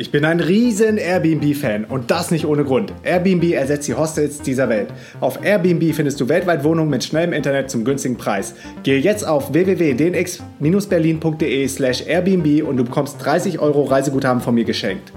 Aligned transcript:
Ich 0.00 0.12
bin 0.12 0.24
ein 0.24 0.38
riesen 0.38 0.96
Airbnb-Fan 0.96 1.84
und 1.84 2.12
das 2.12 2.30
nicht 2.30 2.46
ohne 2.46 2.62
Grund. 2.62 2.92
Airbnb 3.02 3.52
ersetzt 3.52 3.88
die 3.88 3.94
Hostels 3.94 4.40
dieser 4.40 4.68
Welt. 4.68 4.90
Auf 5.20 5.44
Airbnb 5.44 5.92
findest 5.92 6.20
du 6.20 6.28
weltweit 6.28 6.62
Wohnungen 6.62 6.88
mit 6.88 7.02
schnellem 7.02 7.32
Internet 7.32 7.68
zum 7.68 7.84
günstigen 7.84 8.16
Preis. 8.16 8.54
Gehe 8.84 9.00
jetzt 9.00 9.26
auf 9.26 9.52
www.dnx-berlin.de 9.52 11.66
slash 11.66 12.06
Airbnb 12.06 12.64
und 12.64 12.76
du 12.76 12.84
bekommst 12.84 13.16
30 13.24 13.58
Euro 13.58 13.82
Reiseguthaben 13.82 14.40
von 14.40 14.54
mir 14.54 14.62
geschenkt. 14.62 15.12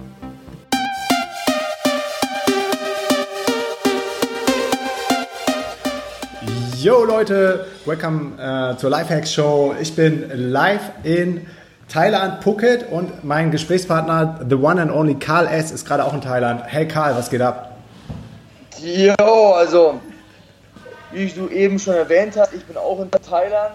Yo 6.80 7.06
Leute, 7.06 7.68
welcome 7.86 8.32
äh, 8.40 8.76
zur 8.78 8.90
Lifehacks 8.90 9.32
Show. 9.32 9.76
Ich 9.80 9.96
bin 9.96 10.24
live 10.34 10.82
in 11.04 11.42
Thailand, 11.92 12.42
Phuket 12.42 12.90
und 12.90 13.26
mein 13.26 13.52
Gesprächspartner, 13.52 14.40
the 14.48 14.56
one 14.56 14.82
and 14.82 14.90
only 14.90 15.14
Karl 15.14 15.46
S. 15.48 15.72
ist 15.72 15.86
gerade 15.86 16.06
auch 16.06 16.14
in 16.14 16.22
Thailand. 16.22 16.64
Hey 16.66 16.88
Karl, 16.88 17.18
was 17.18 17.30
geht 17.30 17.42
ab? 17.42 17.76
Jo, 18.80 19.52
also, 19.52 20.00
wie 21.12 21.28
du 21.28 21.50
eben 21.50 21.78
schon 21.78 21.96
erwähnt 21.96 22.38
hast, 22.38 22.54
ich 22.54 22.64
bin 22.64 22.78
auch 22.78 23.02
in 23.02 23.12
Thailand. 23.12 23.74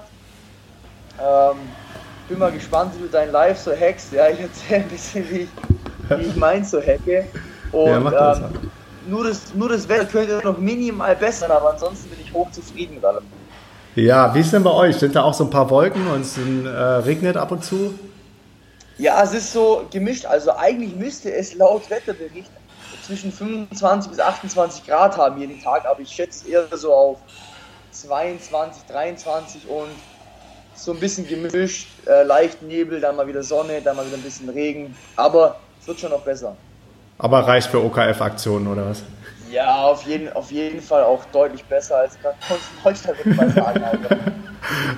Ähm, 1.21 1.59
bin 2.31 2.39
mal 2.39 2.51
gespannt, 2.53 2.93
wie 2.97 3.03
du 3.03 3.09
dein 3.11 3.31
Live 3.33 3.59
so 3.59 3.73
hackst. 3.73 4.13
Ja, 4.13 4.29
ich 4.29 4.41
erzähle 4.41 4.81
ein 4.85 4.89
bisschen, 4.89 5.31
wie 5.31 5.37
ich, 5.41 5.49
wie 6.09 6.23
ich 6.23 6.37
meins 6.37 6.71
so 6.71 6.81
hacke. 6.81 7.27
Und 7.71 7.87
Ja, 7.87 8.01
mach 8.01 8.13
das. 8.13 8.39
ähm, 8.39 8.45
nur, 9.09 9.25
das, 9.25 9.55
nur 9.55 9.69
das 9.69 9.87
Wetter 9.91 10.07
könnte 10.07 10.41
noch 10.43 10.57
minimal 10.57 11.15
besser, 11.17 11.51
aber 11.55 11.73
ansonsten 11.75 12.09
bin 12.09 12.19
ich 12.25 12.33
hoch 12.33 12.51
zufrieden 12.51 12.95
mit 12.95 13.05
allem. 13.05 13.25
Ja, 13.95 14.35
wie 14.35 14.41
ist 14.41 14.53
denn 14.55 14.63
bei 14.63 14.73
euch? 14.73 14.97
Sind 14.97 15.15
da 15.15 15.23
auch 15.23 15.35
so 15.35 15.45
ein 15.45 15.51
paar 15.51 15.69
Wolken 15.69 16.07
und 16.07 16.23
es 16.23 16.39
äh, 16.39 16.41
regnet 16.71 17.37
ab 17.37 17.53
und 17.53 17.63
zu? 17.63 17.95
Ja, 18.99 19.23
es 19.23 19.35
ist 19.35 19.53
so 19.53 19.87
gemischt. 19.91 20.25
Also 20.25 20.55
eigentlich 20.57 20.95
müsste 20.95 21.33
es 21.33 21.55
laut 21.55 21.89
Wetterbericht 21.91 22.51
zwischen 23.07 23.31
25 23.31 24.11
bis 24.11 24.21
28 24.21 24.87
Grad 24.87 25.17
haben 25.17 25.41
jeden 25.41 25.63
Tag, 25.63 25.85
aber 25.87 26.01
ich 26.01 26.11
schätze 26.11 26.49
eher 26.49 26.65
so 26.73 26.93
auf 26.93 27.19
22, 27.93 28.83
23 28.89 29.69
und 29.69 29.91
so 30.75 30.93
ein 30.93 31.01
bisschen 31.01 31.27
gemischt, 31.27 31.89
äh, 32.07 32.23
leicht 32.25 32.63
Nebel, 32.63 33.01
dann 33.01 33.17
mal 33.17 33.27
wieder 33.27 33.43
Sonne, 33.43 33.81
dann 33.81 33.97
mal 33.97 34.07
wieder 34.07 34.17
ein 34.17 34.23
bisschen 34.23 34.49
Regen. 34.49 34.95
Aber 35.15 35.57
es 35.81 35.87
wird 35.87 36.01
schon 36.01 36.11
noch 36.11 36.23
besser. 36.23 36.57
Aber 37.19 37.47
reicht 37.47 37.69
für 37.69 37.83
OKF-Aktionen 37.83 38.67
oder 38.67 38.91
was? 38.91 39.03
Ja, 39.51 39.85
auf 39.85 40.03
jeden, 40.07 40.31
auf 40.35 40.51
jeden 40.51 40.83
Fall 40.83 41.05
auch 41.05 41.25
deutlich 41.27 41.65
besser 41.65 41.99
als 41.99 42.19
gerade 42.21 42.37
Holstein, 42.85 43.17
würde 43.17 43.31
ich 43.31 43.37
mal 43.37 43.51
sagen. 43.51 43.85
Also. 43.85 44.09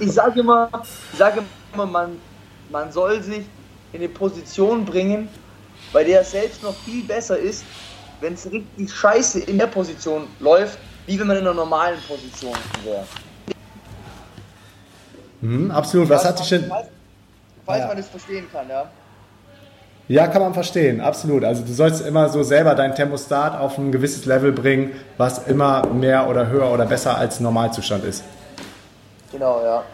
Ich 0.01 0.13
sage 0.13 0.41
immer, 0.41 0.71
ich 1.13 1.19
sage 1.19 1.43
immer 1.75 1.85
man, 1.85 2.19
man 2.71 2.91
soll 2.91 3.21
sich 3.23 3.45
in 3.93 4.01
eine 4.01 4.09
Position 4.09 4.85
bringen, 4.85 5.29
bei 5.93 6.05
der 6.05 6.21
es 6.21 6.33
selbst 6.33 6.63
noch 6.63 6.75
viel 6.75 7.05
besser 7.05 7.39
ist, 7.39 7.65
wenn 8.21 8.35
es 8.35 8.51
richtig 8.51 8.93
scheiße 8.93 9.41
in 9.41 9.59
der 9.59 9.69
Position 9.69 10.27
läuft, 10.41 10.79
wie 11.07 11.19
wenn 11.19 11.27
man 11.27 11.37
in 11.37 11.43
einer 11.43 11.55
normalen 11.55 11.99
Position 12.07 12.53
wäre. 12.85 13.05
Mhm, 15.41 15.71
absolut. 15.71 16.09
Was 16.09 16.25
hat 16.25 16.39
dich 16.41 16.49
denn... 16.49 16.69
Falls, 16.69 16.89
falls 17.65 17.81
Ja. 17.81 17.87
man 17.87 17.97
das 17.97 18.09
verstehen 18.09 18.47
kann, 18.53 18.69
ja. 18.69 18.91
Ja, 20.09 20.27
kann 20.27 20.41
man 20.41 20.55
verstehen, 20.55 21.03
absolut. 21.03 21.45
Also 21.45 21.63
du 21.63 21.73
sollst 21.73 22.05
immer 22.05 22.31
so 22.31 22.43
selber 22.43 22.75
dein 22.75 22.95
Thermostat 22.95 23.59
auf 23.59 23.77
ein 23.77 23.93
gewisses 23.93 24.25
Level 24.25 24.53
bringen, 24.53 24.93
was 25.19 25.47
immer 25.47 25.87
mehr 25.87 26.29
oder 26.29 26.49
höher 26.49 26.73
oder 26.73 26.87
besser 26.87 27.17
als 27.19 27.41
Normalzustand 27.41 28.05
ist. 28.05 28.25
Genau, 29.31 29.63
ja. 29.63 29.85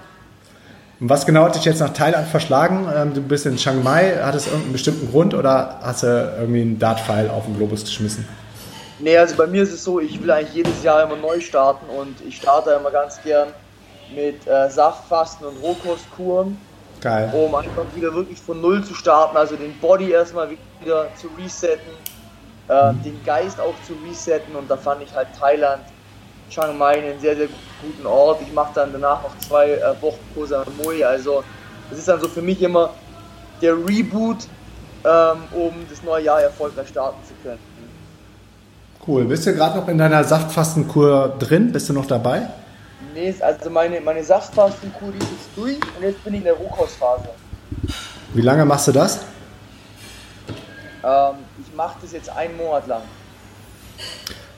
Und 1.00 1.08
was 1.08 1.26
genau 1.26 1.44
hat 1.44 1.54
dich 1.54 1.64
jetzt 1.64 1.80
nach 1.80 1.92
Thailand 1.92 2.28
verschlagen? 2.28 2.88
Ähm, 2.94 3.14
Du 3.14 3.20
bist 3.20 3.46
in 3.46 3.56
Chiang 3.56 3.82
Mai, 3.82 4.16
hat 4.22 4.34
es 4.34 4.46
irgendeinen 4.46 4.72
bestimmten 4.72 5.10
Grund 5.10 5.34
oder 5.34 5.80
hast 5.82 6.02
du 6.02 6.06
irgendwie 6.38 6.62
einen 6.62 6.78
Dartpfeil 6.78 7.28
auf 7.30 7.44
den 7.44 7.56
Globus 7.56 7.84
geschmissen? 7.84 8.26
Nee, 9.00 9.18
also 9.18 9.34
bei 9.36 9.46
mir 9.46 9.62
ist 9.64 9.72
es 9.72 9.82
so, 9.82 9.98
ich 9.98 10.22
will 10.22 10.30
eigentlich 10.30 10.54
jedes 10.54 10.82
Jahr 10.84 11.02
immer 11.02 11.16
neu 11.16 11.40
starten 11.40 11.86
und 11.90 12.14
ich 12.26 12.36
starte 12.36 12.70
immer 12.70 12.92
ganz 12.92 13.20
gern 13.22 13.48
mit 14.14 14.46
äh, 14.46 14.70
Saftfasten 14.70 15.46
und 15.46 15.60
Rohkostkuren, 15.62 16.56
Geil. 17.00 17.32
um 17.34 17.54
einfach 17.54 17.84
wieder 17.94 18.14
wirklich 18.14 18.38
von 18.40 18.60
Null 18.60 18.84
zu 18.84 18.94
starten, 18.94 19.36
also 19.36 19.56
den 19.56 19.76
Body 19.80 20.12
erstmal 20.12 20.50
wieder 20.80 21.08
zu 21.16 21.28
resetten, 21.36 21.92
äh, 22.68 22.94
den 23.04 23.20
Geist 23.24 23.60
auch 23.60 23.74
zu 23.84 23.94
resetten 24.08 24.54
und 24.54 24.70
da 24.70 24.76
fand 24.76 25.02
ich 25.02 25.12
halt 25.12 25.28
Thailand, 25.38 25.82
Chiang 26.50 26.76
Mai 26.78 26.98
einen 26.98 27.20
sehr, 27.20 27.36
sehr 27.36 27.48
guten 27.82 28.06
Ort. 28.06 28.40
Ich 28.42 28.52
mache 28.52 28.72
dann 28.74 28.92
danach 28.92 29.22
noch 29.22 29.38
zwei 29.38 29.72
äh, 29.72 30.02
Wochen 30.02 30.18
Koh 30.34 30.46
Samui, 30.46 31.04
also 31.04 31.42
das 31.90 31.98
ist 31.98 32.08
dann 32.08 32.20
so 32.20 32.28
für 32.28 32.42
mich 32.42 32.62
immer 32.62 32.90
der 33.60 33.74
Reboot, 33.74 34.46
ähm, 35.04 35.38
um 35.52 35.72
das 35.88 36.02
neue 36.02 36.24
Jahr 36.24 36.42
erfolgreich 36.42 36.88
starten 36.88 37.18
zu 37.26 37.34
können. 37.42 37.58
Cool. 39.06 39.24
Bist 39.24 39.46
du 39.46 39.54
gerade 39.54 39.78
noch 39.78 39.88
in 39.88 39.98
deiner 39.98 40.24
Saftfastenkur 40.24 41.36
drin? 41.38 41.72
Bist 41.72 41.88
du 41.88 41.92
noch 41.92 42.06
dabei? 42.06 42.48
Nee, 43.12 43.34
also 43.40 43.68
meine, 43.70 44.00
meine 44.00 44.24
Saftfastenkur 44.24 45.12
die 45.12 45.18
ist 45.18 45.30
jetzt 45.30 45.48
durch 45.56 45.76
und 45.96 46.02
jetzt 46.02 46.24
bin 46.24 46.34
ich 46.34 46.40
in 46.40 46.44
der 46.44 46.54
Rohkostphase. 46.54 47.28
Wie 48.32 48.40
lange 48.40 48.64
machst 48.64 48.88
du 48.88 48.92
das? 48.92 49.20
Ähm, 51.04 51.36
ich 51.64 51.74
mache 51.76 51.98
das 52.00 52.12
jetzt 52.12 52.30
einen 52.30 52.56
Monat 52.56 52.86
lang. 52.86 53.02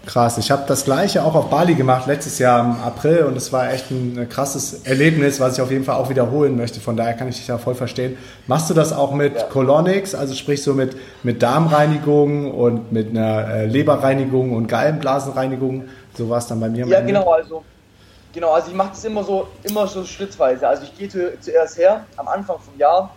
Krass. 0.06 0.38
Ich 0.38 0.52
habe 0.52 0.62
das 0.68 0.84
gleiche 0.84 1.24
auch 1.24 1.34
auf 1.34 1.50
Bali 1.50 1.74
gemacht, 1.74 2.06
letztes 2.06 2.38
Jahr 2.38 2.64
im 2.64 2.80
April 2.80 3.24
und 3.24 3.36
es 3.36 3.52
war 3.52 3.72
echt 3.72 3.90
ein 3.90 4.28
krasses 4.30 4.84
Erlebnis, 4.84 5.40
was 5.40 5.54
ich 5.54 5.60
auf 5.60 5.70
jeden 5.72 5.84
Fall 5.84 5.96
auch 5.96 6.08
wiederholen 6.08 6.56
möchte. 6.56 6.78
Von 6.80 6.96
daher 6.96 7.14
kann 7.14 7.28
ich 7.28 7.36
dich 7.36 7.46
da 7.46 7.58
voll 7.58 7.74
verstehen. 7.74 8.16
Machst 8.46 8.70
du 8.70 8.74
das 8.74 8.92
auch 8.92 9.12
mit 9.12 9.34
Ja. 9.34 9.42
Colonics, 9.44 10.14
also 10.14 10.34
sprich 10.34 10.62
so 10.62 10.74
mit, 10.74 10.96
mit 11.24 11.42
Darmreinigung 11.42 12.52
und 12.54 12.92
mit 12.92 13.10
einer 13.10 13.48
äh, 13.48 13.66
Leberreinigung 13.66 14.52
und 14.52 14.68
Gallenblasenreinigung? 14.68 15.88
So 16.16 16.30
war 16.30 16.38
es 16.38 16.46
dann 16.46 16.60
bei 16.60 16.68
mir. 16.68 16.86
Ja, 16.86 17.00
genau, 17.00 17.28
also 17.32 17.64
genau, 18.32 18.52
also 18.52 18.70
ich 18.70 18.76
mache 18.76 18.90
das 18.90 19.04
immer 19.04 19.24
so, 19.24 19.48
immer 19.64 19.88
so 19.88 20.04
schrittweise. 20.04 20.68
Also 20.68 20.84
ich 20.84 20.96
gehe 20.96 21.08
zu, 21.08 21.38
zuerst 21.40 21.78
her 21.78 22.04
am 22.16 22.28
Anfang 22.28 22.56
vom 22.60 22.78
Jahr, 22.78 23.10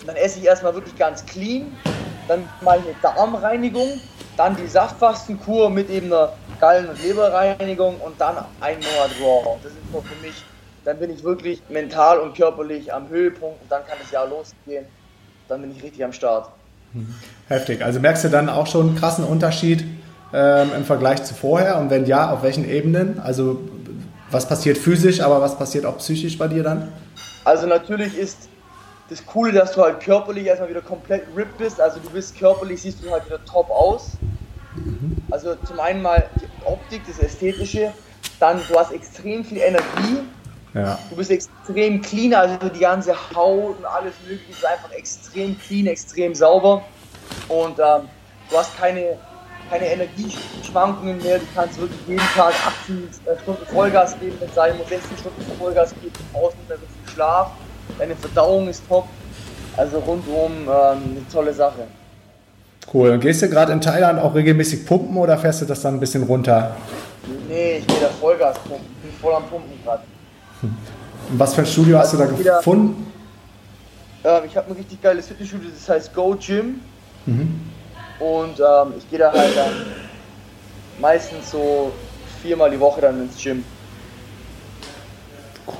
und 0.00 0.08
dann 0.08 0.16
esse 0.16 0.40
ich 0.40 0.44
erstmal 0.44 0.74
wirklich 0.74 0.96
ganz 0.98 1.24
clean, 1.24 1.72
dann 2.28 2.46
mache 2.60 2.78
ich 2.78 2.84
eine 2.84 3.14
Darmreinigung, 3.14 3.88
dann 4.36 4.56
die 4.56 4.66
Saftfastenkur 4.66 5.70
mit 5.70 5.90
eben 5.90 6.06
einer 6.06 6.32
Gallen- 6.60 6.88
und 6.88 7.02
Leberreinigung 7.02 8.00
und 8.00 8.20
dann 8.20 8.36
ein 8.60 8.76
Monat 8.76 9.10
Raw. 9.20 9.58
Das 9.62 9.72
ist 9.72 9.78
so 9.92 10.00
für 10.00 10.26
mich, 10.26 10.34
dann 10.84 10.98
bin 10.98 11.10
ich 11.10 11.22
wirklich 11.22 11.62
mental 11.68 12.18
und 12.18 12.36
körperlich 12.36 12.92
am 12.92 13.08
Höhepunkt 13.08 13.62
und 13.62 13.70
dann 13.70 13.86
kann 13.86 13.98
das 14.00 14.10
Jahr 14.10 14.28
losgehen. 14.28 14.86
Dann 15.48 15.60
bin 15.60 15.72
ich 15.76 15.82
richtig 15.82 16.04
am 16.04 16.12
Start. 16.12 16.50
Heftig. 17.48 17.84
Also 17.84 18.00
merkst 18.00 18.24
du 18.24 18.28
dann 18.28 18.48
auch 18.48 18.66
schon 18.66 18.88
einen 18.88 18.96
krassen 18.96 19.24
Unterschied 19.24 19.84
ähm, 20.32 20.70
im 20.76 20.84
Vergleich 20.84 21.22
zu 21.24 21.34
vorher? 21.34 21.78
Und 21.78 21.90
wenn 21.90 22.06
ja, 22.06 22.30
auf 22.30 22.42
welchen 22.42 22.68
Ebenen? 22.68 23.20
Also 23.20 23.60
was 24.30 24.48
passiert 24.48 24.78
physisch, 24.78 25.20
aber 25.20 25.40
was 25.40 25.56
passiert 25.56 25.86
auch 25.86 25.98
psychisch 25.98 26.38
bei 26.38 26.48
dir 26.48 26.62
dann? 26.62 26.92
Also 27.44 27.66
natürlich 27.66 28.16
ist 28.16 28.48
das 29.08 29.24
Coole, 29.26 29.52
dass 29.52 29.72
du 29.72 29.82
halt 29.82 30.00
körperlich 30.00 30.46
erstmal 30.46 30.70
wieder 30.70 30.80
komplett 30.80 31.24
ripped 31.36 31.58
bist. 31.58 31.80
Also 31.80 32.00
du 32.00 32.10
bist 32.10 32.38
körperlich, 32.38 32.82
siehst 32.82 33.04
du 33.04 33.10
halt 33.10 33.26
wieder 33.26 33.44
top 33.44 33.70
aus. 33.70 34.12
Also 35.30 35.54
zum 35.66 35.78
einen 35.80 36.02
mal 36.02 36.28
die 36.40 36.66
Optik, 36.66 37.02
das 37.06 37.18
Ästhetische. 37.18 37.92
Dann 38.40 38.60
du 38.68 38.78
hast 38.78 38.92
extrem 38.92 39.44
viel 39.44 39.58
Energie. 39.58 40.20
Ja. 40.72 40.98
Du 41.08 41.16
bist 41.16 41.30
extrem 41.30 42.02
clean, 42.02 42.34
also 42.34 42.56
die 42.68 42.80
ganze 42.80 43.14
Haut 43.34 43.78
und 43.78 43.84
alles 43.84 44.14
mögliche 44.26 44.50
ist 44.50 44.66
einfach 44.66 44.90
extrem 44.90 45.56
clean, 45.58 45.86
extrem 45.86 46.34
sauber. 46.34 46.82
Und 47.48 47.78
ähm, 47.78 48.08
du 48.50 48.56
hast 48.56 48.76
keine, 48.76 49.18
keine 49.70 49.86
Energieschwankungen 49.86 51.22
mehr. 51.22 51.38
Du 51.38 51.46
kannst 51.54 51.78
wirklich 51.78 52.00
jeden 52.08 52.26
Tag 52.34 52.54
18 52.82 53.08
Stunden 53.42 53.66
Vollgas 53.66 54.18
geben, 54.18 54.36
wenn 54.40 54.48
es 54.48 54.54
sein 54.54 54.76
muss, 54.76 54.88
16 54.88 55.18
Stunden 55.18 55.42
Vollgas 55.58 55.94
geben, 55.94 56.12
du 56.12 56.38
brauchst 56.38 56.56
nicht 56.58 56.68
mehr 56.68 56.78
so 56.78 56.86
viel 56.86 57.14
Schlaf. 57.14 57.52
Deine 57.98 58.16
Verdauung 58.16 58.68
ist 58.68 58.82
top. 58.88 59.06
Also 59.76 59.98
rundum 59.98 60.52
ähm, 60.62 60.68
eine 60.68 61.28
tolle 61.32 61.52
Sache. 61.52 61.86
Cool. 62.92 63.10
Und 63.10 63.20
gehst 63.20 63.42
du 63.42 63.48
gerade 63.48 63.72
in 63.72 63.80
Thailand 63.80 64.20
auch 64.20 64.34
regelmäßig 64.34 64.86
pumpen 64.86 65.16
oder 65.16 65.36
fährst 65.38 65.62
du 65.62 65.64
das 65.66 65.80
dann 65.80 65.94
ein 65.94 66.00
bisschen 66.00 66.22
runter? 66.22 66.76
Nee, 67.48 67.78
ich 67.78 67.86
gehe 67.86 67.96
da 68.00 68.08
Vollgas 68.08 68.58
pumpen. 68.60 68.86
Ich 69.02 69.10
bin 69.10 69.20
voll 69.20 69.34
am 69.34 69.44
Pumpen 69.44 69.72
gerade. 69.84 70.02
Und 70.62 71.38
was 71.38 71.54
für 71.54 71.62
ein 71.62 71.66
Studio 71.66 71.98
hast 71.98 72.12
du 72.12 72.18
da 72.18 72.24
Also 72.24 72.38
wieder- 72.38 72.58
gefunden? 72.58 73.10
Ähm, 74.22 74.42
ich 74.46 74.56
habe 74.56 74.70
ein 74.70 74.76
richtig 74.76 75.02
geiles 75.02 75.26
Fitnessstudio, 75.26 75.68
das 75.74 75.88
heißt 75.88 76.14
Go 76.14 76.34
Gym. 76.36 76.80
Und 77.26 78.60
ähm, 78.60 78.92
ich 78.98 79.08
gehe 79.10 79.18
da 79.18 79.32
halt 79.32 79.56
dann 79.56 79.72
meistens 81.00 81.50
so 81.50 81.90
viermal 82.42 82.70
die 82.70 82.78
Woche 82.78 83.00
dann 83.00 83.22
ins 83.22 83.42
Gym. 83.42 83.64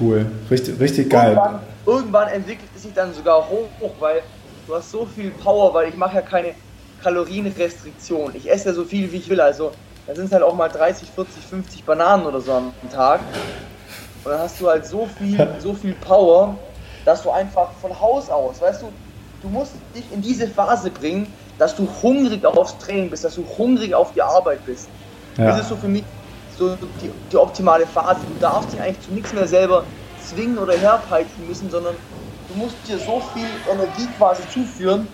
Cool, 0.00 0.26
richtig, 0.50 0.80
richtig 0.80 1.10
geil. 1.10 1.32
Irgendwann, 1.34 1.60
irgendwann 1.86 2.28
entwickelt 2.28 2.70
es 2.74 2.82
sich 2.82 2.94
dann 2.94 3.12
sogar 3.14 3.48
hoch, 3.48 3.90
weil 4.00 4.22
du 4.66 4.74
hast 4.74 4.90
so 4.90 5.06
viel 5.06 5.30
Power, 5.30 5.72
weil 5.74 5.88
ich 5.88 5.96
mache 5.96 6.16
ja 6.16 6.22
keine 6.22 6.54
Kalorienrestriktion. 7.02 8.34
Ich 8.34 8.50
esse 8.50 8.70
ja 8.70 8.74
so 8.74 8.84
viel, 8.84 9.10
wie 9.12 9.18
ich 9.18 9.28
will. 9.28 9.40
Also 9.40 9.72
da 10.06 10.14
sind 10.14 10.26
es 10.26 10.32
halt 10.32 10.42
auch 10.42 10.54
mal 10.54 10.68
30, 10.68 11.10
40, 11.10 11.44
50 11.44 11.84
Bananen 11.84 12.26
oder 12.26 12.40
so 12.40 12.52
am 12.52 12.72
Tag. 12.92 13.20
Und 14.24 14.30
dann 14.30 14.40
hast 14.40 14.60
du 14.60 14.68
halt 14.68 14.86
so 14.86 15.08
viel, 15.18 15.46
so 15.58 15.74
viel 15.74 15.94
Power, 15.94 16.56
dass 17.04 17.22
du 17.22 17.30
einfach 17.30 17.70
von 17.80 17.98
Haus 18.00 18.30
aus, 18.30 18.62
weißt 18.62 18.82
du, 18.82 18.88
du 19.42 19.48
musst 19.48 19.72
dich 19.94 20.04
in 20.10 20.22
diese 20.22 20.48
Phase 20.48 20.90
bringen, 20.90 21.30
dass 21.58 21.76
du 21.76 21.86
hungrig 22.02 22.44
aufs 22.44 22.76
Training 22.78 23.10
bist, 23.10 23.24
dass 23.24 23.34
du 23.34 23.44
hungrig 23.58 23.94
auf 23.94 24.12
die 24.12 24.22
Arbeit 24.22 24.64
bist. 24.64 24.88
Ja. 25.36 25.46
Das 25.48 25.60
ist 25.60 25.68
so 25.68 25.76
für 25.76 25.88
mich 25.88 26.04
so 26.56 26.76
die, 26.76 27.10
die 27.30 27.36
optimale 27.36 27.86
Phase. 27.86 28.20
Du 28.26 28.40
darfst 28.40 28.72
dich 28.72 28.80
eigentlich 28.80 29.00
zu 29.06 29.12
nichts 29.12 29.32
mehr 29.32 29.46
selber 29.46 29.84
zwingen 30.28 30.58
oder 30.58 30.74
herpeitschen 30.74 31.46
müssen, 31.46 31.70
sondern 31.70 31.94
du 32.48 32.58
musst 32.58 32.76
dir 32.88 32.98
so 32.98 33.22
viel 33.34 33.46
Energie 33.70 34.08
quasi 34.18 34.42
zuführen, 34.52 35.06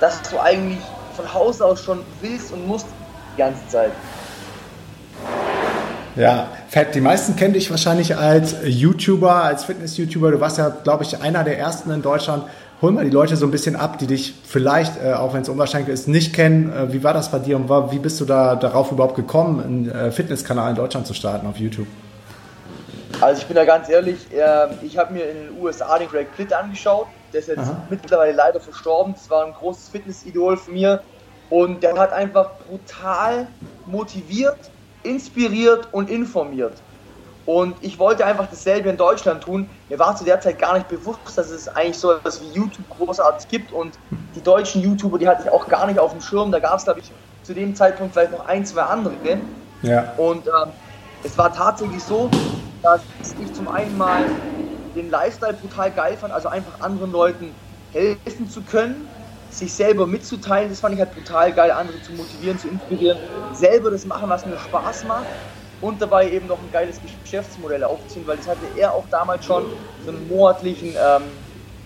dass 0.00 0.22
du 0.22 0.38
eigentlich 0.40 0.78
von 1.14 1.32
Haus 1.32 1.60
aus 1.60 1.82
schon 1.82 2.00
willst 2.20 2.52
und 2.52 2.66
musst 2.66 2.86
die 3.34 3.38
ganze 3.38 3.66
Zeit. 3.68 3.92
Ja, 6.16 6.48
Fett, 6.68 6.94
die 6.94 7.02
meisten 7.02 7.36
kennen 7.36 7.52
dich 7.52 7.70
wahrscheinlich 7.70 8.16
als 8.16 8.56
YouTuber, 8.64 9.44
als 9.44 9.64
Fitness-YouTuber. 9.64 10.30
Du 10.30 10.40
warst 10.40 10.56
ja, 10.56 10.70
glaube 10.70 11.04
ich, 11.04 11.20
einer 11.20 11.44
der 11.44 11.58
ersten 11.58 11.90
in 11.90 12.00
Deutschland. 12.00 12.44
Hol 12.80 12.92
mal 12.92 13.04
die 13.04 13.10
Leute 13.10 13.36
so 13.36 13.46
ein 13.46 13.50
bisschen 13.50 13.76
ab, 13.76 13.98
die 13.98 14.06
dich 14.06 14.34
vielleicht, 14.44 15.02
äh, 15.02 15.12
auch 15.12 15.34
wenn 15.34 15.42
es 15.42 15.48
unwahrscheinlich 15.48 15.90
ist, 15.90 16.08
nicht 16.08 16.34
kennen. 16.34 16.72
Äh, 16.72 16.92
wie 16.92 17.02
war 17.02 17.12
das 17.12 17.30
bei 17.30 17.38
dir 17.38 17.56
und 17.56 17.68
war, 17.68 17.92
wie 17.92 17.98
bist 17.98 18.20
du 18.20 18.24
da 18.24 18.56
darauf 18.56 18.92
überhaupt 18.92 19.14
gekommen, 19.14 19.62
einen 19.62 19.90
äh, 19.90 20.10
Fitnesskanal 20.10 20.70
in 20.70 20.76
Deutschland 20.76 21.06
zu 21.06 21.12
starten 21.12 21.46
auf 21.46 21.56
YouTube? 21.58 21.86
Also 23.20 23.40
ich 23.40 23.46
bin 23.46 23.56
da 23.56 23.64
ganz 23.64 23.88
ehrlich, 23.88 24.26
äh, 24.32 24.68
ich 24.82 24.98
habe 24.98 25.12
mir 25.12 25.28
in 25.28 25.48
den 25.48 25.62
USA 25.62 25.98
den 25.98 26.08
Greg 26.08 26.32
Plitt 26.34 26.52
angeschaut. 26.52 27.06
Der 27.32 27.40
ist 27.40 27.48
jetzt 27.48 27.60
Aha. 27.60 27.82
mittlerweile 27.88 28.32
leider 28.32 28.60
verstorben. 28.60 29.14
Das 29.14 29.30
war 29.30 29.44
ein 29.44 29.52
großes 29.52 29.88
Fitnessidol 29.88 30.56
von 30.56 30.74
mir. 30.74 31.02
Und 31.48 31.82
der 31.82 31.96
hat 31.96 32.12
einfach 32.12 32.50
brutal 32.68 33.46
motiviert 33.86 34.70
inspiriert 35.06 35.88
und 35.92 36.10
informiert. 36.10 36.74
Und 37.46 37.76
ich 37.80 37.98
wollte 38.00 38.26
einfach 38.26 38.48
dasselbe 38.50 38.88
in 38.88 38.96
Deutschland 38.96 39.44
tun. 39.44 39.70
Mir 39.88 40.00
war 40.00 40.16
zu 40.16 40.24
der 40.24 40.40
Zeit 40.40 40.58
gar 40.58 40.74
nicht 40.74 40.88
bewusst, 40.88 41.20
dass 41.36 41.50
es 41.50 41.68
eigentlich 41.68 41.96
so 41.96 42.12
etwas 42.12 42.42
wie 42.42 42.48
YouTube 42.48 42.88
großartig 42.90 43.48
gibt. 43.48 43.72
Und 43.72 43.96
die 44.34 44.42
deutschen 44.42 44.82
YouTuber, 44.82 45.16
die 45.16 45.28
hatte 45.28 45.44
ich 45.44 45.50
auch 45.50 45.68
gar 45.68 45.86
nicht 45.86 46.00
auf 46.00 46.10
dem 46.10 46.20
Schirm. 46.20 46.50
Da 46.50 46.58
gab 46.58 46.78
es, 46.78 46.84
glaube 46.84 47.00
ich, 47.00 47.12
zu 47.44 47.54
dem 47.54 47.76
Zeitpunkt 47.76 48.14
vielleicht 48.14 48.32
noch 48.32 48.46
ein, 48.48 48.66
zwei 48.66 48.82
andere. 48.82 49.14
Ja. 49.82 50.12
Und 50.16 50.48
ähm, 50.48 50.72
es 51.22 51.38
war 51.38 51.54
tatsächlich 51.54 52.02
so, 52.02 52.28
dass 52.86 53.34
ich 53.40 53.52
zum 53.52 53.68
einen 53.68 53.96
mal 53.98 54.24
den 54.94 55.10
Lifestyle 55.10 55.54
brutal 55.54 55.90
geil 55.90 56.16
fand, 56.16 56.32
also 56.32 56.48
einfach 56.48 56.80
anderen 56.80 57.12
Leuten 57.12 57.54
helfen 57.92 58.48
zu 58.48 58.62
können 58.62 59.08
sich 59.50 59.72
selber 59.72 60.06
mitzuteilen, 60.06 60.68
das 60.68 60.80
fand 60.80 60.94
ich 60.94 61.00
halt 61.00 61.14
brutal 61.14 61.52
geil, 61.52 61.70
andere 61.70 62.00
zu 62.02 62.12
motivieren, 62.12 62.58
zu 62.58 62.68
inspirieren, 62.68 63.18
selber 63.52 63.90
das 63.90 64.04
machen, 64.04 64.28
was 64.28 64.44
mir 64.44 64.58
Spaß 64.58 65.04
macht 65.04 65.26
und 65.80 66.00
dabei 66.00 66.30
eben 66.30 66.46
noch 66.46 66.58
ein 66.58 66.70
geiles 66.72 67.00
Geschäftsmodell 67.22 67.84
aufziehen, 67.84 68.26
weil 68.26 68.36
das 68.36 68.48
hatte 68.48 68.66
er 68.76 68.92
auch 68.92 69.04
damals 69.10 69.44
schon, 69.44 69.64
so 70.04 70.10
einen 70.10 70.28
monatlichen 70.28 70.88
ähm, 70.88 71.22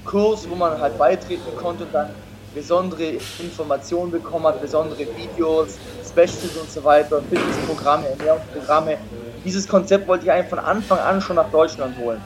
Kurs, 0.04 0.48
wo 0.48 0.54
man 0.54 0.80
halt 0.80 0.98
beitreten 0.98 1.56
konnte 1.56 1.84
und 1.84 1.94
dann 1.94 2.10
besondere 2.54 3.18
Informationen 3.38 4.10
bekommen 4.10 4.46
hat, 4.46 4.60
besondere 4.60 5.06
Videos, 5.16 5.78
Specials 6.08 6.56
und 6.60 6.70
so 6.70 6.82
weiter, 6.82 7.22
Fitnessprogramme, 7.30 8.08
Ernährungsprogramme. 8.08 8.98
Dieses 9.44 9.66
Konzept 9.66 10.06
wollte 10.08 10.24
ich 10.24 10.32
eigentlich 10.32 10.48
von 10.48 10.58
Anfang 10.58 10.98
an 10.98 11.20
schon 11.20 11.36
nach 11.36 11.50
Deutschland 11.50 11.96
holen. 11.98 12.20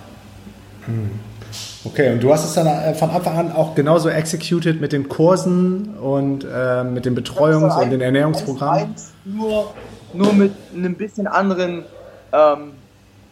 Hm. 0.87 1.11
Okay, 1.85 2.13
und 2.13 2.23
du 2.23 2.33
hast 2.33 2.45
es 2.45 2.55
dann 2.55 2.67
äh, 2.67 2.95
von 2.95 3.11
Anfang 3.11 3.37
an 3.37 3.53
auch 3.53 3.75
genauso 3.75 4.09
executed 4.09 4.81
mit 4.81 4.93
den 4.93 5.09
Kursen 5.09 5.95
und 5.97 6.47
äh, 6.51 6.83
mit 6.83 7.05
den 7.05 7.17
Betreuungs- 7.17 7.81
und 7.81 7.91
den 7.91 8.01
Ernährungsprogrammen? 8.01 8.95
Nur, 9.25 9.75
nur 10.15 10.33
mit 10.33 10.53
einem 10.75 10.95
bisschen 10.95 11.27
anderen, 11.27 11.85
ähm, 12.33 12.73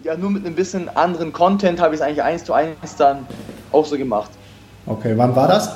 ja, 0.04 0.16
nur 0.16 0.30
mit 0.30 0.44
einem 0.44 0.54
bisschen 0.54 0.88
anderen 0.94 1.32
Content 1.32 1.80
habe 1.80 1.94
ich 1.94 2.00
es 2.00 2.06
eigentlich 2.06 2.22
eins 2.22 2.44
zu 2.44 2.52
eins 2.52 2.96
dann 2.96 3.26
auch 3.72 3.86
so 3.86 3.96
gemacht. 3.96 4.30
Okay, 4.84 5.14
wann 5.16 5.34
war 5.34 5.48
das? 5.48 5.70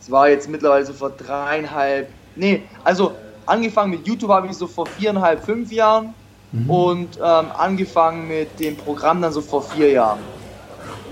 Es 0.00 0.10
war 0.10 0.28
jetzt 0.28 0.48
mittlerweile 0.48 0.84
so 0.84 0.92
vor 0.92 1.10
dreieinhalb, 1.10 2.08
nee, 2.36 2.62
also 2.84 3.12
angefangen 3.46 3.92
mit 3.92 4.06
YouTube 4.06 4.30
habe 4.30 4.48
ich 4.48 4.52
so 4.52 4.66
vor 4.66 4.86
viereinhalb, 4.86 5.42
fünf 5.42 5.72
Jahren 5.72 6.14
mhm. 6.64 6.70
und 6.70 7.08
ähm, 7.16 7.46
angefangen 7.56 8.28
mit 8.28 8.58
dem 8.60 8.76
Programm 8.76 9.22
dann 9.22 9.32
so 9.32 9.40
vor 9.40 9.62
vier 9.62 9.90
Jahren. 9.90 10.18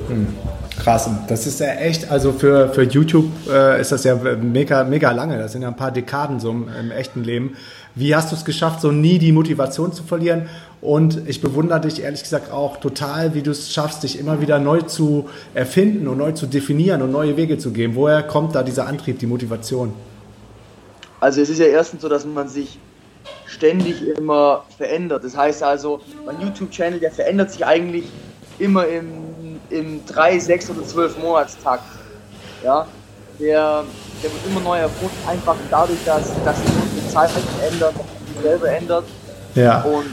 Hm. 0.09 0.27
Krass, 0.83 1.09
das 1.29 1.47
ist 1.47 1.61
ja 1.61 1.69
echt, 1.75 2.11
also 2.11 2.33
für, 2.33 2.69
für 2.71 2.83
YouTube 2.83 3.31
äh, 3.49 3.81
ist 3.81 3.93
das 3.93 4.03
ja 4.05 4.17
mega, 4.17 4.83
mega 4.83 5.13
lange. 5.13 5.39
Das 5.39 5.53
sind 5.53 5.63
ja 5.63 5.69
ein 5.69 5.77
paar 5.77 5.93
Dekaden 5.93 6.41
so 6.41 6.51
im, 6.51 6.69
im 6.69 6.91
echten 6.91 7.23
Leben. 7.23 7.57
Wie 7.95 8.15
hast 8.15 8.33
du 8.33 8.37
es 8.37 8.45
geschafft, 8.45 8.81
so 8.81 8.91
nie 8.91 9.19
die 9.19 9.31
Motivation 9.31 9.93
zu 9.93 10.03
verlieren? 10.03 10.49
Und 10.81 11.29
ich 11.29 11.41
bewundere 11.41 11.81
dich 11.81 12.03
ehrlich 12.03 12.23
gesagt 12.23 12.51
auch 12.51 12.79
total, 12.79 13.35
wie 13.35 13.43
du 13.43 13.53
es 13.53 13.73
schaffst, 13.73 14.03
dich 14.03 14.19
immer 14.19 14.41
wieder 14.41 14.59
neu 14.59 14.83
zu 14.83 15.29
erfinden 15.55 16.09
und 16.09 16.19
neu 16.19 16.33
zu 16.33 16.47
definieren 16.47 17.03
und 17.03 17.13
neue 17.13 17.37
Wege 17.37 17.57
zu 17.57 17.71
gehen. 17.71 17.95
Woher 17.95 18.23
kommt 18.25 18.55
da 18.57 18.63
dieser 18.65 18.89
Antrieb, 18.89 19.21
die 19.21 19.27
Motivation? 19.27 19.95
Also 21.21 21.41
es 21.41 21.49
ist 21.49 21.61
ja 21.61 21.67
erstens 21.67 22.03
so, 22.03 22.09
dass 22.09 22.27
man 22.27 22.49
sich 22.49 22.79
ständig 23.55 24.07
immer 24.19 24.65
verändert. 24.77 25.25
Das 25.25 25.37
heißt 25.37 25.63
also, 25.63 26.01
mein 26.27 26.41
YouTube-Channel, 26.41 27.01
der 27.01 27.13
verändert 27.13 27.51
sich 27.51 27.65
eigentlich 27.65 28.05
immer 28.59 28.87
im 28.87 29.25
im 29.71 30.05
3, 30.07 30.39
6 30.39 30.71
oder 30.71 30.85
12 30.85 31.19
Monatstakt. 31.19 31.85
Ja, 32.63 32.87
der, 33.39 33.85
der 34.23 34.33
wird 34.33 34.47
immer 34.49 34.61
neu 34.61 34.79
erfunden, 34.79 35.17
einfach 35.29 35.57
dadurch, 35.71 35.99
dass, 36.05 36.33
dass 36.45 36.57
sich 36.59 36.71
die 36.97 37.09
Zeit 37.13 37.31
ändert, 37.71 37.95
sich 37.95 38.43
selber 38.43 38.71
ändert. 38.71 39.05
Ja. 39.55 39.83
Und 39.83 40.07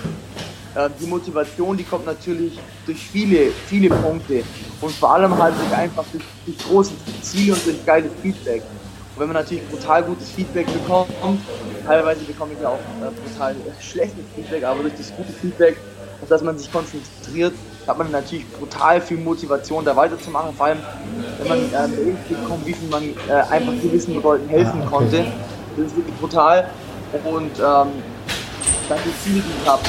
äh, 0.75 0.89
die 0.99 1.05
Motivation, 1.05 1.77
die 1.77 1.83
kommt 1.83 2.05
natürlich 2.05 2.59
durch 2.85 2.99
viele, 2.99 3.51
viele 3.67 3.89
Punkte 3.89 4.43
und 4.81 4.91
vor 4.91 5.13
allem 5.13 5.37
halt 5.37 5.53
durch 5.57 5.77
einfach 5.77 6.03
durch, 6.11 6.23
durch 6.45 6.57
große 6.57 6.91
Ziele 7.21 7.53
und 7.53 7.65
durch 7.65 7.85
geiles 7.85 8.11
Feedback. 8.21 8.63
Und 9.15 9.21
wenn 9.21 9.27
man 9.27 9.37
natürlich 9.37 9.67
brutal 9.67 10.03
gutes 10.03 10.31
Feedback 10.31 10.67
bekommt, 10.71 11.11
teilweise 11.85 12.23
bekomme 12.23 12.53
ich 12.53 12.61
ja 12.61 12.69
auch 12.69 12.75
äh, 12.75 13.11
brutal 13.11 13.55
schlechtes 13.79 14.23
Feedback, 14.35 14.63
aber 14.63 14.81
durch 14.81 14.95
das 14.95 15.13
gute 15.15 15.33
Feedback, 15.33 15.77
auf 16.21 16.29
das 16.29 16.41
man 16.41 16.57
sich 16.57 16.71
konzentriert, 16.71 17.53
hat 17.87 17.97
man 17.97 18.11
natürlich 18.11 18.47
brutal 18.51 19.01
viel 19.01 19.17
Motivation, 19.17 19.83
da 19.83 19.95
weiterzumachen. 19.95 20.55
Vor 20.55 20.67
allem, 20.67 20.79
wenn 21.39 21.47
man 21.47 21.59
ähm, 21.59 22.17
bekommt, 22.29 22.65
wie 22.65 22.73
viel 22.73 22.89
man 22.89 23.03
äh, 23.03 23.33
einfach 23.49 23.73
gewissen 23.81 24.21
Leuten 24.21 24.47
helfen 24.47 24.81
ah, 24.81 24.85
okay. 24.85 24.89
konnte. 24.89 25.25
Das 25.75 25.87
ist 25.87 25.95
wirklich 25.95 26.15
brutal. 26.17 26.69
Und 27.25 27.59
ähm, 27.59 27.87
dann 28.87 28.99
die 29.05 29.23
Ziele, 29.23 29.41
die 29.41 29.61
ich 29.61 29.67
habe. 29.67 29.81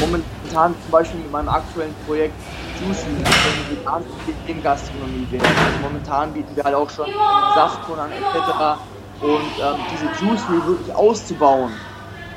Momentan 0.00 0.24
zum 0.54 0.90
Beispiel 0.90 1.20
mit 1.20 1.32
meinem 1.32 1.48
aktuellen 1.48 1.94
Projekt 2.06 2.36
Juicy, 2.78 3.08
also 3.44 3.68
veganen 3.68 4.62
Gastronomie. 4.62 5.26
Also 5.32 5.78
momentan 5.82 6.32
bieten 6.32 6.54
wir 6.54 6.64
halt 6.64 6.74
auch 6.74 6.90
schon 6.90 7.06
Saftkorn 7.54 7.98
an 7.98 8.12
etc. 8.12 8.80
Und 9.20 9.42
ähm, 9.60 9.76
diese 9.90 10.06
Juicery 10.06 10.64
wirklich 10.66 10.94
auszubauen. 10.94 11.72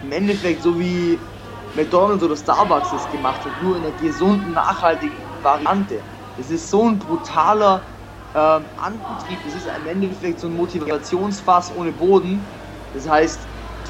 Im 0.01 0.11
Endeffekt 0.11 0.63
so 0.63 0.79
wie 0.79 1.19
McDonalds 1.75 2.23
oder 2.23 2.35
Starbucks 2.35 2.91
es 2.93 3.09
gemacht 3.11 3.45
hat, 3.45 3.61
nur 3.61 3.77
in 3.77 3.83
einer 3.85 3.95
gesunden, 3.95 4.53
nachhaltigen 4.53 5.17
Variante. 5.41 6.01
Es 6.37 6.49
ist 6.49 6.69
so 6.69 6.87
ein 6.87 6.97
brutaler 6.99 7.83
ähm, 8.33 8.65
Antrieb, 8.77 9.39
es 9.45 9.53
ist 9.55 9.67
im 9.67 9.85
Endeffekt 9.87 10.39
so 10.39 10.47
ein 10.47 10.55
Motivationsfass 10.55 11.71
ohne 11.75 11.91
Boden. 11.91 12.45
Das 12.93 13.07
heißt, 13.07 13.39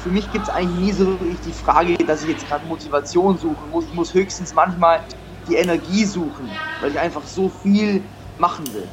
für 0.08 0.14
mich 0.14 0.32
gibt 0.32 0.44
es 0.44 0.50
eigentlich 0.50 0.86
nie 0.86 0.92
so 0.92 1.06
wirklich 1.06 1.36
die 1.46 1.52
Frage, 1.52 1.98
dass 2.06 2.22
ich 2.22 2.30
jetzt 2.30 2.48
gerade 2.48 2.64
Motivation 2.66 3.36
suchen 3.36 3.70
muss. 3.70 3.84
Ich 3.84 3.94
muss 3.94 4.14
höchstens 4.14 4.54
manchmal 4.54 5.00
die 5.50 5.56
Energie 5.56 6.06
suchen, 6.06 6.48
weil 6.80 6.92
ich 6.92 6.98
einfach 6.98 7.20
so 7.26 7.50
viel 7.62 8.00
machen 8.38 8.64
will. 8.72 8.84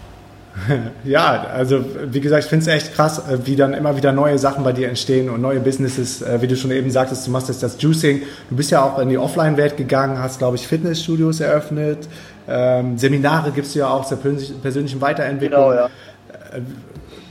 Ja, 1.04 1.48
also 1.54 1.84
wie 2.06 2.22
gesagt, 2.22 2.46
ich 2.46 2.50
finde 2.50 2.64
es 2.64 2.68
echt 2.68 2.94
krass, 2.94 3.20
äh, 3.30 3.46
wie 3.46 3.58
dann 3.58 3.74
immer 3.74 3.98
wieder 3.98 4.14
neue 4.14 4.40
Sachen 4.40 4.64
bei 4.64 4.72
dir 4.72 4.88
entstehen 4.88 5.30
und 5.30 5.42
neue 5.42 5.60
Businesses, 5.60 6.22
äh, 6.22 6.42
wie 6.42 6.48
du 6.48 6.56
schon 6.56 6.72
eben 6.72 6.90
sagtest, 6.92 7.28
du 7.28 7.32
machst 7.32 7.50
jetzt 7.50 7.62
das 7.62 7.82
Juicing. 7.82 8.22
Du 8.50 8.56
bist 8.56 8.72
ja 8.72 8.82
auch 8.82 9.00
in 9.00 9.10
die 9.10 9.18
Offline-Welt 9.18 9.76
gegangen, 9.76 10.18
hast, 10.20 10.40
glaube 10.40 10.56
ich, 10.56 10.66
Fitnessstudios 10.66 11.42
eröffnet. 11.42 12.08
Ähm, 12.48 12.98
Seminare 12.98 13.52
gibst 13.52 13.76
du 13.76 13.80
ja 13.80 13.90
auch 13.90 14.06
zur 14.06 14.18
persönlichen 14.18 15.02
Weiterentwicklung. 15.02 15.72
Genau, 15.72 15.74
ja. 15.74 15.90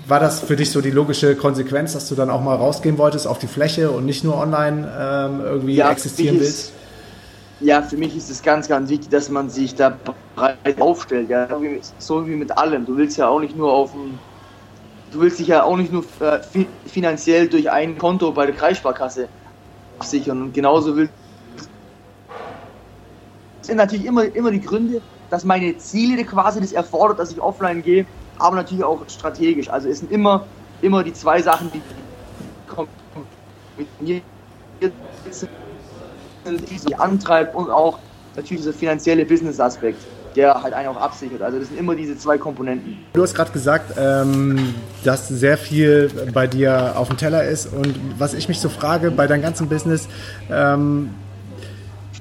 War 0.06 0.20
das 0.20 0.40
für 0.40 0.56
dich 0.56 0.70
so 0.70 0.82
die 0.82 0.90
logische 0.90 1.34
Konsequenz, 1.34 1.94
dass 1.94 2.08
du 2.08 2.14
dann 2.14 2.28
auch 2.28 2.42
mal 2.42 2.56
rausgehen 2.56 2.98
wolltest 2.98 3.26
auf 3.26 3.38
die 3.38 3.46
Fläche 3.46 3.90
und 3.90 4.04
nicht 4.04 4.22
nur 4.22 4.36
online 4.36 4.90
ähm, 4.98 5.40
irgendwie 5.40 5.76
ja, 5.76 5.90
existieren 5.90 6.40
willst? 6.40 6.72
Ja, 7.60 7.80
für 7.80 7.96
mich 7.96 8.14
ist 8.14 8.28
es 8.30 8.42
ganz, 8.42 8.68
ganz 8.68 8.90
wichtig, 8.90 9.08
dass 9.08 9.30
man 9.30 9.48
sich 9.48 9.74
da 9.74 9.96
breit 10.36 10.80
aufstellt. 10.80 11.30
Ja, 11.30 11.48
so 11.98 12.26
wie 12.26 12.34
mit 12.34 12.56
allem. 12.58 12.84
Du 12.84 12.96
willst 12.96 13.16
ja 13.16 13.28
auch 13.28 13.40
nicht 13.40 13.56
nur 13.56 13.72
auf 13.72 13.92
dem, 13.92 14.18
du 15.12 15.20
willst 15.20 15.38
dich 15.38 15.48
ja 15.48 15.62
auch 15.62 15.76
nicht 15.76 15.90
nur 15.90 16.04
äh, 16.20 16.40
finanziell 16.86 17.48
durch 17.48 17.70
ein 17.70 17.96
Konto 17.96 18.30
bei 18.32 18.44
der 18.44 18.54
Kreissparkasse 18.54 19.28
absichern. 19.98 20.42
Und 20.42 20.52
genauso 20.52 20.96
willst 20.96 21.14
sind 23.62 23.76
natürlich 23.76 24.04
immer, 24.04 24.24
immer 24.34 24.50
die 24.50 24.60
Gründe, 24.60 25.00
dass 25.30 25.44
meine 25.44 25.78
Ziele 25.78 26.24
quasi 26.24 26.60
das 26.60 26.72
erfordert, 26.72 27.18
dass 27.18 27.32
ich 27.32 27.40
offline 27.40 27.82
gehe, 27.82 28.04
aber 28.38 28.56
natürlich 28.56 28.84
auch 28.84 29.00
strategisch. 29.08 29.68
Also 29.68 29.88
es 29.88 30.00
sind 30.00 30.10
immer, 30.10 30.46
immer 30.82 31.02
die 31.02 31.12
zwei 31.12 31.40
Sachen, 31.40 31.70
die 31.72 31.82
sind, 35.30 35.52
die 36.88 36.94
antreibt 36.96 37.54
und 37.54 37.70
auch 37.70 37.98
natürlich 38.36 38.62
dieser 38.62 38.72
finanzielle 38.72 39.24
Business-Aspekt 39.24 39.98
der 40.36 40.62
halt 40.62 40.74
einen 40.74 40.88
auch 40.88 40.96
absichert. 40.96 41.42
Also 41.42 41.58
das 41.58 41.68
sind 41.68 41.78
immer 41.78 41.94
diese 41.94 42.16
zwei 42.16 42.38
Komponenten. 42.38 42.98
Du 43.12 43.22
hast 43.22 43.34
gerade 43.34 43.52
gesagt, 43.52 43.94
ähm, 43.96 44.74
dass 45.04 45.28
sehr 45.28 45.56
viel 45.56 46.10
bei 46.32 46.46
dir 46.46 46.94
auf 46.96 47.08
dem 47.08 47.16
Teller 47.16 47.44
ist 47.44 47.72
und 47.72 47.94
was 48.18 48.34
ich 48.34 48.48
mich 48.48 48.60
so 48.60 48.68
frage 48.68 49.10
bei 49.10 49.26
deinem 49.26 49.42
ganzen 49.42 49.68
Business 49.68 50.08
ähm, 50.50 51.10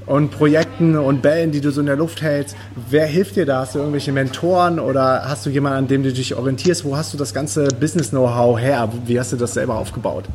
und 0.06 0.32
Projekten 0.32 0.98
und 0.98 1.22
Bällen, 1.22 1.52
die 1.52 1.62
du 1.62 1.72
so 1.72 1.80
in 1.82 1.88
der 1.88 1.96
Luft 1.96 2.22
hältst, 2.22 2.56
wer 2.90 3.06
hilft 3.06 3.36
dir 3.36 3.46
da? 3.46 3.60
Hast 3.62 3.76
du 3.76 3.80
irgendwelche 3.80 4.12
Mentoren 4.12 4.80
oder 4.80 5.28
hast 5.28 5.46
du 5.46 5.50
jemanden, 5.50 5.78
an 5.80 5.88
dem 5.88 6.04
du 6.04 6.12
dich 6.12 6.36
orientierst? 6.36 6.86
Wo 6.86 6.96
hast 6.96 7.14
du 7.14 7.18
das 7.18 7.34
ganze 7.34 7.68
Business-Know-how 7.68 8.60
her? 8.60 8.90
Wie 9.06 9.20
hast 9.20 9.32
du 9.32 9.38
das 9.38 9.54
selber 9.54 9.76
aufgebaut? 9.76 10.26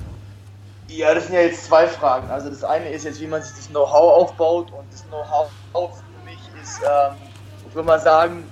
Ja, 0.89 1.15
das 1.15 1.27
sind 1.27 1.35
ja 1.35 1.43
jetzt 1.43 1.67
zwei 1.67 1.87
Fragen. 1.87 2.29
Also 2.31 2.49
das 2.49 2.65
eine 2.65 2.89
ist 2.91 3.05
jetzt, 3.05 3.21
wie 3.21 3.27
man 3.27 3.43
sich 3.43 3.55
das 3.55 3.69
Know-how 3.69 4.23
aufbaut 4.23 4.73
und 4.73 4.85
das 4.91 5.05
Know-how 5.09 5.49
für 5.73 6.25
mich 6.25 6.39
ist 6.63 6.81
ähm, 6.83 7.15
ich 7.69 7.75
würde 7.75 7.87
mal 7.87 8.01
sagen, 8.01 8.45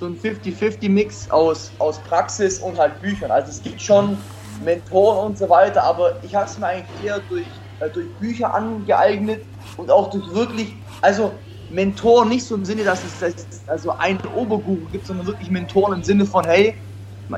so 0.00 0.06
ein 0.06 0.18
50-50-Mix 0.18 1.30
aus, 1.30 1.70
aus 1.78 1.98
Praxis 1.98 2.58
und 2.58 2.78
halt 2.78 3.00
Büchern. 3.00 3.30
Also 3.30 3.50
es 3.50 3.62
gibt 3.62 3.80
schon 3.80 4.16
Mentoren 4.64 5.26
und 5.26 5.38
so 5.38 5.48
weiter, 5.48 5.82
aber 5.84 6.16
ich 6.22 6.34
habe 6.34 6.46
es 6.46 6.58
mir 6.58 6.66
eigentlich 6.66 7.04
eher 7.04 7.20
durch, 7.28 7.46
äh, 7.80 7.90
durch 7.90 8.08
Bücher 8.14 8.54
angeeignet 8.54 9.44
und 9.76 9.90
auch 9.90 10.10
durch 10.10 10.32
wirklich, 10.34 10.74
also 11.00 11.32
Mentoren 11.70 12.28
nicht 12.28 12.44
so 12.44 12.54
im 12.54 12.64
Sinne, 12.64 12.84
dass 12.84 13.00
es, 13.04 13.18
dass 13.18 13.46
also 13.66 13.90
einen 13.92 14.20
Oberguru 14.34 14.86
gibt, 14.90 15.06
sondern 15.06 15.26
wirklich 15.26 15.50
Mentoren 15.50 15.98
im 15.98 16.02
Sinne 16.02 16.26
von, 16.26 16.44
hey, 16.44 16.74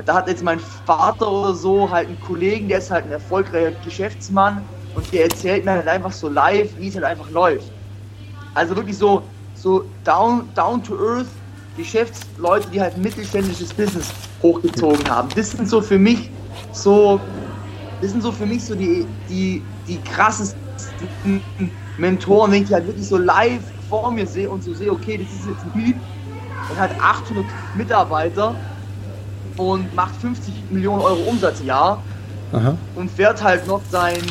da 0.05 0.15
hat 0.15 0.27
jetzt 0.27 0.43
mein 0.43 0.59
Vater 0.59 1.31
oder 1.31 1.53
so 1.53 1.89
halt 1.89 2.07
einen 2.07 2.19
Kollegen, 2.19 2.67
der 2.67 2.79
ist 2.79 2.91
halt 2.91 3.05
ein 3.05 3.11
erfolgreicher 3.11 3.71
Geschäftsmann 3.83 4.61
und 4.93 5.11
der 5.13 5.23
erzählt 5.23 5.63
mir 5.63 5.71
halt 5.71 5.87
einfach 5.87 6.11
so 6.11 6.27
live, 6.27 6.69
wie 6.77 6.89
es 6.89 6.95
halt 6.95 7.05
einfach 7.05 7.29
läuft. 7.29 7.71
Also 8.53 8.75
wirklich 8.75 8.97
so, 8.97 9.23
so 9.55 9.85
down, 10.03 10.49
down 10.55 10.83
to 10.83 10.95
earth 10.97 11.27
Geschäftsleute, 11.77 12.67
die 12.69 12.81
halt 12.81 12.97
mittelständisches 12.97 13.73
Business 13.73 14.11
hochgezogen 14.41 15.09
haben. 15.09 15.29
Das 15.35 15.51
sind 15.51 15.67
so 15.67 15.81
für 15.81 15.97
mich 15.97 16.29
so, 16.71 17.19
das 18.01 18.11
sind 18.11 18.21
so 18.21 18.31
für 18.31 18.45
mich 18.45 18.63
so 18.63 18.75
die, 18.75 19.05
die, 19.29 19.61
die 19.87 19.97
krassesten 19.97 21.41
Mentoren, 21.97 22.51
wenn 22.51 22.63
ich 22.63 22.73
halt 22.73 22.87
wirklich 22.87 23.07
so 23.07 23.17
live 23.17 23.61
vor 23.89 24.11
mir 24.11 24.27
sehe 24.27 24.49
und 24.49 24.63
so 24.63 24.73
sehe, 24.73 24.91
okay, 24.91 25.17
das 25.17 25.27
ist 25.33 25.47
jetzt 25.47 25.63
ein 25.63 25.73
Typ 25.73 25.95
und 26.69 26.79
hat 26.79 26.91
800 26.99 27.45
Mitarbeiter 27.75 28.55
und 29.57 29.93
macht 29.95 30.15
50 30.17 30.53
Millionen 30.69 31.01
Euro 31.01 31.21
Umsatz 31.29 31.61
im 31.61 31.67
Jahr 31.67 32.01
Aha. 32.51 32.75
und 32.95 33.09
fährt 33.11 33.41
halt 33.43 33.67
noch 33.67 33.81
sein, 33.89 34.21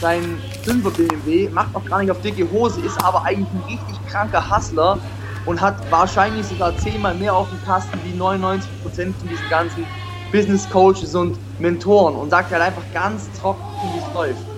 sein 0.00 0.38
5er 0.64 0.90
BMW, 0.90 1.48
macht 1.50 1.72
noch 1.72 1.84
gar 1.84 2.00
nicht 2.00 2.10
auf 2.10 2.20
dicke 2.20 2.50
Hose, 2.50 2.80
ist 2.80 3.02
aber 3.02 3.24
eigentlich 3.24 3.48
ein 3.52 3.62
richtig 3.68 4.06
kranker 4.08 4.50
Hustler 4.50 4.98
und 5.46 5.60
hat 5.60 5.76
wahrscheinlich 5.90 6.46
sogar 6.46 6.76
zehnmal 6.78 7.14
mehr 7.14 7.34
auf 7.34 7.48
dem 7.48 7.62
Kasten 7.64 7.98
wie 8.04 8.18
99% 8.18 8.62
von 8.84 9.28
diesen 9.28 9.48
ganzen 9.50 9.84
Business 10.32 10.68
Coaches 10.70 11.14
und 11.14 11.36
Mentoren 11.58 12.16
und 12.16 12.30
sagt 12.30 12.50
halt 12.52 12.62
einfach 12.62 12.82
ganz 12.94 13.28
trocken, 13.40 13.62
wie 13.82 13.98
es 13.98 14.14
läuft. 14.14 14.51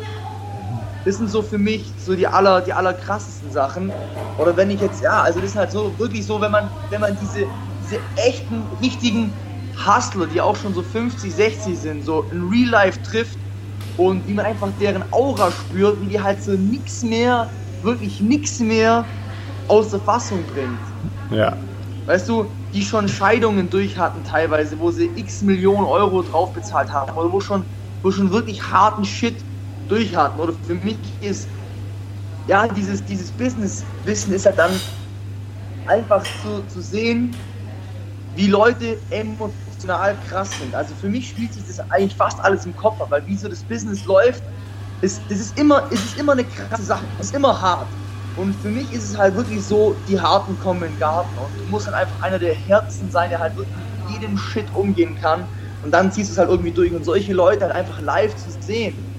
Das 1.05 1.17
sind 1.17 1.29
so 1.29 1.43
für 1.43 1.59
mich 1.59 1.97
so 1.99 2.15
die 2.17 2.27
aller, 2.27 2.63
die 2.63 2.73
allerkrassesten 2.73 3.51
Sachen. 3.51 4.01
Oder 4.37 4.57
wenn 4.57 4.71
ich 4.71 4.81
jetzt, 4.81 5.01
ja, 5.01 5.23
also 5.23 5.41
das 5.41 5.51
ist 5.51 5.57
halt 5.57 5.71
so, 5.71 5.99
wirklich 5.99 6.27
so, 6.27 6.41
wenn 6.41 6.51
man, 6.51 6.71
wenn 6.89 7.01
man 7.01 7.17
diese, 7.17 7.49
diese 7.79 8.01
echten, 8.17 8.73
richtigen 8.81 9.41
Hustler, 9.87 10.27
die 10.27 10.41
auch 10.41 10.57
schon 10.57 10.75
so 10.75 10.83
50, 10.83 11.35
60 11.35 11.81
sind, 11.81 12.03
so 12.03 12.29
in 12.31 12.43
Real 12.43 12.69
Life 12.71 13.03
trifft 13.03 13.41
und 13.97 14.27
wie 14.27 14.35
man 14.35 14.47
einfach 14.47 14.77
deren 14.77 15.05
Aura 15.13 15.53
spürt, 15.53 16.01
wie 16.01 16.09
die 16.09 16.21
halt 16.21 16.43
so 16.43 16.53
nichts 16.53 17.03
mehr, 17.03 17.53
wirklich 17.81 18.21
nichts 18.21 18.59
mehr 18.61 19.15
außer 19.67 20.01
Fassung 20.01 20.47
bringt. 20.47 20.85
Ja. 21.31 21.65
Weißt 22.07 22.29
du, 22.29 22.55
die 22.73 22.83
schon 22.85 23.09
Scheidungen 23.09 23.71
durch 23.71 23.99
hatten 23.99 24.25
teilweise, 24.25 24.79
wo 24.79 24.91
sie 24.91 25.07
x 25.17 25.41
Millionen 25.43 25.87
Euro 25.87 26.23
drauf 26.23 26.53
bezahlt 26.53 26.91
haben 26.91 27.17
oder 27.17 27.33
wo 27.33 27.41
schon, 27.41 27.67
wo 28.03 28.11
schon 28.11 28.31
wirklich 28.33 28.71
harten 28.71 29.05
Shit 29.05 29.47
durch 29.89 30.15
hatten. 30.15 30.41
Oder 30.41 30.53
für 30.67 30.75
mich 30.75 30.99
ist, 31.21 31.49
ja, 32.47 32.67
dieses, 32.69 33.05
dieses 33.05 33.31
Business-Wissen 33.33 34.33
ist 34.35 34.47
halt 34.47 34.59
dann 34.59 34.73
einfach 35.87 36.23
zu, 36.43 36.63
zu 36.67 36.81
sehen, 36.81 37.35
wie 38.37 38.49
Leute 38.49 38.99
emotional 39.11 40.17
krass 40.29 40.51
sind. 40.59 40.75
Also 40.75 40.95
für 40.95 41.09
mich 41.09 41.29
spielt 41.29 41.53
sich 41.53 41.65
das 41.67 41.79
eigentlich 41.91 42.17
fast 42.17 42.41
alles 42.41 42.67
im 42.67 42.75
Kopf 42.75 43.01
ab, 43.01 43.11
weil 43.11 43.27
wie 43.27 43.37
so 43.37 43.49
das 43.49 43.63
Business 43.63 44.05
läuft, 44.05 44.43
ist, 45.01 45.23
das 45.29 45.39
ist 45.39 45.59
immer, 45.59 45.87
es 45.93 46.05
ist 46.05 46.19
immer 46.19 46.33
eine 46.33 46.45
krasse 46.45 46.83
Sache, 46.83 47.05
ist 47.19 47.35
immer 47.35 47.61
hart. 47.61 47.87
Und 48.37 48.55
für 48.57 48.71
mich 48.71 48.93
ist 48.93 49.05
es 49.05 49.17
halt 49.17 49.37
wirklich 49.37 49.65
so, 49.65 49.95
die 50.09 50.21
Harten 50.21 50.59
kommen 50.59 50.83
in 50.83 50.93
den 50.93 50.99
Garten. 50.99 51.39
Und 51.39 51.57
du 51.61 51.67
musst 51.67 51.87
halt 51.87 51.97
einfach 51.97 52.21
einer 52.23 52.39
der 52.39 52.55
Herzen 52.55 53.11
sein, 53.11 53.31
der 53.31 53.39
halt 53.39 53.57
wirklich 53.57 53.77
mit 53.77 53.87
jedem 54.11 54.37
Shit 54.37 54.75
umgehen 54.75 55.15
kann. 55.15 55.47
Und 55.83 55.93
dann 55.93 56.11
ziehst 56.11 56.31
du 56.31 56.33
es 56.33 56.39
halt 56.39 56.51
irgendwie 56.51 56.73
durch. 56.73 56.93
Und 56.93 57.05
solche 57.05 57.33
Leute 57.33 57.65
halt 57.65 57.75
einfach 57.75 58.01
live 58.01 58.35
zu 58.35 58.51
sehen 58.51 59.14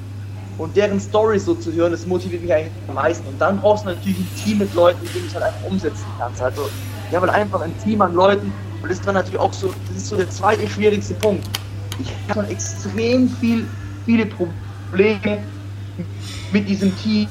und 0.57 0.75
deren 0.75 0.99
Stories 0.99 1.45
so 1.45 1.55
zu 1.55 1.71
hören, 1.73 1.91
das 1.91 2.05
motiviert 2.05 2.41
mich 2.41 2.53
eigentlich 2.53 2.71
am 2.87 2.95
meisten. 2.95 3.27
Und 3.27 3.39
dann 3.39 3.59
brauchst 3.59 3.85
du 3.85 3.89
natürlich 3.89 4.19
ein 4.19 4.29
Team 4.43 4.57
mit 4.59 4.73
Leuten, 4.73 5.01
mit 5.03 5.13
denen 5.13 5.25
du 5.25 5.29
es 5.29 5.35
halt 5.35 5.45
einfach 5.45 5.69
umsetzen 5.69 6.05
kannst. 6.17 6.41
Also 6.41 6.69
ich 7.09 7.15
habe 7.15 7.27
halt 7.27 7.37
einfach 7.37 7.61
ein 7.61 7.73
Team 7.83 8.01
an 8.01 8.13
Leuten. 8.13 8.53
Und 8.81 8.89
das 8.89 8.99
ist 8.99 9.07
dann 9.07 9.15
natürlich 9.15 9.39
auch 9.39 9.53
so, 9.53 9.73
das 9.87 9.97
ist 9.97 10.07
so 10.07 10.15
der 10.15 10.29
zweite 10.29 10.67
schwierigste 10.67 11.13
Punkt. 11.15 11.45
Ich 11.99 12.11
habe 12.29 12.41
schon 12.41 12.51
extrem 12.51 13.29
viel, 13.29 13.67
viele 14.05 14.25
Probleme 14.25 15.39
mit 16.51 16.69
diesem 16.69 16.95
Team 16.97 17.27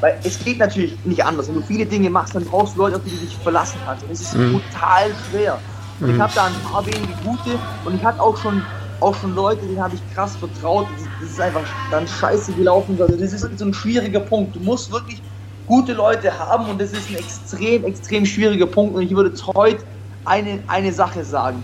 weil 0.00 0.18
es 0.22 0.42
geht 0.44 0.58
natürlich 0.58 0.96
nicht 1.04 1.24
anders. 1.24 1.48
Wenn 1.48 1.56
du 1.56 1.62
viele 1.62 1.86
Dinge 1.86 2.10
machst, 2.10 2.34
dann 2.34 2.44
brauchst 2.44 2.76
du 2.76 2.78
Leute, 2.80 2.96
auf 2.96 3.02
die 3.04 3.10
du 3.10 3.16
dich 3.16 3.36
verlassen 3.36 3.78
kannst. 3.84 4.04
Und 4.04 4.12
es 4.12 4.20
ist 4.20 4.36
mhm. 4.36 4.52
brutal 4.52 5.10
schwer. 5.30 5.58
Mhm. 6.00 6.14
ich 6.14 6.20
habe 6.20 6.32
da 6.34 6.46
ein 6.46 6.54
paar 6.70 6.86
wenige 6.86 7.12
gute 7.24 7.58
und 7.84 7.94
ich 7.94 8.04
hatte 8.04 8.22
auch 8.22 8.36
schon, 8.36 8.62
auch 9.00 9.14
schon 9.14 9.34
Leute, 9.34 9.64
denen 9.66 9.80
habe 9.80 9.94
ich 9.94 10.14
krass 10.14 10.36
vertraut. 10.36 10.86
Das, 11.20 11.30
ist 11.30 11.40
einfach 11.40 11.62
dann 11.90 12.06
scheiße 12.06 12.52
gelaufen. 12.52 12.96
Also 13.00 13.16
das 13.16 13.32
ist 13.32 13.58
so 13.58 13.64
ein 13.64 13.74
schwieriger 13.74 14.20
Punkt. 14.20 14.56
Du 14.56 14.60
musst 14.60 14.90
wirklich 14.90 15.22
gute 15.66 15.92
Leute 15.92 16.36
haben 16.36 16.68
und 16.68 16.80
das 16.80 16.92
ist 16.92 17.10
ein 17.10 17.16
extrem, 17.16 17.84
extrem 17.84 18.26
schwieriger 18.26 18.66
Punkt. 18.66 18.94
Und 18.94 19.02
ich 19.02 19.14
würde 19.14 19.32
heute 19.54 19.84
eine, 20.24 20.60
eine 20.66 20.92
Sache 20.92 21.24
sagen. 21.24 21.62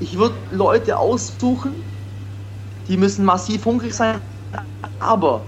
Ich 0.00 0.16
würde 0.16 0.34
Leute 0.52 0.96
aussuchen, 0.96 1.72
die 2.88 2.96
müssen 2.96 3.24
massiv 3.24 3.64
hungrig 3.64 3.94
sein, 3.94 4.20
aber 5.00 5.42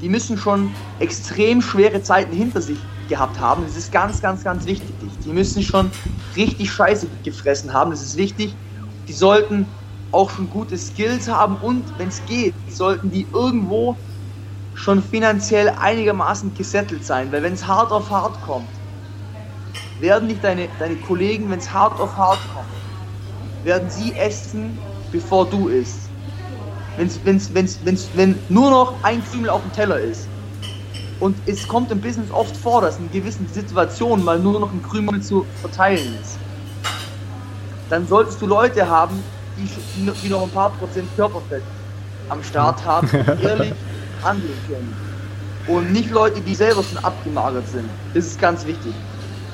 die 0.00 0.08
müssen 0.08 0.38
schon 0.38 0.70
extrem 0.98 1.60
schwere 1.60 2.02
Zeiten 2.02 2.34
hinter 2.34 2.60
sich 2.60 2.78
gehabt 3.08 3.38
haben. 3.38 3.64
Das 3.66 3.76
ist 3.76 3.92
ganz, 3.92 4.20
ganz, 4.20 4.44
ganz 4.44 4.66
wichtig. 4.66 4.90
Die 5.24 5.30
müssen 5.30 5.62
schon 5.62 5.90
richtig 6.36 6.72
Scheiße 6.72 7.06
gefressen 7.22 7.72
haben. 7.72 7.90
Das 7.90 8.02
ist 8.02 8.16
wichtig. 8.16 8.54
Die 9.08 9.12
sollten 9.12 9.66
auch 10.14 10.30
schon 10.30 10.48
gute 10.50 10.78
Skills 10.78 11.28
haben 11.28 11.56
und, 11.56 11.84
wenn 11.98 12.08
es 12.08 12.24
geht, 12.26 12.54
sollten 12.70 13.10
die 13.10 13.26
irgendwo 13.32 13.96
schon 14.74 15.02
finanziell 15.02 15.68
einigermaßen 15.68 16.54
gesettelt 16.54 17.04
sein. 17.04 17.30
Weil 17.32 17.42
wenn 17.42 17.52
es 17.52 17.66
hart 17.66 17.92
auf 17.92 18.10
hart 18.10 18.40
kommt, 18.46 18.68
werden 20.00 20.28
nicht 20.28 20.42
deine, 20.42 20.68
deine 20.78 20.96
Kollegen, 20.96 21.50
wenn 21.50 21.58
es 21.58 21.72
hart 21.72 22.00
auf 22.00 22.16
hart 22.16 22.40
kommt, 22.54 22.66
werden 23.64 23.88
sie 23.90 24.12
essen, 24.14 24.78
bevor 25.12 25.46
du 25.46 25.68
isst 25.68 26.04
wenn's, 26.96 27.20
wenn's, 27.24 27.52
wenn's, 27.52 27.78
wenn's, 27.84 28.08
wenn 28.14 28.38
nur 28.48 28.70
noch 28.70 28.94
ein 29.02 29.22
Krümel 29.24 29.50
auf 29.50 29.62
dem 29.62 29.72
Teller 29.72 29.98
ist. 29.98 30.28
Und 31.20 31.36
es 31.46 31.66
kommt 31.66 31.90
im 31.90 32.00
Business 32.00 32.30
oft 32.30 32.56
vor, 32.56 32.80
dass 32.80 32.98
in 32.98 33.10
gewissen 33.10 33.48
Situationen 33.52 34.24
mal 34.24 34.38
nur 34.38 34.60
noch 34.60 34.72
ein 34.72 34.82
Krümel 34.82 35.22
zu 35.22 35.46
verteilen 35.60 36.18
ist. 36.20 36.38
Dann 37.88 38.06
solltest 38.06 38.40
du 38.42 38.46
Leute 38.46 38.88
haben, 38.88 39.22
die, 39.56 40.10
die 40.22 40.28
noch 40.28 40.42
ein 40.42 40.50
paar 40.50 40.70
Prozent 40.70 41.08
Körperfett 41.16 41.62
am 42.28 42.42
Start 42.42 42.84
haben, 42.84 43.08
ehrlich 43.42 43.72
handeln 44.22 44.58
können. 44.68 44.96
Und 45.66 45.92
nicht 45.92 46.10
Leute, 46.10 46.40
die 46.40 46.54
selber 46.54 46.82
schon 46.82 47.02
abgemagert 47.02 47.66
sind. 47.68 47.88
Das 48.12 48.26
ist 48.26 48.40
ganz 48.40 48.66
wichtig. 48.66 48.92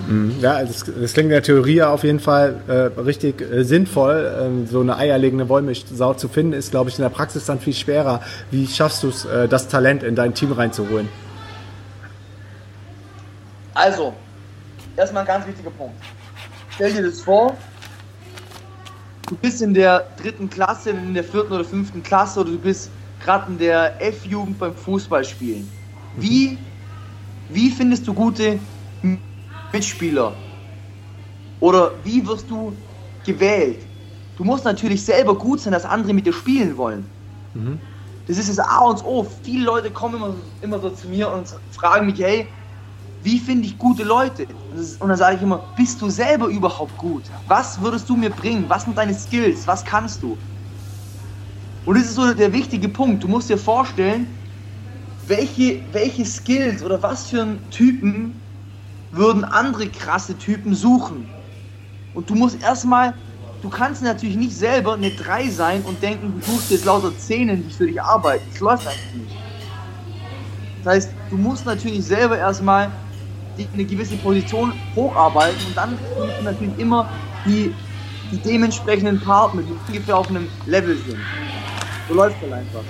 Mhm. 0.08 0.36
Ja, 0.40 0.62
das, 0.62 0.84
das, 0.84 1.12
klingt 1.12 1.26
in 1.26 1.30
der 1.30 1.42
Theorie 1.42 1.82
auf 1.82 2.04
jeden 2.04 2.20
Fall 2.20 2.62
äh, 2.66 3.00
richtig 3.00 3.40
äh, 3.40 3.62
sinnvoll. 3.62 4.34
Ähm, 4.40 4.66
so 4.66 4.80
eine 4.80 4.96
eierlegende 4.96 5.48
Wollmilchsau 5.48 6.14
zu 6.14 6.28
finden, 6.28 6.52
ist, 6.52 6.70
glaube 6.70 6.90
ich, 6.90 6.98
in 6.98 7.02
der 7.02 7.10
Praxis 7.10 7.44
dann 7.44 7.60
viel 7.60 7.74
schwerer. 7.74 8.20
Wie 8.50 8.66
schaffst 8.66 9.02
du 9.02 9.08
es, 9.08 9.24
äh, 9.24 9.46
das 9.46 9.68
Talent 9.68 10.02
in 10.02 10.16
dein 10.16 10.34
Team 10.34 10.52
reinzuholen? 10.52 11.08
Also, 13.74 14.14
erstmal 14.96 15.22
ein 15.22 15.26
ganz 15.26 15.46
wichtiger 15.46 15.70
Punkt. 15.70 15.94
Stell 16.74 16.92
dir 16.92 17.02
das 17.02 17.20
vor, 17.20 17.56
du 19.30 19.36
bist 19.36 19.62
in 19.62 19.74
der 19.74 20.00
dritten 20.16 20.48
Klasse, 20.50 20.90
in 20.90 21.14
der 21.14 21.22
vierten 21.22 21.52
oder 21.52 21.64
fünften 21.64 22.02
Klasse 22.02 22.40
oder 22.40 22.50
du 22.50 22.58
bist 22.58 22.92
gerade 23.20 23.52
in 23.52 23.58
der 23.58 24.02
F-Jugend 24.02 24.58
beim 24.58 24.74
Fußballspielen. 24.74 25.72
Wie, 26.16 26.66
wie 27.48 27.70
findest 27.70 28.08
du 28.08 28.14
gute 28.14 28.60
Mitspieler? 29.72 30.42
Oder 31.60 32.04
wie 32.04 32.26
wirst 32.26 32.50
du 32.50 32.82
gewählt? 33.22 33.88
Du 34.34 34.42
musst 34.42 34.64
natürlich 34.64 35.04
selber 35.04 35.38
gut 35.38 35.60
sein, 35.60 35.72
dass 35.72 35.84
andere 35.84 36.12
mit 36.12 36.26
dir 36.26 36.32
spielen 36.32 36.76
wollen. 36.76 37.08
Mhm. 37.52 37.80
Das 38.26 38.36
ist 38.36 38.48
das 38.48 38.58
A 38.58 38.80
und 38.80 39.04
O. 39.04 39.22
Viele 39.24 39.64
Leute 39.64 39.92
kommen 39.92 40.16
immer, 40.16 40.36
immer 40.60 40.80
so 40.80 40.90
zu 40.90 41.08
mir 41.08 41.30
und 41.30 41.54
fragen 41.70 42.06
mich, 42.06 42.18
hey, 42.20 42.52
wie 43.22 43.38
finde 43.38 43.66
ich 43.66 43.76
gute 43.78 44.02
Leute? 44.02 44.46
Und 44.98 45.08
dann 45.08 45.16
sage 45.16 45.36
ich 45.36 45.42
immer, 45.42 45.62
bist 45.76 46.00
du 46.00 46.08
selber 46.08 46.46
überhaupt 46.46 46.96
gut? 46.96 47.22
Was 47.48 47.80
würdest 47.80 48.08
du 48.08 48.16
mir 48.16 48.30
bringen? 48.30 48.64
Was 48.68 48.84
sind 48.84 48.96
deine 48.96 49.14
Skills? 49.14 49.66
Was 49.66 49.84
kannst 49.84 50.22
du? 50.22 50.38
Und 51.84 51.98
das 51.98 52.04
ist 52.04 52.14
so 52.14 52.32
der 52.32 52.52
wichtige 52.52 52.88
Punkt. 52.88 53.22
Du 53.22 53.28
musst 53.28 53.50
dir 53.50 53.58
vorstellen, 53.58 54.26
welche, 55.26 55.80
welche 55.92 56.24
Skills 56.24 56.82
oder 56.82 57.02
was 57.02 57.28
für 57.28 57.42
einen 57.42 57.70
Typen 57.70 58.34
würden 59.12 59.44
andere 59.44 59.88
krasse 59.88 60.36
Typen 60.36 60.74
suchen. 60.74 61.28
Und 62.14 62.28
du 62.30 62.34
musst 62.34 62.62
erstmal, 62.62 63.14
du 63.62 63.68
kannst 63.68 64.02
natürlich 64.02 64.36
nicht 64.36 64.56
selber 64.56 64.94
eine 64.94 65.10
3 65.10 65.48
sein 65.50 65.82
und 65.82 66.02
denken, 66.02 66.40
du 66.40 66.52
suchst 66.52 66.70
jetzt 66.70 66.84
lauter 66.84 67.16
Zähnen, 67.18 67.64
die 67.68 67.74
für 67.74 67.86
dich 67.86 68.00
arbeiten. 68.00 68.44
Das 68.52 68.60
läuft 68.60 68.86
einfach 68.86 69.14
nicht. 69.14 69.36
Das 70.82 70.94
heißt, 70.94 71.10
du 71.28 71.36
musst 71.36 71.66
natürlich 71.66 72.04
selber 72.04 72.38
erstmal 72.38 72.90
dich 73.60 73.68
in 73.72 73.80
eine 73.80 73.84
gewisse 73.84 74.16
Position 74.16 74.72
hocharbeiten 74.96 75.58
und 75.66 75.76
dann 75.76 75.98
du 76.38 76.44
natürlich 76.44 76.78
immer 76.78 77.08
die, 77.44 77.74
die 78.32 78.36
dementsprechenden 78.38 79.20
Partner, 79.20 79.62
die 79.62 79.72
ungefähr 79.88 80.16
auf 80.16 80.28
einem 80.28 80.48
Level 80.66 80.96
sind. 80.96 81.18
So 82.08 82.14
läuft 82.14 82.36
es 82.36 82.42
halt 82.42 82.60
einfach. 82.60 82.80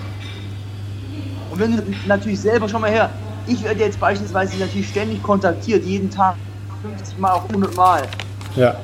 Und 1.51 1.59
wenn 1.59 1.77
du 1.77 1.83
natürlich 2.07 2.41
selber, 2.41 2.69
schau 2.69 2.79
mal 2.79 2.91
her, 2.91 3.11
ich 3.47 3.63
werde 3.65 3.81
jetzt 3.81 3.99
beispielsweise 3.99 4.57
natürlich 4.59 4.89
ständig 4.89 5.23
kontaktiert, 5.23 5.85
jeden 5.85 6.11
Tag, 6.11 6.37
50 6.83 7.19
Mal, 7.19 7.33
auch 7.33 7.49
100 7.49 7.77
Mal. 7.77 8.03
Ja. 8.57 8.77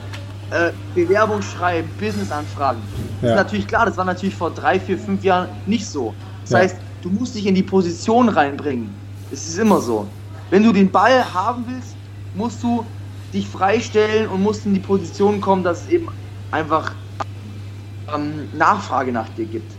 Äh, 0.51 0.73
Bewerbung 0.95 1.43
schreiben, 1.43 1.89
Business-Anfragen. 1.99 2.81
Ja. 3.23 3.31
ist 3.31 3.37
natürlich 3.37 3.67
klar, 3.67 3.87
das 3.87 3.97
war 3.97 4.05
natürlich 4.05 4.35
vor 4.35 4.51
drei, 4.51 4.79
vier, 4.79 4.99
fünf 4.99 5.25
Jahren 5.25 5.49
nicht 5.67 5.87
so. 5.87 6.15
Das 6.43 6.51
ja. 6.51 6.59
heißt, 6.59 6.77
du 7.03 7.09
musst 7.11 7.35
dich 7.35 7.47
in 7.47 7.55
die 7.55 7.63
Position 7.63 8.29
reinbringen. 8.29 8.91
Das 9.31 9.47
ist 9.47 9.59
immer 9.59 9.81
so. 9.81 10.07
Wenn 10.51 10.63
du 10.63 10.73
den 10.73 10.91
Ball 10.91 11.35
haben 11.35 11.65
willst, 11.69 11.97
musst 12.35 12.63
du 12.63 12.85
dich 13.33 13.49
freistellen 13.49 14.29
und 14.29 14.43
musst 14.43 14.67
in 14.67 14.75
die 14.75 14.81
Position 14.81 15.41
kommen, 15.41 15.65
dass 15.65 15.85
es 15.85 15.89
eben 15.89 16.09
einfach 16.51 16.93
ähm, 18.15 18.49
Nachfrage 18.57 19.13
nach 19.13 19.29
dir 19.31 19.47
gibt. 19.47 19.71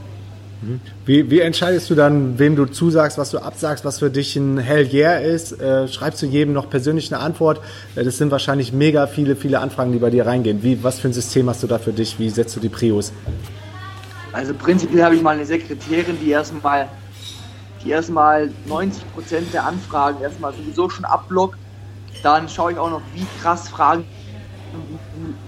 Mhm. 0.62 0.80
Wie, 1.06 1.30
wie, 1.30 1.40
entscheidest 1.40 1.90
du 1.90 1.96
dann, 1.96 2.40
wem 2.40 2.56
du 2.56 2.66
zusagst, 2.66 3.18
was 3.18 3.32
du 3.32 3.38
absagst, 3.38 3.86
was 3.86 4.00
für 4.00 4.10
dich 4.10 4.36
ein 4.36 4.58
Hell 4.58 4.90
Yeah 4.92 5.20
ist? 5.20 5.60
Äh, 5.62 5.88
schreibst 5.88 6.22
du 6.22 6.26
jedem 6.26 6.54
noch 6.54 6.70
persönlich 6.70 7.14
eine 7.14 7.22
Antwort? 7.22 7.62
Äh, 7.96 8.04
das 8.04 8.18
sind 8.18 8.32
wahrscheinlich 8.32 8.74
mega 8.74 9.08
viele, 9.08 9.36
viele 9.36 9.60
Anfragen, 9.60 9.92
die 9.92 10.00
bei 10.00 10.10
dir 10.10 10.26
reingehen. 10.26 10.64
Wie, 10.64 10.84
was 10.84 11.00
für 11.00 11.10
ein 11.10 11.14
System 11.14 11.48
hast 11.50 11.64
du 11.64 11.68
da 11.68 11.78
für 11.78 11.94
dich? 11.94 12.20
Wie 12.20 12.30
setzt 12.30 12.56
du 12.56 12.60
die 12.60 12.70
Prios? 12.70 13.14
Also 14.34 14.54
prinzipiell 14.54 15.04
habe 15.04 15.16
ich 15.16 15.22
mal 15.22 15.36
eine 15.36 15.46
Sekretärin, 15.46 16.18
die 16.24 16.32
erstmal 16.32 16.90
die 17.84 17.90
erstmal 17.90 18.54
90% 18.66 19.52
der 19.52 19.66
Anfragen 19.66 20.22
erstmal 20.22 20.54
sowieso 20.54 20.90
schon 20.90 21.06
abblockt. 21.06 21.60
Dann 22.24 22.50
schaue 22.50 22.72
ich 22.74 22.78
auch 22.78 22.90
noch, 22.90 23.02
wie 23.14 23.26
krass 23.26 23.70
fragen 23.70 24.08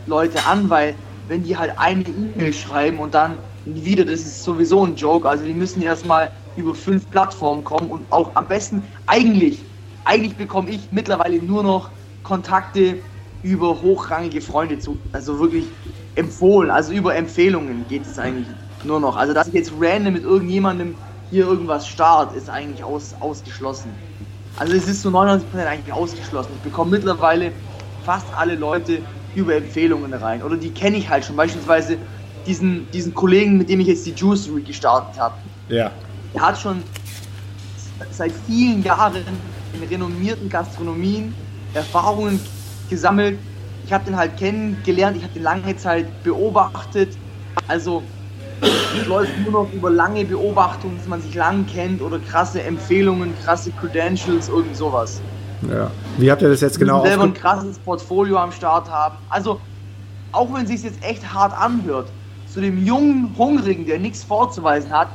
Leute 0.06 0.46
an, 0.46 0.70
weil 0.70 0.96
wenn 1.28 1.44
die 1.44 1.58
halt 1.58 1.78
eine 1.78 2.04
E-Mail 2.04 2.54
schreiben 2.54 3.00
und 3.00 3.14
dann 3.14 3.38
wieder, 3.66 4.06
das 4.06 4.22
ist 4.22 4.44
sowieso 4.44 4.86
ein 4.86 4.96
Joke. 4.96 5.28
Also 5.28 5.44
die 5.46 5.54
müssen 5.54 5.82
erstmal 5.82 6.32
über 6.56 6.74
fünf 6.76 7.10
Plattformen 7.10 7.64
kommen 7.64 7.90
und 7.90 8.12
auch 8.12 8.36
am 8.36 8.48
besten 8.48 8.84
eigentlich, 9.06 9.66
eigentlich 10.04 10.38
bekomme 10.38 10.70
ich 10.72 10.92
mittlerweile 10.92 11.42
nur 11.42 11.64
noch 11.64 11.92
Kontakte 12.24 13.04
über 13.42 13.82
hochrangige 13.82 14.42
Freunde 14.42 14.80
zu, 14.80 14.98
also 15.12 15.40
wirklich 15.40 15.66
empfohlen, 16.16 16.70
also 16.70 16.92
über 16.94 17.16
Empfehlungen 17.16 17.88
geht 17.88 18.06
es 18.06 18.20
eigentlich 18.20 18.48
nur 18.84 19.00
noch. 19.00 19.16
Also 19.16 19.34
dass 19.34 19.48
ich 19.48 19.54
jetzt 19.54 19.72
random 19.78 20.14
mit 20.14 20.24
irgendjemandem 20.24 20.98
hier 21.32 21.46
irgendwas 21.46 21.88
start, 21.88 22.36
ist 22.36 22.50
eigentlich 22.50 22.84
aus, 22.84 23.16
ausgeschlossen. 23.20 23.92
Also 24.58 24.74
es 24.74 24.88
ist 24.88 25.02
zu 25.02 25.10
99% 25.10 25.42
eigentlich 25.66 25.94
ausgeschlossen. 25.94 26.52
Ich 26.58 26.62
bekomme 26.62 26.92
mittlerweile 26.92 27.52
fast 28.04 28.26
alle 28.36 28.56
Leute 28.56 29.00
über 29.36 29.56
Empfehlungen 29.56 30.14
rein. 30.14 30.42
Oder 30.42 30.58
die 30.58 30.72
kenne 30.72 30.98
ich 30.98 31.10
halt 31.10 31.26
schon. 31.26 31.36
Beispielsweise 31.36 31.98
diesen, 32.46 32.90
diesen 32.92 33.14
Kollegen, 33.14 33.58
mit 33.58 33.70
dem 33.70 33.80
ich 33.80 33.88
jetzt 33.88 34.06
die 34.06 34.12
Juicery 34.12 34.62
gestartet 34.62 35.20
habe. 35.20 35.36
Ja. 35.70 35.92
Der 36.34 36.42
hat 36.42 36.60
schon 36.60 36.84
seit 38.12 38.32
vielen 38.48 38.84
Jahren 38.84 39.24
in 39.74 39.88
renommierten 39.88 40.50
Gastronomien 40.50 41.34
Erfahrungen 41.74 42.40
gesammelt. 42.90 43.38
Ich 43.86 43.94
habe 43.94 44.06
den 44.06 44.18
halt 44.18 44.38
kennengelernt, 44.38 45.18
ich 45.18 45.24
habe 45.24 45.34
den 45.34 45.44
lange 45.44 45.78
Zeit 45.78 46.24
beobachtet. 46.24 47.16
Also 47.68 48.04
es 48.62 49.08
läuft 49.08 49.38
nur 49.40 49.64
noch 49.64 49.74
über 49.74 49.90
lange 49.90 50.26
Beobachtungen, 50.26 50.98
dass 50.98 51.08
man 51.08 51.22
sich 51.22 51.36
lang 51.36 51.66
kennt 51.66 52.02
oder 52.02 52.20
krasse 52.20 52.62
Empfehlungen, 52.62 53.34
krasse 53.44 53.72
Credentials, 53.72 54.50
irgend 54.50 54.76
sowas. 54.76 55.22
Ja. 55.70 55.92
Wie 56.18 56.32
habt 56.32 56.42
ihr 56.42 56.50
das 56.50 56.62
jetzt 56.62 56.80
genau? 56.80 57.04
selber 57.06 57.24
ein 57.24 57.34
krasses 57.34 57.80
Portfolio 57.80 58.38
am 58.38 58.52
Start 58.52 58.90
haben. 58.90 59.16
Also 59.30 59.60
auch 60.32 60.54
wenn 60.54 60.64
es 60.64 60.70
sich 60.70 60.84
jetzt 60.84 61.04
echt 61.04 61.34
hart 61.34 61.54
anhört, 61.54 62.10
zu 62.48 62.62
dem 62.62 62.84
jungen 62.86 63.36
Hungrigen, 63.38 63.86
der 63.86 64.00
nichts 64.00 64.24
vorzuweisen 64.24 64.92
hat, 64.92 65.10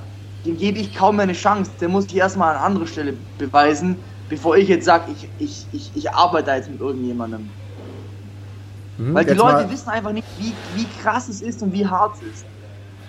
dem 0.45 0.57
gebe 0.57 0.79
ich 0.79 0.95
kaum 0.95 1.17
mehr 1.17 1.25
eine 1.25 1.33
Chance. 1.33 1.71
Der 1.81 1.89
muss 1.89 2.05
sich 2.05 2.17
erstmal 2.17 2.55
an 2.55 2.63
anderer 2.63 2.87
Stelle 2.87 3.15
beweisen, 3.39 3.97
bevor 4.29 4.57
ich 4.57 4.69
jetzt 4.69 4.85
sage, 4.85 5.05
ich, 5.13 5.29
ich, 5.39 5.67
ich, 5.73 5.91
ich 5.95 6.11
arbeite 6.13 6.51
jetzt 6.51 6.71
mit 6.71 6.81
irgendjemandem. 6.81 7.49
Mhm, 8.99 9.15
Weil 9.15 9.25
die 9.25 9.35
Leute 9.35 9.69
wissen 9.71 9.89
einfach 9.89 10.13
nicht, 10.13 10.27
wie, 10.39 10.53
wie 10.77 10.87
krass 11.03 11.29
es 11.29 11.43
ist 11.43 11.63
und 11.63 11.73
wie 11.73 11.87
hart 11.87 12.17
es 12.17 12.23
ist. 12.23 12.45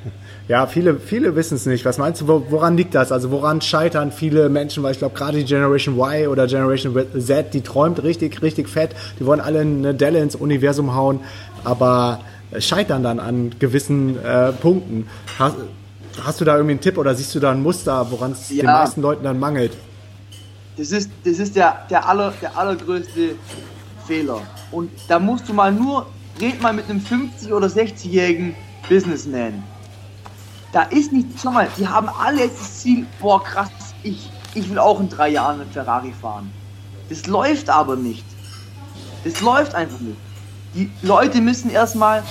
Ja, 0.48 0.68
viele, 0.68 1.00
viele 1.00 1.36
wissen 1.36 1.56
es 1.56 1.66
nicht. 1.66 1.86
Was 1.86 1.98
meinst 1.98 2.22
du, 2.22 2.28
woran 2.28 2.78
liegt 2.78 2.94
das? 2.94 3.12
Also 3.12 3.32
woran 3.32 3.62
scheitern 3.62 4.12
viele 4.12 4.48
Menschen? 4.48 4.84
Weil 4.84 4.92
ich 4.92 5.00
glaube, 5.00 5.18
gerade 5.18 5.40
die 5.40 5.44
Generation 5.44 5.96
Y 5.96 6.28
oder 6.28 6.46
Generation 6.46 6.96
Z, 7.18 7.52
die 7.56 7.62
träumt 7.62 8.04
richtig, 8.04 8.44
richtig 8.44 8.70
fett. 8.70 8.92
Die 9.20 9.26
wollen 9.26 9.40
alle 9.40 9.62
eine 9.62 9.96
Delle 9.96 10.20
ins 10.20 10.36
Universum 10.36 10.94
hauen. 10.94 11.22
Aber 11.64 12.20
scheitern 12.60 13.04
dann 13.04 13.20
an 13.20 13.56
gewissen 13.60 14.24
äh, 14.24 14.52
Punkten. 14.52 15.08
Hast, 15.40 15.56
hast, 16.24 16.42
du 16.42 16.46
da 16.46 16.56
irgendwie 16.56 16.74
einen 16.74 16.82
Tipp 16.82 16.98
oder 16.98 17.16
siehst 17.16 17.34
du 17.34 17.40
da 17.40 17.52
ein 17.52 17.64
Muster, 17.64 18.06
woran 18.12 18.34
es 18.34 18.50
ja. 18.50 18.62
den 18.62 18.66
meisten 18.68 19.02
Leuten 19.02 19.24
dann 19.24 19.40
mangelt? 19.40 19.72
Das 20.78 20.92
ist, 20.92 21.10
das 21.24 21.40
ist 21.40 21.56
der, 21.56 21.86
der, 21.90 22.08
aller, 22.08 22.34
der 22.42 22.58
allergrößte 22.58 23.36
Fehler. 24.06 24.42
Und 24.72 24.92
da 25.08 25.20
musst 25.20 25.48
du 25.50 25.54
mal 25.54 25.72
nur, 25.72 26.06
red 26.40 26.62
mal 26.62 26.74
mit 26.74 26.90
einem 26.90 27.00
50- 27.00 27.52
oder 27.52 27.68
60-jährigen 27.68 28.56
Businessman. 28.90 29.64
Da 30.76 30.82
ist 30.82 31.14
nicht, 31.14 31.30
schau 31.42 31.52
mal, 31.52 31.70
die 31.78 31.88
haben 31.88 32.10
alle 32.10 32.50
das 32.50 32.82
Ziel, 32.82 33.08
boah 33.22 33.42
krass, 33.42 33.70
ich, 34.04 34.30
ich 34.56 34.70
will 34.70 34.78
auch 34.78 35.00
in 35.00 35.08
drei 35.08 35.30
Jahren 35.30 35.60
mit 35.60 35.72
Ferrari 35.72 36.12
fahren. 36.12 36.52
Das 37.08 37.28
läuft 37.28 37.70
aber 37.70 37.96
nicht. 37.96 38.26
Das 39.24 39.40
läuft 39.40 39.74
einfach 39.74 40.02
nicht. 40.02 40.18
Die 40.74 40.92
Leute 41.02 41.40
müssen 41.40 41.70
erstmal 41.70 42.24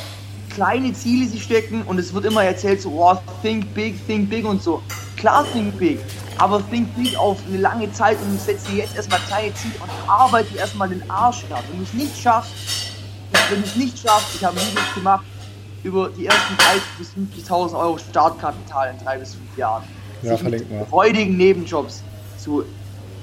kleine 0.50 0.92
Ziele 0.92 1.26
sich 1.26 1.42
stecken 1.42 1.84
und 1.84 1.98
es 1.98 2.12
wird 2.12 2.26
immer 2.26 2.44
erzählt 2.44 2.82
so, 2.82 2.90
oh, 2.90 3.16
think 3.40 3.72
big, 3.72 4.06
think 4.06 4.28
big 4.28 4.44
und 4.44 4.62
so. 4.62 4.82
Klar, 5.16 5.46
think 5.54 5.78
big, 5.78 5.98
aber 6.36 6.62
think 6.68 6.94
big 6.96 7.16
auf 7.16 7.38
eine 7.48 7.56
lange 7.56 7.90
Zeit 7.92 8.18
und 8.20 8.38
setze 8.38 8.72
jetzt 8.72 8.94
erstmal 8.94 9.20
kleine 9.20 9.54
Ziele 9.54 9.76
und 9.80 9.90
arbeite 10.06 10.54
erstmal 10.58 10.90
den 10.90 11.10
Arsch 11.10 11.44
ab. 11.50 11.64
Wenn 11.70 11.78
du 11.78 11.84
es 11.84 11.94
nicht 11.94 12.20
schaffst, 12.20 12.52
wenn 13.48 13.62
du 13.62 13.66
es 13.66 13.76
nicht 13.76 13.98
schaffst, 13.98 14.34
ich 14.34 14.44
habe 14.44 14.54
Videos 14.56 14.94
gemacht 14.94 15.24
über 15.84 16.08
die 16.08 16.26
ersten 16.26 16.54
30.000 16.54 16.80
bis 16.98 17.46
50.000 17.46 17.78
Euro 17.78 17.98
Startkapital 17.98 18.90
in 18.90 19.04
drei 19.04 19.18
bis 19.18 19.34
fünf 19.34 19.56
Jahren. 19.56 19.84
Ja, 20.22 20.36
sich 20.36 20.42
mit 20.42 20.66
freudigen 20.88 21.36
Nebenjobs 21.36 22.02
zu 22.38 22.64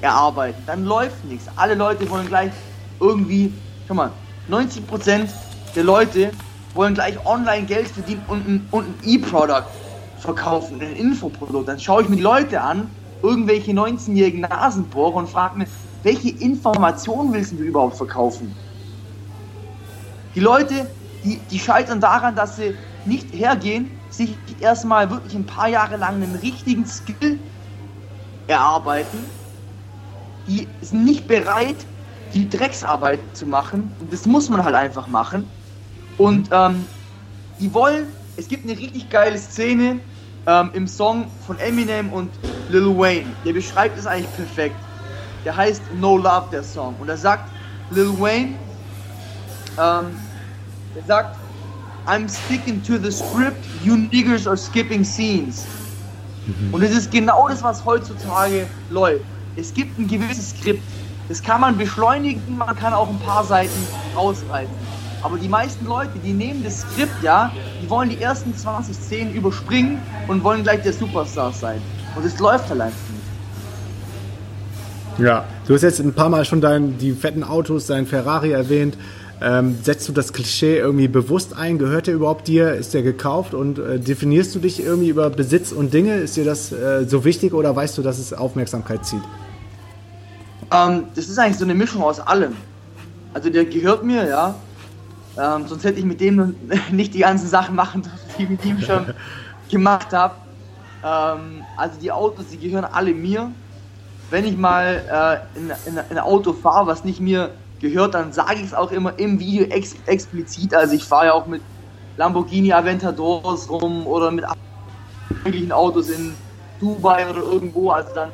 erarbeiten. 0.00 0.62
Dann 0.66 0.84
läuft 0.84 1.24
nichts. 1.24 1.46
Alle 1.56 1.74
Leute 1.74 2.08
wollen 2.08 2.28
gleich 2.28 2.52
irgendwie, 3.00 3.52
schau 3.86 3.94
mal, 3.94 4.12
90% 4.50 5.28
der 5.74 5.84
Leute 5.84 6.30
wollen 6.74 6.94
gleich 6.94 7.24
online 7.26 7.66
Geld 7.66 7.88
verdienen 7.88 8.24
und 8.28 8.48
ein, 8.48 8.66
und 8.70 8.86
ein 8.86 8.94
E-Product 9.04 9.66
verkaufen, 10.18 10.80
ein 10.80 10.94
Infoprodukt. 10.96 11.68
Dann 11.68 11.80
schaue 11.80 12.02
ich 12.02 12.08
mir 12.08 12.16
die 12.16 12.22
Leute 12.22 12.60
an, 12.60 12.88
irgendwelche 13.22 13.72
19-jährigen 13.72 14.42
Nasenbohrer 14.42 15.16
und 15.16 15.28
frage 15.28 15.58
mir, 15.58 15.66
welche 16.02 16.30
Informationen 16.30 17.32
willst 17.32 17.52
du 17.52 17.56
überhaupt 17.56 17.96
verkaufen? 17.96 18.54
Die 20.34 20.40
Leute, 20.40 20.86
die, 21.24 21.38
die 21.50 21.58
scheitern 21.58 22.00
daran, 22.00 22.34
dass 22.34 22.56
sie 22.56 22.74
nicht 23.04 23.32
hergehen, 23.32 23.90
sich 24.10 24.36
erstmal 24.60 25.10
wirklich 25.10 25.34
ein 25.34 25.46
paar 25.46 25.68
Jahre 25.68 25.96
lang 25.96 26.16
einen 26.16 26.34
richtigen 26.36 26.86
Skill 26.86 27.38
erarbeiten. 28.46 29.18
Die 30.46 30.66
sind 30.80 31.04
nicht 31.04 31.26
bereit, 31.28 31.76
die 32.34 32.48
Drecksarbeit 32.48 33.20
zu 33.32 33.46
machen. 33.46 33.92
Und 34.00 34.12
das 34.12 34.26
muss 34.26 34.48
man 34.48 34.64
halt 34.64 34.74
einfach 34.74 35.06
machen. 35.06 35.48
Und 36.18 36.48
ähm, 36.52 36.84
die 37.60 37.72
wollen, 37.72 38.06
es 38.36 38.48
gibt 38.48 38.64
eine 38.68 38.78
richtig 38.78 39.08
geile 39.10 39.38
Szene 39.38 40.00
ähm, 40.46 40.70
im 40.74 40.86
Song 40.86 41.26
von 41.46 41.58
Eminem 41.58 42.12
und 42.12 42.30
Lil 42.68 42.96
Wayne. 42.98 43.26
Der 43.44 43.52
beschreibt 43.52 43.98
es 43.98 44.06
eigentlich 44.06 44.34
perfekt. 44.34 44.76
Der 45.44 45.56
heißt 45.56 45.82
No 46.00 46.16
Love, 46.16 46.48
der 46.50 46.62
Song. 46.62 46.94
Und 47.00 47.08
er 47.08 47.16
sagt, 47.16 47.50
Lil 47.90 48.18
Wayne. 48.18 48.54
Ähm, 49.78 50.16
der 50.94 51.02
sagt, 51.04 51.36
I'm 52.06 52.28
sticking 52.28 52.82
to 52.82 52.98
the 52.98 53.12
script, 53.12 53.64
you 53.84 53.94
niggers 53.94 54.46
are 54.46 54.56
skipping 54.56 55.04
scenes. 55.04 55.66
Mhm. 56.46 56.74
Und 56.74 56.82
es 56.82 56.90
ist 56.90 57.10
genau 57.10 57.48
das, 57.48 57.62
was 57.62 57.84
heutzutage 57.84 58.66
läuft. 58.90 59.24
Es 59.56 59.72
gibt 59.72 59.98
ein 59.98 60.08
gewisses 60.08 60.50
Skript. 60.50 60.82
Das 61.28 61.42
kann 61.42 61.60
man 61.60 61.78
beschleunigen, 61.78 62.58
man 62.58 62.74
kann 62.76 62.92
auch 62.92 63.08
ein 63.08 63.18
paar 63.20 63.44
Seiten 63.44 63.86
rausreißen. 64.16 64.74
Aber 65.22 65.38
die 65.38 65.48
meisten 65.48 65.86
Leute, 65.86 66.18
die 66.24 66.32
nehmen 66.32 66.64
das 66.64 66.80
Skript, 66.80 67.22
ja, 67.22 67.52
die 67.80 67.88
wollen 67.88 68.10
die 68.10 68.20
ersten 68.20 68.56
20 68.56 68.96
Szenen 68.96 69.32
überspringen 69.34 69.98
und 70.26 70.42
wollen 70.42 70.64
gleich 70.64 70.82
der 70.82 70.92
Superstar 70.92 71.52
sein. 71.52 71.80
Und 72.16 72.26
es 72.26 72.38
läuft 72.40 72.68
halt 72.68 72.80
einfach 72.80 72.98
nicht. 73.10 73.22
Ja, 75.24 75.44
du 75.66 75.74
hast 75.74 75.82
jetzt 75.82 76.00
ein 76.00 76.12
paar 76.12 76.28
Mal 76.28 76.44
schon 76.44 76.60
dein, 76.60 76.98
die 76.98 77.12
fetten 77.12 77.44
Autos, 77.44 77.86
dein 77.86 78.06
Ferrari 78.06 78.50
erwähnt. 78.50 78.96
Ähm, 79.42 79.78
setzt 79.82 80.08
du 80.08 80.12
das 80.12 80.32
Klischee 80.32 80.78
irgendwie 80.78 81.08
bewusst 81.08 81.56
ein? 81.56 81.78
Gehört 81.78 82.06
der 82.06 82.14
überhaupt 82.14 82.46
dir? 82.46 82.74
Ist 82.74 82.94
der 82.94 83.02
gekauft? 83.02 83.54
Und 83.54 83.78
äh, 83.78 83.98
definierst 83.98 84.54
du 84.54 84.60
dich 84.60 84.80
irgendwie 84.80 85.08
über 85.08 85.30
Besitz 85.30 85.72
und 85.72 85.92
Dinge? 85.92 86.14
Ist 86.14 86.36
dir 86.36 86.44
das 86.44 86.70
äh, 86.70 87.04
so 87.08 87.24
wichtig 87.24 87.52
oder 87.52 87.74
weißt 87.74 87.98
du, 87.98 88.02
dass 88.02 88.18
es 88.20 88.32
Aufmerksamkeit 88.32 89.04
zieht? 89.04 89.22
Ähm, 90.70 91.04
das 91.16 91.28
ist 91.28 91.38
eigentlich 91.38 91.58
so 91.58 91.64
eine 91.64 91.74
Mischung 91.74 92.02
aus 92.02 92.20
allem. 92.20 92.54
Also 93.34 93.50
der 93.50 93.64
gehört 93.64 94.04
mir, 94.04 94.28
ja. 94.28 94.54
Ähm, 95.36 95.66
sonst 95.66 95.82
hätte 95.82 95.98
ich 95.98 96.04
mit 96.04 96.20
dem 96.20 96.54
nicht 96.92 97.14
die 97.14 97.20
ganzen 97.20 97.48
Sachen 97.48 97.74
machen 97.74 98.02
dürfen, 98.02 98.18
die 98.38 98.42
ich 98.44 98.48
mit 98.48 98.64
ihm 98.64 98.80
schon 98.80 99.06
gemacht 99.70 100.12
habe. 100.12 100.34
Ähm, 101.04 101.64
also 101.76 101.98
die 102.00 102.12
Autos, 102.12 102.46
die 102.52 102.58
gehören 102.58 102.84
alle 102.84 103.12
mir. 103.12 103.50
Wenn 104.30 104.44
ich 104.44 104.56
mal 104.56 105.42
äh, 105.56 105.58
in, 105.58 105.70
in, 105.86 105.98
in, 106.10 106.16
ein 106.16 106.18
Auto 106.18 106.52
fahre, 106.52 106.86
was 106.86 107.04
nicht 107.04 107.20
mir 107.20 107.50
gehört, 107.82 108.14
dann 108.14 108.32
sage 108.32 108.54
ich 108.54 108.64
es 108.64 108.74
auch 108.74 108.90
immer 108.90 109.18
im 109.18 109.38
Video 109.38 109.64
ex 109.64 109.94
explizit. 110.06 110.74
Also 110.74 110.94
ich 110.94 111.04
fahre 111.04 111.26
ja 111.26 111.32
auch 111.34 111.46
mit 111.46 111.60
Lamborghini 112.16 112.72
Aventadors 112.72 113.68
rum 113.68 114.06
oder 114.06 114.30
mit 114.30 114.44
möglichen 115.44 115.72
Autos 115.72 116.08
in 116.08 116.34
Dubai 116.80 117.28
oder 117.28 117.42
irgendwo. 117.42 117.90
Also 117.90 118.14
dann, 118.14 118.30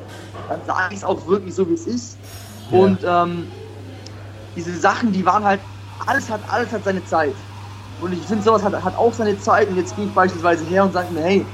dann 0.47 0.59
sage 0.65 0.93
ich 0.93 0.99
es 0.99 1.03
auch 1.03 1.27
wirklich 1.27 1.53
so, 1.53 1.67
wie 1.67 1.73
es 1.73 1.87
ist. 1.87 2.17
Ja. 2.71 2.79
Und 2.79 2.99
ähm, 3.05 3.47
diese 4.55 4.73
Sachen, 4.77 5.11
die 5.11 5.25
waren 5.25 5.43
halt, 5.43 5.59
alles 6.05 6.29
hat, 6.29 6.41
alles 6.49 6.71
hat 6.71 6.83
seine 6.83 7.03
Zeit. 7.05 7.35
Und 8.01 8.13
ich 8.13 8.21
finde, 8.21 8.43
sowas 8.43 8.63
hat, 8.63 8.73
hat 8.81 8.97
auch 8.97 9.13
seine 9.13 9.37
Zeit. 9.39 9.69
Und 9.69 9.75
jetzt 9.75 9.95
gehe 9.95 10.05
ich 10.05 10.13
beispielsweise 10.13 10.63
her 10.65 10.85
und 10.85 10.93
sage 10.93 11.11
mir, 11.11 11.21
hey, 11.21 11.45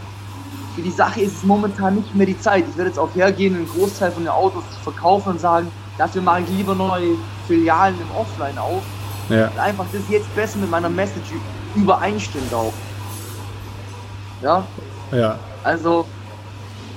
für 0.75 0.81
die 0.81 0.91
Sache 0.91 1.21
ist 1.21 1.37
es 1.37 1.43
momentan 1.43 1.95
nicht 1.95 2.13
mehr 2.13 2.25
die 2.25 2.39
Zeit. 2.39 2.65
Ich 2.69 2.77
werde 2.77 2.89
jetzt 2.89 2.99
auch 2.99 3.13
hergehen 3.15 3.53
und 3.53 3.61
einen 3.61 3.69
Großteil 3.69 4.11
von 4.11 4.23
den 4.23 4.29
Autos 4.29 4.63
verkaufen 4.83 5.29
und 5.29 5.39
sagen, 5.39 5.71
dafür 5.97 6.21
mache 6.21 6.41
ich 6.41 6.49
lieber 6.49 6.75
neue 6.75 7.15
Filialen 7.47 7.95
im 7.95 8.15
Offline 8.15 8.57
auf. 8.57 8.81
Ja. 9.29 9.47
Und 9.47 9.59
einfach 9.59 9.85
das 9.91 10.01
jetzt 10.09 10.33
besser 10.35 10.59
mit 10.59 10.69
meiner 10.69 10.89
Message 10.89 11.31
übereinstimmt 11.75 12.53
auch. 12.53 12.73
Ja? 14.41 14.65
Ja. 15.11 15.39
Also, 15.63 16.05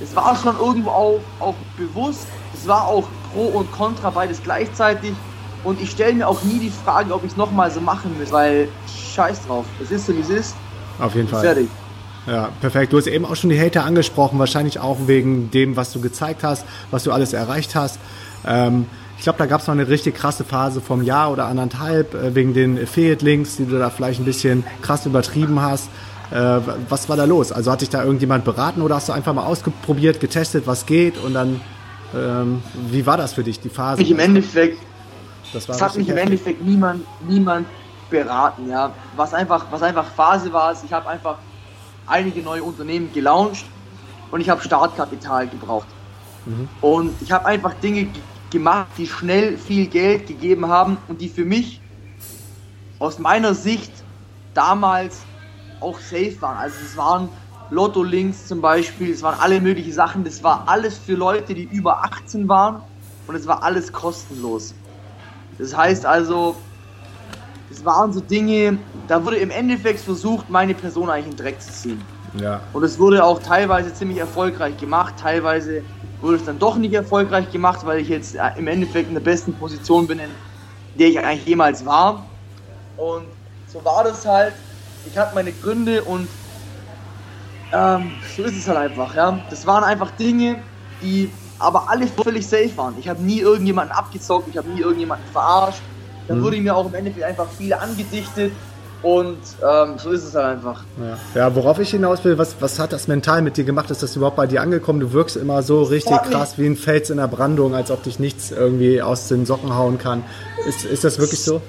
es 0.01 0.15
war 0.15 0.37
schon 0.37 0.57
irgendwo 0.59 0.91
auch, 0.91 1.21
auch 1.41 1.55
bewusst, 1.77 2.27
es 2.55 2.67
war 2.67 2.87
auch 2.87 3.05
Pro 3.33 3.47
und 3.47 3.71
Contra 3.73 4.11
beides 4.11 4.43
gleichzeitig. 4.43 5.13
Und 5.65 5.81
ich 5.81 5.91
stelle 5.91 6.15
mir 6.15 6.29
auch 6.29 6.43
nie 6.43 6.59
die 6.59 6.71
Frage, 6.71 7.13
ob 7.13 7.25
ich 7.25 7.33
es 7.33 7.37
nochmal 7.37 7.71
so 7.71 7.81
machen 7.81 8.15
muss, 8.19 8.31
weil 8.31 8.69
scheiß 9.15 9.47
drauf. 9.47 9.65
Es 9.83 9.91
ist 9.91 10.07
so, 10.07 10.15
wie 10.15 10.21
es 10.21 10.29
ist. 10.29 10.57
Auf 11.01 11.15
jeden 11.15 11.29
Fall. 11.29 11.43
Fertig. 11.43 11.69
Ja, 12.27 12.51
perfekt. 12.61 12.93
Du 12.93 12.99
hast 12.99 13.07
eben 13.07 13.25
auch 13.25 13.37
schon 13.37 13.51
die 13.51 13.59
Hater 13.59 13.85
angesprochen, 13.85 14.39
wahrscheinlich 14.39 14.79
auch 14.79 14.99
wegen 15.07 15.51
dem, 15.51 15.77
was 15.77 15.93
du 15.93 16.01
gezeigt 16.01 16.45
hast, 16.45 16.65
was 16.91 17.05
du 17.05 17.13
alles 17.13 17.33
erreicht 17.33 17.75
hast. 17.75 17.99
Ähm, 18.47 18.87
ich 19.19 19.25
glaube, 19.25 19.39
da 19.39 19.47
gab 19.47 19.61
es 19.61 19.67
noch 19.67 19.75
eine 19.75 19.89
richtig 19.89 20.15
krasse 20.15 20.45
Phase 20.45 20.81
vom 20.81 21.03
Jahr 21.03 21.33
oder 21.33 21.47
anderthalb, 21.47 22.15
äh, 22.15 22.35
wegen 22.35 22.55
den 22.55 22.81
Affiliate-Links, 22.81 23.57
die 23.57 23.67
du 23.67 23.79
da 23.79 23.91
vielleicht 23.91 24.21
ein 24.21 24.25
bisschen 24.25 24.65
krass 24.81 25.07
übertrieben 25.07 25.61
hast. 25.61 25.89
Äh, 26.31 26.61
was 26.89 27.09
war 27.09 27.17
da 27.17 27.25
los? 27.25 27.51
Also 27.51 27.73
hat 27.73 27.81
dich 27.81 27.91
da 27.91 28.05
irgendjemand 28.05 28.45
beraten 28.45 28.83
oder 28.83 28.97
hast 28.97 29.09
du 29.09 29.13
einfach 29.13 29.35
mal 29.35 29.45
ausprobiert, 29.45 30.21
getestet, 30.21 30.67
was 30.67 30.87
geht 30.87 31.19
und 31.19 31.35
dann, 31.35 31.61
ähm, 32.15 32.63
wie 32.91 33.07
war 33.07 33.17
das 33.17 33.33
für 33.33 33.43
dich, 33.43 33.61
die 33.61 33.71
Phase? 33.71 34.03
Ich 34.03 34.11
im 34.11 34.19
Endeffekt, 34.19 34.79
das, 35.53 35.67
das 35.67 35.83
hat 35.83 35.97
mich 35.97 36.09
im 36.09 36.17
Endeffekt 36.17 36.65
niemand, 36.65 37.05
niemand 37.27 37.67
beraten, 38.11 38.69
ja. 38.69 38.93
Was 39.17 39.35
einfach, 39.35 39.67
was 39.71 39.83
einfach 39.83 40.05
Phase 40.05 40.53
war, 40.53 40.73
ist, 40.73 40.85
ich 40.85 40.93
habe 40.93 41.09
einfach 41.09 41.39
einige 42.07 42.41
neue 42.41 42.63
Unternehmen 42.63 43.11
gelauncht 43.13 43.65
und 44.31 44.41
ich 44.41 44.49
habe 44.49 44.63
Startkapital 44.63 45.49
gebraucht. 45.49 45.87
Mhm. 46.47 46.69
Und 46.81 47.15
ich 47.23 47.33
habe 47.33 47.47
einfach 47.47 47.75
Dinge 47.75 48.09
gemacht, 48.51 48.89
die 48.97 49.07
schnell 49.07 49.57
viel 49.59 49.87
Geld 49.87 50.27
gegeben 50.27 50.69
haben 50.69 50.99
und 51.09 51.21
die 51.21 51.29
für 51.29 51.45
mich 51.45 51.81
aus 52.99 53.19
meiner 53.19 53.55
Sicht 53.55 53.93
damals 54.55 55.21
auch 55.81 55.99
safe 55.99 56.37
waren. 56.41 56.57
Also 56.57 56.77
es 56.85 56.97
waren 56.97 57.29
Lotto-Links 57.71 58.47
zum 58.47 58.61
Beispiel, 58.61 59.13
es 59.13 59.23
waren 59.23 59.39
alle 59.39 59.61
möglichen 59.61 59.93
Sachen. 59.93 60.25
Das 60.25 60.43
war 60.43 60.65
alles 60.67 60.99
für 60.99 61.15
Leute, 61.15 61.55
die 61.55 61.65
über 61.65 62.05
18 62.05 62.49
waren 62.49 62.83
und 63.27 63.35
es 63.35 63.47
war 63.47 63.63
alles 63.63 63.93
kostenlos. 63.93 64.75
Das 65.59 65.77
heißt 65.77 66.07
also, 66.07 66.57
es 67.71 67.85
waren 67.85 68.13
so 68.13 68.21
Dinge, 68.21 68.79
da 69.07 69.25
wurde 69.25 69.37
im 69.37 69.51
Endeffekt 69.51 70.01
versucht, 70.01 70.49
meine 70.49 70.75
Person 70.75 71.11
eigentlich 71.11 71.27
in 71.27 71.37
den 71.37 71.45
Dreck 71.45 71.61
zu 71.61 71.71
ziehen. 71.71 72.03
Ja. 72.41 72.61
Und 72.73 72.83
es 72.83 72.99
wurde 72.99 73.25
auch 73.25 73.43
teilweise 73.43 73.93
ziemlich 73.93 74.19
erfolgreich 74.19 74.77
gemacht, 74.79 75.15
teilweise 75.21 75.83
wurde 76.21 76.37
es 76.37 76.45
dann 76.45 76.59
doch 76.59 76.77
nicht 76.77 76.95
erfolgreich 76.95 77.51
gemacht, 77.51 77.85
weil 77.85 78.01
ich 78.01 78.09
jetzt 78.09 78.35
äh, 78.35 78.51
im 78.57 78.67
Endeffekt 78.67 79.09
in 79.09 79.15
der 79.15 79.21
besten 79.21 79.55
Position 79.55 80.07
bin, 80.07 80.19
in 80.19 80.31
der 80.99 81.09
ich 81.09 81.19
eigentlich 81.19 81.47
jemals 81.47 81.85
war. 81.85 82.27
Und 82.97 83.27
so 83.73 83.85
war 83.85 84.05
das 84.05 84.27
halt. 84.27 84.55
Ich 85.07 85.17
hatte 85.17 85.35
meine 85.35 85.53
Gründe 85.53 86.03
und 86.03 86.29
ähm, 87.73 88.13
so 88.37 88.43
ist 88.43 88.57
es 88.57 88.67
halt 88.67 88.79
einfach. 88.79 89.15
Ja. 89.15 89.39
Das 89.51 89.67
waren 89.67 89.85
einfach 89.85 90.11
Dinge, 90.13 90.57
die 91.03 91.31
aber 91.59 91.89
alle 91.89 92.07
völlig 92.07 92.47
safe 92.47 92.77
waren. 92.77 92.95
Ich 92.99 93.09
habe 93.09 93.23
nie 93.23 93.41
irgendjemanden 93.41 93.97
abgezockt, 93.97 94.49
ich 94.49 94.57
habe 94.57 94.69
nie 94.69 94.81
irgendjemanden 94.81 95.27
verarscht. 95.33 95.83
Da 96.27 96.35
mhm. 96.35 96.43
wurde 96.43 96.57
mir 96.59 96.75
auch 96.75 96.87
im 96.87 96.95
Endeffekt 96.95 97.25
einfach 97.25 97.49
viel 97.51 97.73
angedichtet 97.75 98.53
und 99.03 99.39
ähm, 99.63 99.99
so 99.99 100.11
ist 100.11 100.25
es 100.25 100.35
halt 100.35 100.57
einfach. 100.57 100.83
Ja. 101.01 101.41
ja, 101.41 101.55
worauf 101.55 101.79
ich 101.79 101.91
hinaus 101.91 102.25
will, 102.25 102.37
was, 102.37 102.57
was 102.61 102.79
hat 102.81 102.93
das 102.93 103.07
mental 103.07 103.43
mit 103.43 103.57
dir 103.57 103.65
gemacht? 103.65 103.91
Ist 103.91 104.03
das 104.03 104.17
überhaupt 104.17 104.37
bei 104.37 104.47
dir 104.47 104.61
angekommen? 104.61 104.99
Du 104.99 105.13
wirkst 105.13 105.37
immer 105.37 105.63
so 105.63 105.83
richtig 105.83 106.17
krass 106.23 106.59
wie 106.59 106.67
ein 106.67 106.77
Fels 106.77 107.11
in 107.11 107.19
der 107.19 107.29
Brandung, 107.29 107.75
als 107.75 107.91
ob 107.91 108.03
dich 108.03 108.19
nichts 108.19 108.51
irgendwie 108.51 109.01
aus 109.01 109.29
den 109.29 109.47
Socken 109.47 109.77
hauen 109.77 109.99
kann. 109.99 110.25
Ist, 110.67 110.85
ist 110.85 111.05
das 111.05 111.19
wirklich 111.19 111.43
so? 111.43 111.61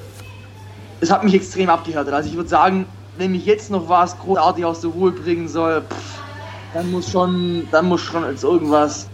Es 1.01 1.11
hat 1.11 1.23
mich 1.23 1.35
extrem 1.35 1.69
abgehärtet. 1.69 2.13
Also 2.13 2.29
ich 2.29 2.35
würde 2.35 2.49
sagen, 2.49 2.85
wenn 3.17 3.31
mich 3.31 3.45
jetzt 3.45 3.69
noch 3.69 3.87
was 3.87 4.17
großartig 4.17 4.65
aus 4.65 4.81
der 4.81 4.89
Ruhe 4.89 5.11
bringen 5.11 5.47
soll, 5.47 5.81
pff, 5.81 6.19
dann 6.73 6.89
muss 6.91 7.11
schon, 7.11 7.67
dann 7.71 7.85
muss 7.85 8.01
schon 8.01 8.23
als 8.23 8.43
irgendwas, 8.43 9.07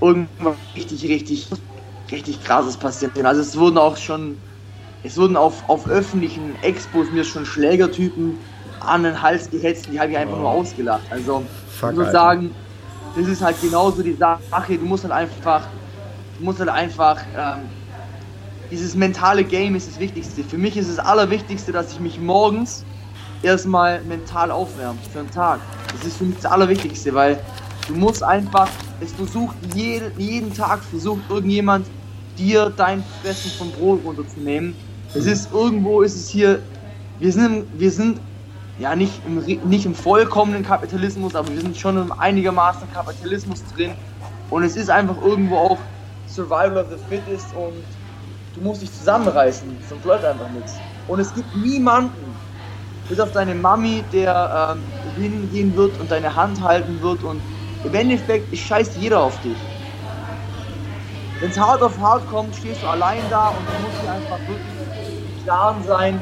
irgendwas 0.00 0.56
richtig, 0.76 1.04
richtig, 1.04 1.48
richtig 2.10 2.44
krasses 2.44 2.76
passieren. 2.76 3.24
Also 3.24 3.40
es 3.40 3.56
wurden 3.56 3.78
auch 3.78 3.96
schon 3.96 4.36
es 5.02 5.16
wurden 5.16 5.36
auf, 5.36 5.68
auf 5.68 5.88
öffentlichen 5.88 6.54
Expos 6.62 7.10
mir 7.10 7.24
schon 7.24 7.46
Schlägertypen 7.46 8.38
an 8.80 9.02
den 9.02 9.20
Hals 9.20 9.50
gehetzt, 9.50 9.88
die 9.90 9.98
habe 9.98 10.10
ich 10.12 10.18
einfach 10.18 10.36
oh. 10.36 10.40
nur 10.40 10.50
ausgelacht. 10.50 11.04
Also 11.10 11.44
Fuck, 11.78 11.92
ich 11.92 11.96
würde 11.96 12.10
sagen, 12.10 12.54
das 13.16 13.26
ist 13.26 13.42
halt 13.42 13.60
genauso 13.60 14.02
die 14.02 14.14
Sache, 14.14 14.76
du 14.76 14.84
musst 14.84 15.04
halt 15.04 15.12
einfach, 15.12 15.66
du 16.38 16.44
musst 16.44 16.58
halt 16.58 16.70
einfach, 16.70 17.20
ähm, 17.36 17.60
dieses 18.70 18.94
mentale 18.94 19.44
Game 19.44 19.74
ist 19.76 19.88
das 19.88 19.98
Wichtigste. 19.98 20.44
Für 20.44 20.58
mich 20.58 20.76
ist 20.76 20.90
das 20.90 20.98
Allerwichtigste, 20.98 21.72
dass 21.72 21.92
ich 21.92 22.00
mich 22.00 22.20
morgens 22.20 22.84
erstmal 23.42 24.02
mental 24.02 24.50
aufwärme 24.50 24.98
für 25.10 25.20
einen 25.20 25.30
Tag. 25.30 25.60
Das 25.92 26.06
ist 26.06 26.18
für 26.18 26.24
mich 26.24 26.36
das 26.36 26.46
Allerwichtigste, 26.46 27.14
weil 27.14 27.40
du 27.86 27.94
musst 27.94 28.22
einfach, 28.22 28.68
es 29.00 29.12
versucht, 29.12 29.56
jeden, 29.74 30.12
jeden 30.18 30.52
Tag 30.52 30.84
versucht 30.84 31.22
irgendjemand 31.30 31.86
dir 32.36 32.70
dein 32.76 33.02
Fressen 33.22 33.50
vom 33.52 33.70
Brot 33.72 34.04
runterzunehmen 34.04 34.74
es 35.14 35.26
ist 35.26 35.52
irgendwo, 35.52 36.02
ist 36.02 36.16
es 36.16 36.28
hier, 36.28 36.62
wir 37.18 37.32
sind, 37.32 37.66
wir 37.78 37.90
sind 37.90 38.20
ja 38.78 38.94
nicht 38.94 39.24
im, 39.26 39.36
nicht 39.68 39.86
im 39.86 39.94
vollkommenen 39.94 40.62
Kapitalismus, 40.62 41.34
aber 41.34 41.48
wir 41.48 41.60
sind 41.60 41.76
schon 41.76 41.96
im 41.96 42.12
einigermaßen 42.12 42.88
Kapitalismus 42.92 43.64
drin. 43.74 43.92
Und 44.50 44.62
es 44.62 44.76
ist 44.76 44.90
einfach 44.90 45.20
irgendwo 45.20 45.56
auch 45.56 45.78
Survival 46.26 46.78
of 46.78 46.90
the 46.90 46.98
Fittest 47.08 47.54
und 47.54 47.84
du 48.54 48.60
musst 48.60 48.82
dich 48.82 48.92
zusammenreißen, 48.92 49.68
sonst 49.88 50.04
läuft 50.04 50.24
einfach 50.24 50.48
nichts. 50.50 50.82
Und 51.06 51.20
es 51.20 51.34
gibt 51.34 51.54
niemanden, 51.56 52.44
bis 53.08 53.18
auf 53.18 53.32
deine 53.32 53.54
Mami, 53.54 54.04
der 54.12 54.76
ähm, 54.76 55.22
hingehen 55.22 55.74
wird 55.74 55.98
und 55.98 56.10
deine 56.10 56.34
Hand 56.34 56.62
halten 56.62 57.00
wird 57.00 57.22
und 57.24 57.40
im 57.82 57.94
Endeffekt 57.94 58.56
scheißt 58.56 58.96
jeder 58.96 59.20
auf 59.20 59.40
dich. 59.40 59.56
Wenn 61.40 61.50
es 61.50 61.58
hart 61.58 61.82
auf 61.82 61.98
hart 61.98 62.26
kommt, 62.28 62.54
stehst 62.56 62.82
du 62.82 62.86
allein 62.88 63.28
da 63.30 63.48
und 63.48 63.70
du 63.70 63.74
musst 63.76 64.02
dir 64.02 64.10
einfach 64.12 64.46
wirklich 64.46 64.77
Klaren 65.48 65.82
sein, 65.86 66.20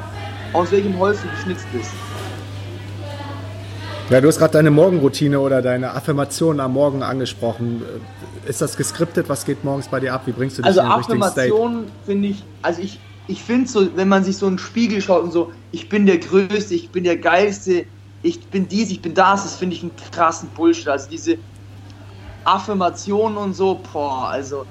aus 0.52 0.70
welchem 0.70 0.96
Holz 1.00 1.20
du 1.20 1.28
geschnitzt 1.28 1.66
bist. 1.72 1.90
Ja, 4.08 4.20
du 4.20 4.28
hast 4.28 4.38
gerade 4.38 4.52
deine 4.52 4.70
Morgenroutine 4.70 5.40
oder 5.40 5.62
deine 5.62 5.94
Affirmation 5.94 6.60
am 6.60 6.74
Morgen 6.74 7.02
angesprochen. 7.02 7.82
Ist 8.46 8.62
das 8.62 8.76
geskriptet? 8.76 9.28
Was 9.28 9.44
geht 9.44 9.64
morgens 9.64 9.88
bei 9.88 9.98
dir 9.98 10.14
ab? 10.14 10.22
Wie 10.26 10.30
bringst 10.30 10.58
du 10.58 10.62
dich 10.62 10.68
also 10.68 10.80
in 10.80 10.86
den 10.86 10.92
richtigen 10.92 11.22
State? 11.24 11.40
Also 11.40 11.54
Affirmation 11.56 11.84
finde 12.04 12.28
ich, 12.28 12.44
also 12.62 12.80
ich, 12.80 13.00
ich 13.26 13.42
finde 13.42 13.68
so, 13.68 13.96
wenn 13.96 14.06
man 14.06 14.22
sich 14.22 14.36
so 14.36 14.46
einen 14.46 14.60
Spiegel 14.60 15.02
schaut 15.02 15.24
und 15.24 15.32
so, 15.32 15.50
ich 15.72 15.88
bin 15.88 16.06
der 16.06 16.18
Größte, 16.18 16.74
ich 16.74 16.90
bin 16.90 17.02
der 17.02 17.16
Geilste, 17.16 17.84
ich 18.22 18.46
bin 18.46 18.68
dies, 18.68 18.92
ich 18.92 19.02
bin 19.02 19.14
das, 19.14 19.42
das 19.42 19.56
finde 19.56 19.74
ich 19.74 19.82
einen 19.82 19.90
krassen 20.12 20.50
Bullshit. 20.50 20.86
Also 20.86 21.10
diese 21.10 21.36
Affirmationen 22.44 23.38
und 23.38 23.54
so, 23.54 23.80
boah, 23.92 24.28
also 24.28 24.66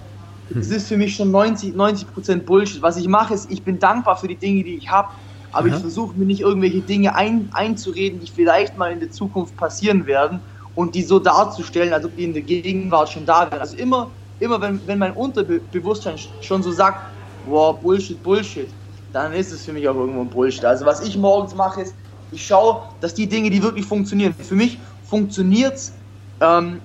es 0.49 0.69
ist 0.69 0.87
für 0.87 0.97
mich 0.97 1.15
schon 1.15 1.31
90, 1.31 1.75
90 1.75 2.45
Bullshit. 2.45 2.81
Was 2.81 2.97
ich 2.97 3.07
mache, 3.07 3.33
ist, 3.33 3.49
ich 3.51 3.63
bin 3.63 3.79
dankbar 3.79 4.17
für 4.17 4.27
die 4.27 4.37
Dinge, 4.37 4.63
die 4.63 4.75
ich 4.77 4.89
habe, 4.89 5.09
aber 5.51 5.67
Aha. 5.67 5.75
ich 5.75 5.81
versuche 5.81 6.17
mir 6.17 6.25
nicht 6.25 6.41
irgendwelche 6.41 6.81
Dinge 6.81 7.15
ein, 7.15 7.49
einzureden, 7.53 8.19
die 8.19 8.27
vielleicht 8.27 8.75
mal 8.77 8.91
in 8.91 8.99
der 8.99 9.09
Zukunft 9.09 9.55
passieren 9.55 10.05
werden 10.05 10.43
und 10.73 10.95
die 10.95 11.03
so 11.03 11.19
darzustellen, 11.19 11.93
als 11.93 12.05
ob 12.05 12.15
die 12.15 12.25
in 12.25 12.33
der 12.33 12.43
Gegenwart 12.43 13.09
schon 13.09 13.25
da 13.25 13.49
wären. 13.49 13.61
Also 13.61 13.77
immer, 13.77 14.17
immer 14.39 14.61
wenn, 14.61 14.85
wenn 14.85 14.99
mein 14.99 15.13
Unterbewusstsein 15.13 16.17
schon 16.41 16.61
so 16.61 16.71
sagt, 16.71 16.99
wow, 17.41 17.79
Bullshit, 17.79 18.21
Bullshit, 18.21 18.75
dann 19.11 19.31
ist 19.33 19.51
es 19.51 19.63
für 19.63 19.73
mich 19.73 19.87
auch 19.87 19.95
irgendwo 19.95 20.21
ein 20.21 20.29
Bullshit. 20.29 20.65
Also 20.65 20.85
was 20.85 21.01
ich 21.07 21.17
morgens 21.17 21.55
mache, 21.55 21.81
ist, 21.81 21.95
ich 22.29 22.45
schaue, 22.45 22.83
dass 22.99 23.13
die 23.13 23.29
Dinge, 23.29 23.49
die 23.49 23.63
wirklich 23.63 23.85
funktionieren, 23.85 24.33
für 24.33 24.55
mich 24.55 24.81
funktioniert 25.01 25.75
es, 25.75 25.97
ähm, 26.41 26.81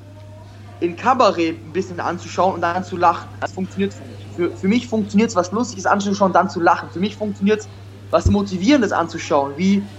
in 0.80 0.96
Kabarett 0.96 1.64
ein 1.64 1.72
bisschen 1.72 2.00
anzuschauen 2.00 2.54
und 2.54 2.62
dann 2.62 2.84
zu 2.84 2.96
lachen. 2.96 3.30
Das 3.40 3.52
funktioniert 3.52 3.94
für 3.94 4.04
mich. 4.04 4.26
Für, 4.30 4.56
für 4.56 4.66
mich 4.68 4.88
funktioniert 4.88 5.30
es, 5.30 5.36
was 5.36 5.52
Lustiges 5.52 5.86
anzuschauen 5.86 6.30
und 6.30 6.34
dann 6.34 6.48
zu 6.48 6.60
lachen. 6.60 6.90
Für 6.90 7.00
mich 7.00 7.16
funktioniert 7.16 7.60
es, 7.60 7.70
was 8.08 8.26
Motivierendes 8.26 8.90
anzuschauen, 8.92 9.56
wie, 9.56 9.90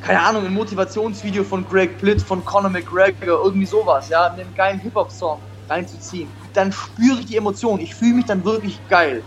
keine 0.00 0.20
Ahnung, 0.22 0.44
ein 0.44 0.52
Motivationsvideo 0.52 1.44
von 1.44 1.64
Greg 1.64 1.98
Plitt, 1.98 2.20
von 2.20 2.44
Conor 2.44 2.70
McGregor, 2.70 3.44
irgendwie 3.44 3.66
sowas, 3.66 4.08
ja, 4.08 4.26
einen 4.32 4.52
geilen 4.54 4.80
Hip-Hop-Song 4.80 5.40
reinzuziehen. 5.68 6.34
Dann 6.52 6.72
spüre 6.72 7.20
ich 7.20 7.26
die 7.26 7.36
Emotion, 7.36 7.80
ich 7.80 7.94
fühle 7.94 8.14
mich 8.14 8.26
dann 8.26 8.44
wirklich 8.44 8.86
geil. 8.88 9.24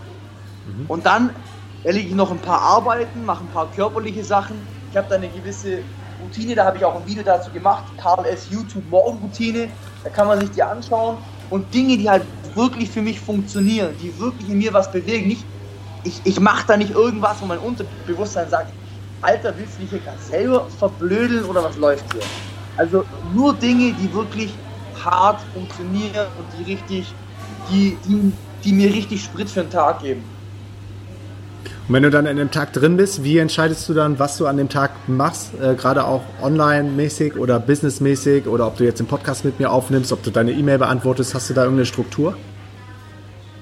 Mhm. 0.64 0.84
Und 0.86 1.06
dann 1.06 1.42
erlege 1.82 2.08
ich 2.08 2.14
noch 2.14 2.30
ein 2.30 2.42
paar 2.42 2.60
Arbeiten, 2.60 3.24
mache 3.24 3.44
ein 3.44 3.50
paar 3.50 3.70
körperliche 3.70 4.24
Sachen. 4.24 4.68
Ich 4.90 4.96
habe 4.96 5.08
da 5.08 5.16
eine 5.16 5.30
gewisse 5.30 5.86
Routine, 6.22 6.54
da 6.54 6.64
habe 6.64 6.76
ich 6.78 6.84
auch 6.84 6.96
ein 6.96 7.06
Video 7.06 7.22
dazu 7.22 7.50
gemacht, 7.50 7.84
Karl 7.98 8.24
S. 8.26 8.48
YouTube 8.50 8.88
Morgenroutine. 8.90 9.68
Da 10.04 10.10
kann 10.10 10.26
man 10.26 10.40
sich 10.40 10.50
die 10.50 10.62
anschauen 10.62 11.18
und 11.50 11.72
Dinge, 11.72 11.96
die 11.96 12.08
halt 12.08 12.24
wirklich 12.54 12.90
für 12.90 13.02
mich 13.02 13.20
funktionieren, 13.20 13.94
die 14.00 14.18
wirklich 14.18 14.48
in 14.48 14.58
mir 14.58 14.72
was 14.72 14.90
bewegen. 14.90 15.28
Nicht, 15.28 15.44
ich 16.04 16.20
ich 16.24 16.40
mache 16.40 16.66
da 16.66 16.76
nicht 16.76 16.92
irgendwas, 16.92 17.40
wo 17.40 17.46
mein 17.46 17.58
Unterbewusstsein 17.58 18.48
sagt, 18.48 18.72
Alter, 19.22 19.56
willst 19.56 19.76
du 19.76 19.82
dich 19.82 19.90
hier 19.90 20.00
gerade 20.00 20.18
selber 20.18 20.68
verblödeln 20.78 21.44
oder 21.44 21.62
was 21.64 21.76
läuft 21.76 22.12
hier? 22.12 22.22
Also 22.76 23.04
nur 23.34 23.54
Dinge, 23.54 23.92
die 23.94 24.12
wirklich 24.12 24.52
hart 25.04 25.40
funktionieren 25.52 26.26
und 26.38 26.46
die 26.58 26.72
richtig, 26.72 27.14
die, 27.68 27.98
die, 28.06 28.32
die 28.64 28.72
mir 28.72 28.92
richtig 28.92 29.24
Sprit 29.24 29.50
für 29.50 29.62
den 29.62 29.70
Tag 29.70 30.00
geben. 30.00 30.35
Und 31.88 31.94
wenn 31.94 32.02
du 32.02 32.10
dann 32.10 32.26
in 32.26 32.36
dem 32.36 32.50
Tag 32.50 32.72
drin 32.72 32.96
bist, 32.96 33.22
wie 33.22 33.38
entscheidest 33.38 33.88
du 33.88 33.94
dann, 33.94 34.18
was 34.18 34.38
du 34.38 34.46
an 34.46 34.56
dem 34.56 34.68
Tag 34.68 34.90
machst? 35.06 35.52
Äh, 35.60 35.76
Gerade 35.76 36.04
auch 36.04 36.22
online-mäßig 36.42 37.36
oder 37.36 37.60
businessmäßig 37.60 38.48
oder 38.48 38.66
ob 38.66 38.76
du 38.76 38.84
jetzt 38.84 38.98
den 38.98 39.06
Podcast 39.06 39.44
mit 39.44 39.60
mir 39.60 39.70
aufnimmst, 39.70 40.10
ob 40.10 40.20
du 40.24 40.32
deine 40.32 40.50
E-Mail 40.50 40.78
beantwortest, 40.78 41.32
hast 41.34 41.48
du 41.48 41.54
da 41.54 41.62
irgendeine 41.62 41.86
Struktur? 41.86 42.36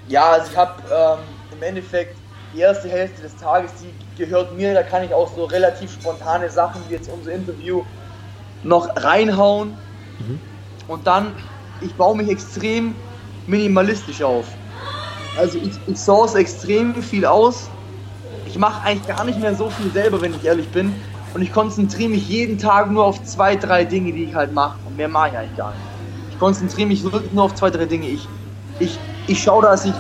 Ja, 0.08 0.32
also 0.32 0.50
ich 0.50 0.56
habe 0.56 0.72
ähm, 0.90 1.18
im 1.54 1.62
Endeffekt 1.62 2.16
die 2.54 2.60
erste 2.60 2.88
Hälfte 2.88 3.20
des 3.20 3.37
Tages, 3.37 3.72
die 3.82 4.24
gehört 4.24 4.56
mir, 4.56 4.72
da 4.72 4.82
kann 4.82 5.04
ich 5.04 5.12
auch 5.12 5.30
so 5.34 5.44
relativ 5.44 5.92
spontane 5.92 6.48
Sachen 6.48 6.80
wie 6.88 6.94
jetzt 6.94 7.10
unser 7.10 7.32
Interview 7.32 7.82
noch 8.62 8.88
reinhauen. 8.96 9.76
Mhm. 10.20 10.40
Und 10.88 11.06
dann, 11.06 11.32
ich 11.82 11.94
baue 11.94 12.16
mich 12.16 12.30
extrem 12.30 12.94
minimalistisch 13.46 14.22
auf. 14.22 14.46
Also 15.37 15.58
ich, 15.58 15.72
ich 15.87 15.98
source 15.98 16.37
extrem 16.37 16.94
viel 17.02 17.26
aus 17.26 17.68
ich 18.55 18.61
mache 18.61 18.87
eigentlich 18.87 19.09
gar 19.09 19.25
nicht 19.25 19.40
mehr 19.40 19.53
so 19.53 19.69
viel 19.69 19.90
selber, 19.90 20.23
wenn 20.23 20.33
ich 20.33 20.45
ehrlich 20.45 20.69
bin. 20.69 20.95
Und 21.35 21.43
ich 21.43 21.53
konzentriere 21.53 22.11
mich 22.11 22.29
jeden 22.29 22.57
Tag 22.57 22.88
nur 22.88 23.05
auf 23.05 23.21
zwei, 23.25 23.57
drei 23.57 23.85
Dinge, 23.85 24.12
die 24.12 24.23
ich 24.27 24.35
halt 24.37 24.55
mache. 24.55 24.79
Und 24.87 24.97
mehr 24.97 25.09
mache 25.09 25.31
ich 25.31 25.38
eigentlich 25.38 25.57
gar 25.57 25.71
nicht. 25.71 25.81
Ich 26.31 26.38
konzentriere 26.38 26.87
mich 26.87 27.03
wirklich 27.03 27.33
nur 27.33 27.43
auf 27.43 27.55
zwei, 27.57 27.71
drei 27.71 27.85
Dinge. 27.85 28.07
Ich, 28.07 28.29
ich, 28.79 28.97
ich 29.27 29.43
schaue, 29.43 29.62
dass 29.64 29.85
ich 29.85 29.93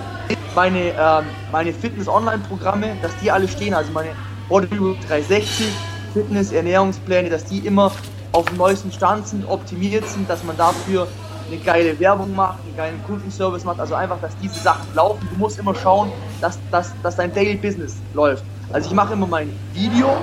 meine, 0.54 0.92
ähm, 0.96 1.24
meine 1.50 1.72
Fitness-Online-Programme, 1.72 2.96
dass 3.02 3.10
die 3.20 3.28
alle 3.28 3.48
stehen. 3.48 3.74
Also 3.74 3.90
meine 3.90 4.10
Bodybuilding 4.48 5.00
360, 5.08 5.66
Fitness, 6.12 6.52
Ernährungspläne, 6.52 7.30
dass 7.30 7.44
die 7.46 7.58
immer 7.58 7.90
auf 8.30 8.44
dem 8.44 8.56
neuesten 8.56 8.92
Stand 8.92 9.26
sind, 9.26 9.48
optimiert 9.48 10.06
sind, 10.06 10.30
dass 10.30 10.44
man 10.44 10.56
dafür 10.56 11.08
eine 11.48 11.58
geile 11.58 11.98
Werbung 11.98 12.34
macht, 12.34 12.58
einen 12.64 12.76
geilen 12.76 13.04
Kundenservice 13.06 13.64
macht, 13.64 13.80
also 13.80 13.94
einfach, 13.94 14.20
dass 14.20 14.36
diese 14.38 14.58
Sachen 14.60 14.86
laufen. 14.94 15.28
Du 15.30 15.38
musst 15.38 15.58
immer 15.58 15.74
schauen, 15.74 16.10
dass, 16.40 16.58
dass, 16.70 16.92
dass 17.02 17.16
dein 17.16 17.32
Daily 17.32 17.56
Business 17.56 17.96
läuft. 18.14 18.44
Also 18.72 18.88
ich 18.88 18.94
mache 18.94 19.12
immer 19.12 19.26
mein 19.26 19.52
Video, 19.72 20.16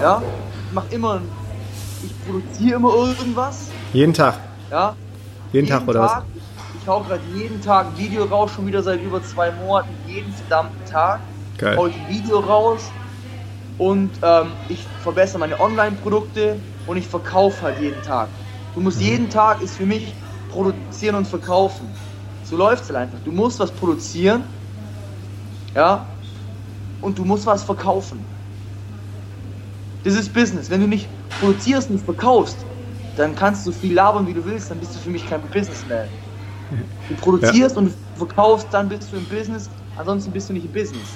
ja, 0.00 0.22
ich 0.68 0.74
mache 0.74 0.94
immer, 0.94 1.20
ich 2.04 2.24
produziere 2.24 2.76
immer 2.76 2.94
irgendwas. 2.94 3.68
Jeden 3.92 4.14
Tag? 4.14 4.38
Ja. 4.70 4.94
Jeden, 5.52 5.66
jeden 5.66 5.78
Tag 5.78 5.88
oder 5.88 6.06
Tag. 6.06 6.16
was? 6.18 6.42
Ich 6.80 6.88
hau 6.88 7.00
gerade 7.00 7.20
jeden 7.34 7.60
Tag 7.60 7.86
ein 7.86 7.98
Video 7.98 8.24
raus, 8.24 8.52
schon 8.54 8.66
wieder 8.66 8.82
seit 8.82 9.02
über 9.02 9.22
zwei 9.22 9.50
Monaten, 9.52 9.90
jeden 10.06 10.32
verdammten 10.32 10.84
Tag. 10.86 11.20
Geil. 11.58 11.76
Hau 11.76 11.86
ich 11.86 11.94
ein 11.94 12.08
Video 12.08 12.38
raus 12.38 12.90
und 13.78 14.10
ähm, 14.22 14.48
ich 14.68 14.84
verbessere 15.02 15.40
meine 15.40 15.58
Online-Produkte 15.58 16.56
und 16.86 16.96
ich 16.96 17.06
verkaufe 17.06 17.62
halt 17.62 17.80
jeden 17.80 18.00
Tag. 18.02 18.28
Du 18.74 18.80
musst 18.80 18.98
mhm. 18.98 19.06
jeden 19.06 19.30
Tag, 19.30 19.60
ist 19.62 19.76
für 19.76 19.86
mich 19.86 20.14
produzieren 20.50 21.14
und 21.16 21.26
verkaufen. 21.26 21.86
So 22.44 22.56
läuft 22.56 22.82
es 22.82 22.88
halt 22.88 22.98
einfach. 22.98 23.18
Du 23.24 23.32
musst 23.32 23.58
was 23.60 23.70
produzieren, 23.70 24.42
ja, 25.74 26.04
und 27.00 27.18
du 27.18 27.24
musst 27.24 27.46
was 27.46 27.62
verkaufen. 27.62 28.18
Das 30.04 30.14
ist 30.14 30.32
Business. 30.32 30.70
Wenn 30.70 30.80
du 30.80 30.86
nicht 30.86 31.08
produzierst, 31.40 31.90
nicht 31.90 32.04
verkaufst, 32.04 32.56
dann 33.16 33.34
kannst 33.34 33.66
du 33.66 33.72
so 33.72 33.78
viel 33.78 33.94
labern, 33.94 34.26
wie 34.26 34.32
du 34.32 34.44
willst, 34.44 34.70
dann 34.70 34.78
bist 34.78 34.94
du 34.94 34.98
für 34.98 35.10
mich 35.10 35.28
kein 35.28 35.42
Businessman. 35.42 36.08
Du 37.08 37.14
produzierst 37.16 37.76
ja. 37.76 37.82
und 37.82 37.92
verkaufst, 38.16 38.68
dann 38.70 38.88
bist 38.88 39.12
du 39.12 39.16
im 39.16 39.24
Business, 39.24 39.68
ansonsten 39.96 40.30
bist 40.30 40.48
du 40.48 40.52
nicht 40.52 40.66
im 40.66 40.72
Business. 40.72 41.08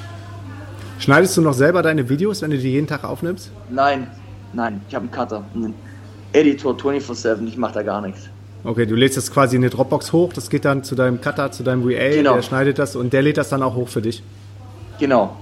Schneidest 0.98 1.36
du 1.36 1.42
noch 1.42 1.54
selber 1.54 1.82
deine 1.82 2.08
Videos, 2.08 2.42
wenn 2.42 2.50
du 2.50 2.58
die 2.58 2.70
jeden 2.70 2.86
Tag 2.86 3.04
aufnimmst? 3.04 3.50
Nein, 3.70 4.10
nein, 4.52 4.80
ich 4.88 4.94
habe 4.94 5.04
einen 5.04 5.12
Cutter, 5.12 5.44
einen 5.54 5.74
Editor 6.32 6.74
24-7, 6.74 7.46
ich 7.46 7.56
mache 7.56 7.74
da 7.74 7.82
gar 7.82 8.00
nichts. 8.00 8.28
Okay, 8.64 8.86
du 8.86 8.94
lädst 8.94 9.18
das 9.18 9.30
quasi 9.30 9.56
in 9.56 9.62
eine 9.62 9.68
Dropbox 9.68 10.12
hoch, 10.14 10.32
das 10.32 10.48
geht 10.48 10.64
dann 10.64 10.82
zu 10.84 10.94
deinem 10.94 11.20
Cutter, 11.20 11.52
zu 11.52 11.62
deinem 11.62 11.84
VA, 11.84 12.14
genau. 12.14 12.34
der 12.34 12.42
schneidet 12.42 12.78
das 12.78 12.96
und 12.96 13.12
der 13.12 13.20
lädt 13.20 13.36
das 13.36 13.50
dann 13.50 13.62
auch 13.62 13.74
hoch 13.74 13.88
für 13.88 14.00
dich. 14.00 14.22
Genau, 14.98 15.36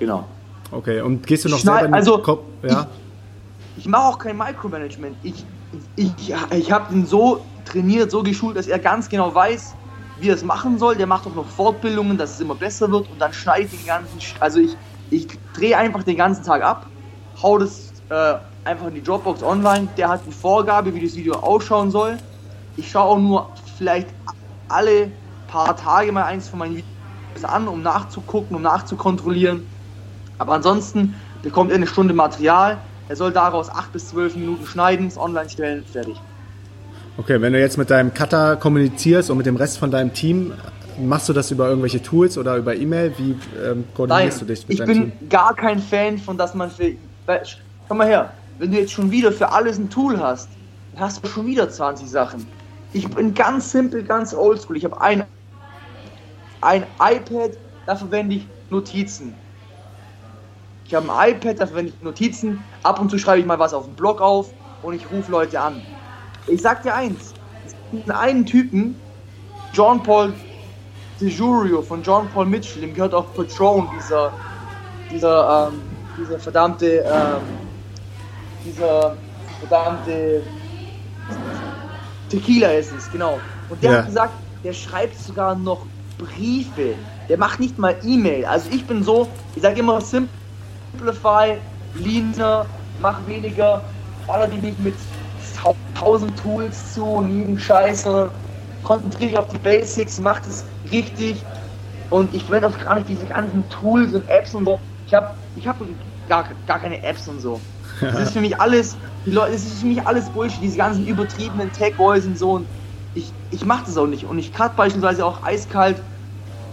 genau. 0.00 0.24
Okay, 0.72 1.00
und 1.00 1.24
gehst 1.24 1.44
du 1.44 1.50
noch 1.50 1.58
Schneid, 1.58 1.82
selber 1.82 1.88
in 1.88 1.94
also, 1.94 2.18
Kopf? 2.18 2.42
Ja. 2.64 2.88
Ich, 3.76 3.84
ich 3.84 3.88
mache 3.88 4.02
auch 4.02 4.18
kein 4.18 4.36
Micromanagement. 4.36 5.16
Ich, 5.22 5.44
ich, 5.94 6.34
ich 6.50 6.72
habe 6.72 6.92
ihn 6.92 7.06
so 7.06 7.44
trainiert, 7.64 8.10
so 8.10 8.24
geschult, 8.24 8.56
dass 8.56 8.66
er 8.66 8.80
ganz 8.80 9.08
genau 9.08 9.32
weiß, 9.32 9.76
wie 10.18 10.30
er 10.30 10.34
es 10.34 10.42
machen 10.42 10.76
soll. 10.76 10.96
Der 10.96 11.06
macht 11.06 11.28
auch 11.28 11.34
noch 11.36 11.46
Fortbildungen, 11.46 12.18
dass 12.18 12.34
es 12.34 12.40
immer 12.40 12.56
besser 12.56 12.90
wird 12.90 13.08
und 13.08 13.20
dann 13.20 13.32
schneide 13.32 13.66
ich 13.66 13.70
den 13.70 13.86
ganzen. 13.86 14.18
Also 14.40 14.58
ich, 14.58 14.76
ich 15.10 15.28
drehe 15.56 15.76
einfach 15.78 16.02
den 16.02 16.16
ganzen 16.16 16.42
Tag 16.42 16.62
ab, 16.62 16.86
hau 17.40 17.56
das 17.56 17.92
äh, 18.08 18.34
einfach 18.64 18.88
in 18.88 18.94
die 18.94 19.02
Dropbox 19.02 19.44
online. 19.44 19.86
Der 19.96 20.08
hat 20.08 20.22
die 20.26 20.32
Vorgabe, 20.32 20.92
wie 20.92 21.04
das 21.04 21.14
Video 21.14 21.34
ausschauen 21.34 21.92
soll 21.92 22.18
ich 22.76 22.90
schaue 22.90 23.04
auch 23.04 23.18
nur 23.18 23.50
vielleicht 23.78 24.08
alle 24.68 25.10
paar 25.48 25.76
Tage 25.76 26.10
mal 26.12 26.24
eins 26.24 26.48
von 26.48 26.58
meinen 26.58 26.76
Videos 26.76 27.44
an, 27.44 27.68
um 27.68 27.82
nachzugucken, 27.82 28.56
um 28.56 28.62
nachzukontrollieren. 28.62 29.66
Aber 30.38 30.54
ansonsten 30.54 31.14
bekommt 31.42 31.70
er 31.70 31.76
eine 31.76 31.86
Stunde 31.86 32.14
Material. 32.14 32.78
Er 33.08 33.16
soll 33.16 33.32
daraus 33.32 33.70
8 33.70 33.92
bis 33.92 34.08
12 34.08 34.36
Minuten 34.36 34.66
schneiden, 34.66 35.06
es 35.06 35.18
online 35.18 35.48
stellen, 35.48 35.84
fertig. 35.84 36.20
Okay, 37.16 37.40
wenn 37.40 37.52
du 37.52 37.60
jetzt 37.60 37.78
mit 37.78 37.90
deinem 37.90 38.12
Cutter 38.12 38.56
kommunizierst 38.56 39.30
und 39.30 39.36
mit 39.36 39.46
dem 39.46 39.56
Rest 39.56 39.78
von 39.78 39.90
deinem 39.90 40.12
Team, 40.12 40.52
machst 40.98 41.28
du 41.28 41.32
das 41.32 41.50
über 41.50 41.68
irgendwelche 41.68 42.02
Tools 42.02 42.36
oder 42.36 42.56
über 42.56 42.74
E-Mail? 42.74 43.12
Wie 43.18 43.36
ähm, 43.62 43.84
koordinierst 43.94 44.38
Nein, 44.38 44.46
du 44.46 44.52
dich 44.52 44.68
mit 44.68 44.80
deinem 44.80 44.92
Team? 44.92 45.02
Ich 45.06 45.18
bin 45.20 45.28
gar 45.28 45.54
kein 45.54 45.78
Fan 45.78 46.18
von, 46.18 46.36
dass 46.36 46.54
man 46.54 46.70
für. 46.70 46.96
Komm 47.86 47.98
mal 47.98 48.06
her, 48.08 48.32
wenn 48.58 48.72
du 48.72 48.78
jetzt 48.78 48.92
schon 48.92 49.10
wieder 49.10 49.30
für 49.30 49.52
alles 49.52 49.78
ein 49.78 49.90
Tool 49.90 50.18
hast, 50.18 50.48
dann 50.94 51.04
hast 51.04 51.22
du 51.22 51.28
schon 51.28 51.46
wieder 51.46 51.68
20 51.68 52.08
Sachen. 52.08 52.46
Ich 52.94 53.08
bin 53.08 53.34
ganz 53.34 53.72
simpel, 53.72 54.04
ganz 54.04 54.32
oldschool. 54.32 54.76
Ich 54.76 54.84
habe 54.84 55.00
ein, 55.00 55.24
ein 56.60 56.84
iPad, 57.00 57.50
da 57.86 57.96
verwende 57.96 58.36
ich 58.36 58.46
Notizen. 58.70 59.34
Ich 60.86 60.94
habe 60.94 61.12
ein 61.12 61.34
iPad, 61.34 61.60
da 61.60 61.66
verwende 61.66 61.92
ich 61.94 62.02
Notizen. 62.02 62.62
Ab 62.84 63.00
und 63.00 63.10
zu 63.10 63.18
schreibe 63.18 63.40
ich 63.40 63.46
mal 63.46 63.58
was 63.58 63.74
auf 63.74 63.86
dem 63.86 63.94
Blog 63.94 64.20
auf 64.20 64.54
und 64.82 64.94
ich 64.94 65.10
rufe 65.10 65.30
Leute 65.32 65.60
an. 65.60 65.82
Ich 66.46 66.62
sag 66.62 66.84
dir 66.84 66.94
eins: 66.94 67.34
Es 67.66 67.74
gibt 67.90 68.08
einen 68.12 68.46
Typen, 68.46 68.94
John 69.72 70.00
Paul 70.00 70.32
DeJurio 71.20 71.82
von 71.82 72.00
John 72.00 72.28
Paul 72.32 72.46
Mitchell, 72.46 72.82
dem 72.82 72.94
gehört 72.94 73.12
auch 73.12 73.26
Patron, 73.34 73.88
dieser, 73.96 74.32
dieser, 75.10 75.68
ähm, 75.72 75.80
dieser 76.16 76.38
verdammte, 76.38 77.04
ähm, 77.04 77.42
dieser 78.64 79.16
verdammte 79.58 80.42
Tequila 82.34 82.72
ist 82.72 82.92
es, 82.92 83.10
genau. 83.12 83.40
Und 83.68 83.82
der 83.82 83.90
ja. 83.90 83.98
hat 83.98 84.06
gesagt, 84.06 84.32
der 84.64 84.72
schreibt 84.72 85.18
sogar 85.18 85.54
noch 85.54 85.86
Briefe, 86.18 86.94
der 87.28 87.38
macht 87.38 87.60
nicht 87.60 87.78
mal 87.78 87.96
E-Mail. 88.04 88.44
Also 88.44 88.68
ich 88.70 88.84
bin 88.86 89.02
so, 89.02 89.28
ich 89.54 89.62
sage 89.62 89.80
immer 89.80 90.00
simplify, 90.00 91.56
leaner, 91.94 92.66
mach 93.00 93.24
weniger, 93.26 93.82
baller 94.26 94.48
dich 94.48 94.62
nicht 94.62 94.80
mit 94.80 94.94
tausend 95.94 96.38
Tools 96.40 96.94
zu 96.94 97.04
und 97.04 97.32
jeden 97.32 97.58
Scheiße, 97.58 98.28
konzentriere 98.82 99.30
dich 99.30 99.38
auf 99.38 99.48
die 99.48 99.58
Basics, 99.58 100.20
mach 100.20 100.40
das 100.40 100.64
richtig 100.90 101.36
und 102.10 102.34
ich 102.34 102.44
verwende 102.44 102.68
auch 102.68 102.84
gar 102.84 102.96
nicht 102.96 103.08
diese 103.08 103.26
ganzen 103.26 103.66
Tools 103.70 104.12
und 104.12 104.28
Apps 104.28 104.54
und 104.54 104.64
so. 104.64 104.78
Ich 105.06 105.14
habe 105.14 105.30
ich 105.56 105.66
hab 105.66 105.76
gar, 106.28 106.44
gar 106.66 106.78
keine 106.80 107.02
Apps 107.02 107.28
und 107.28 107.40
so. 107.40 107.60
Das 108.00 108.20
ist 108.20 108.32
für 108.32 108.40
mich 108.40 108.58
alles, 108.60 108.96
die 109.26 109.30
Leute, 109.30 109.52
das 109.52 109.64
ist 109.64 109.80
für 109.80 109.86
mich 109.86 110.06
alles 110.06 110.28
Bullshit, 110.30 110.62
diese 110.62 110.76
ganzen 110.76 111.06
übertriebenen 111.06 111.72
Tech-Boys 111.72 112.26
und 112.26 112.38
so 112.38 112.52
und 112.52 112.66
ich, 113.14 113.32
ich 113.50 113.64
mache 113.64 113.84
das 113.86 113.96
auch 113.96 114.06
nicht 114.06 114.24
und 114.24 114.38
ich 114.38 114.52
cut 114.52 114.76
beispielsweise 114.76 115.24
auch 115.24 115.42
eiskalt 115.44 115.96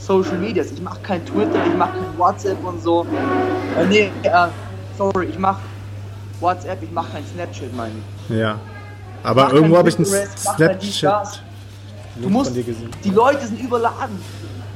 Social 0.02 0.38
Medias. 0.38 0.72
Ich 0.72 0.82
mache 0.82 1.00
kein 1.02 1.24
Twitter, 1.26 1.66
ich 1.66 1.76
mache 1.76 1.92
kein 2.00 2.18
WhatsApp 2.18 2.64
und 2.64 2.82
so. 2.82 3.06
Äh, 3.78 3.86
nee, 3.86 4.12
äh, 4.24 4.48
sorry, 4.98 5.28
ich 5.28 5.38
mache 5.38 5.62
WhatsApp, 6.40 6.82
ich 6.82 6.92
mache 6.92 7.12
kein 7.12 7.24
Snapchat, 7.26 7.74
meine 7.76 7.94
ich. 8.30 8.36
Ja. 8.36 8.60
Aber 9.24 9.54
irgendwo 9.54 9.78
habe 9.78 9.90
ich 9.90 10.00
ein 10.00 10.06
Snapchat. 10.06 11.44
Du 12.16 12.30
musst, 12.30 12.52
die 12.56 13.10
Leute 13.10 13.46
sind 13.46 13.62
überladen. 13.62 14.20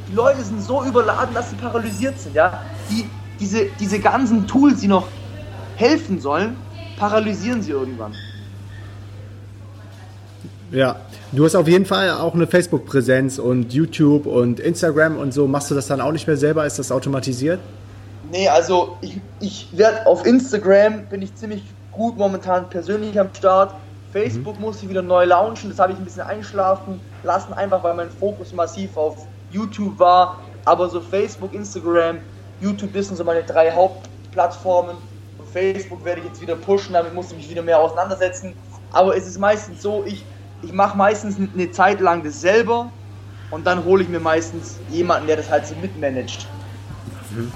Die 0.10 0.16
Leute 0.16 0.44
sind 0.44 0.62
so 0.62 0.84
überladen, 0.84 1.34
dass 1.34 1.50
sie 1.50 1.56
paralysiert 1.56 2.20
sind. 2.20 2.36
Ja? 2.36 2.62
Die, 2.90 3.10
diese, 3.40 3.66
diese 3.80 4.00
ganzen 4.00 4.48
Tools, 4.48 4.82
die 4.82 4.88
noch 4.88 5.08
helfen 5.76 6.22
sollen, 6.22 6.56
paralysieren 6.98 7.62
sie 7.62 7.72
irgendwann. 7.72 8.14
Ja, 10.72 10.98
du 11.32 11.46
hast 11.46 11.56
auf 11.56 11.68
jeden 11.68 11.86
Fall 11.86 12.10
auch 12.10 12.34
eine 12.34 12.48
Facebook-Präsenz 12.48 13.38
und 13.38 13.74
YouTube 13.74 14.26
und 14.26 14.60
Instagram 14.60 15.18
und 15.18 15.34
so. 15.34 15.48
Machst 15.48 15.70
du 15.72 15.76
das 15.76 15.88
dann 15.88 16.02
auch 16.02 16.12
nicht 16.12 16.28
mehr 16.28 16.38
selber? 16.38 16.66
Ist 16.66 16.80
das 16.80 16.92
automatisiert? 16.92 17.60
Nee, 18.32 18.50
also 18.50 18.98
ich, 19.02 19.22
ich 19.40 19.70
werde 19.72 20.08
auf 20.08 20.26
Instagram 20.26 21.06
bin 21.06 21.22
ich 21.22 21.36
ziemlich 21.36 21.64
gut 21.92 22.18
momentan 22.18 22.70
persönlich 22.70 23.20
am 23.20 23.30
Start. 23.34 23.76
Facebook 24.12 24.56
mhm. 24.56 24.62
muss 24.62 24.82
ich 24.82 24.90
wieder 24.90 25.02
neu 25.02 25.26
launchen, 25.26 25.70
das 25.70 25.80
habe 25.80 25.94
ich 25.94 26.00
ein 26.00 26.06
bisschen 26.06 26.24
einschlafen 26.24 27.00
lassen, 27.24 27.54
einfach 27.54 27.84
weil 27.84 27.94
mein 27.94 28.10
Fokus 28.10 28.54
massiv 28.54 28.98
auf 28.98 29.28
YouTube 29.52 30.00
war. 30.00 30.40
Aber 30.66 30.90
so 30.90 31.00
Facebook, 31.00 31.54
Instagram, 31.54 32.18
YouTube, 32.60 32.94
das 32.94 33.08
sind 33.08 33.18
so 33.18 33.24
meine 33.24 33.44
drei 33.44 33.72
Hauptplattformen. 33.72 34.96
Facebook 35.56 36.04
werde 36.04 36.20
ich 36.20 36.28
jetzt 36.28 36.42
wieder 36.42 36.58
pushen, 36.58 36.92
damit 36.92 37.14
muss 37.14 37.32
ich 37.32 37.38
mich 37.38 37.50
wieder 37.50 37.62
mehr 37.62 37.80
auseinandersetzen. 37.80 38.54
Aber 38.92 39.16
es 39.16 39.26
ist 39.26 39.40
meistens 39.40 39.82
so, 39.82 40.04
ich, 40.06 40.26
ich 40.62 40.74
mache 40.74 40.98
meistens 40.98 41.38
eine 41.38 41.72
Zeit 41.72 42.02
lang 42.02 42.24
das 42.26 42.42
selber 42.42 42.92
und 43.52 43.66
dann 43.66 43.86
hole 43.86 44.04
ich 44.04 44.10
mir 44.10 44.20
meistens 44.20 44.78
jemanden, 44.90 45.28
der 45.28 45.38
das 45.38 45.50
halt 45.50 45.66
so 45.66 45.74
mitmanagt. 45.76 46.46
Mhm. 47.32 47.54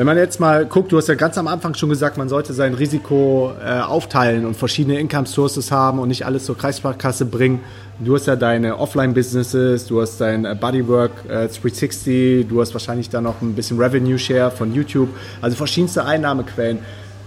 Wenn 0.00 0.06
man 0.06 0.16
jetzt 0.16 0.40
mal 0.40 0.64
guckt, 0.64 0.92
du 0.92 0.96
hast 0.96 1.08
ja 1.08 1.14
ganz 1.14 1.36
am 1.36 1.46
Anfang 1.46 1.74
schon 1.74 1.90
gesagt, 1.90 2.16
man 2.16 2.30
sollte 2.30 2.54
sein 2.54 2.72
Risiko 2.72 3.52
äh, 3.62 3.80
aufteilen 3.80 4.46
und 4.46 4.56
verschiedene 4.56 4.98
Income 4.98 5.26
Sources 5.26 5.70
haben 5.70 5.98
und 5.98 6.08
nicht 6.08 6.24
alles 6.24 6.46
zur 6.46 6.56
Kreissparkasse 6.56 7.26
bringen. 7.26 7.60
Du 7.98 8.14
hast 8.14 8.26
ja 8.26 8.34
deine 8.34 8.78
Offline-Businesses, 8.78 9.86
du 9.88 10.00
hast 10.00 10.18
dein 10.18 10.46
äh, 10.46 10.56
Bodywork 10.58 11.10
äh, 11.26 11.48
360, 11.48 12.48
du 12.48 12.62
hast 12.62 12.72
wahrscheinlich 12.72 13.10
dann 13.10 13.24
noch 13.24 13.42
ein 13.42 13.52
bisschen 13.52 13.78
Revenue 13.78 14.18
Share 14.18 14.50
von 14.50 14.72
YouTube, 14.72 15.10
also 15.42 15.54
verschiedenste 15.54 16.02
Einnahmequellen. 16.06 16.78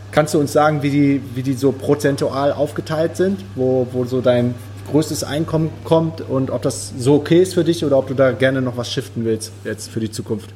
Kannst 0.09 0.33
du 0.33 0.39
uns 0.39 0.51
sagen, 0.51 0.81
wie 0.81 0.89
die, 0.89 1.21
wie 1.35 1.43
die 1.43 1.53
so 1.53 1.73
prozentual 1.73 2.53
aufgeteilt 2.53 3.17
sind, 3.17 3.39
wo, 3.53 3.85
wo 3.91 4.05
so 4.05 4.19
dein 4.19 4.55
größtes 4.89 5.23
Einkommen 5.23 5.69
kommt 5.83 6.21
und 6.21 6.49
ob 6.49 6.63
das 6.63 6.91
so 6.97 7.13
okay 7.17 7.43
ist 7.43 7.53
für 7.53 7.63
dich 7.63 7.85
oder 7.85 7.99
ob 7.99 8.07
du 8.07 8.15
da 8.15 8.31
gerne 8.31 8.63
noch 8.63 8.77
was 8.77 8.91
shiften 8.91 9.25
willst 9.25 9.51
jetzt 9.63 9.91
für 9.91 9.99
die 9.99 10.09
Zukunft? 10.09 10.49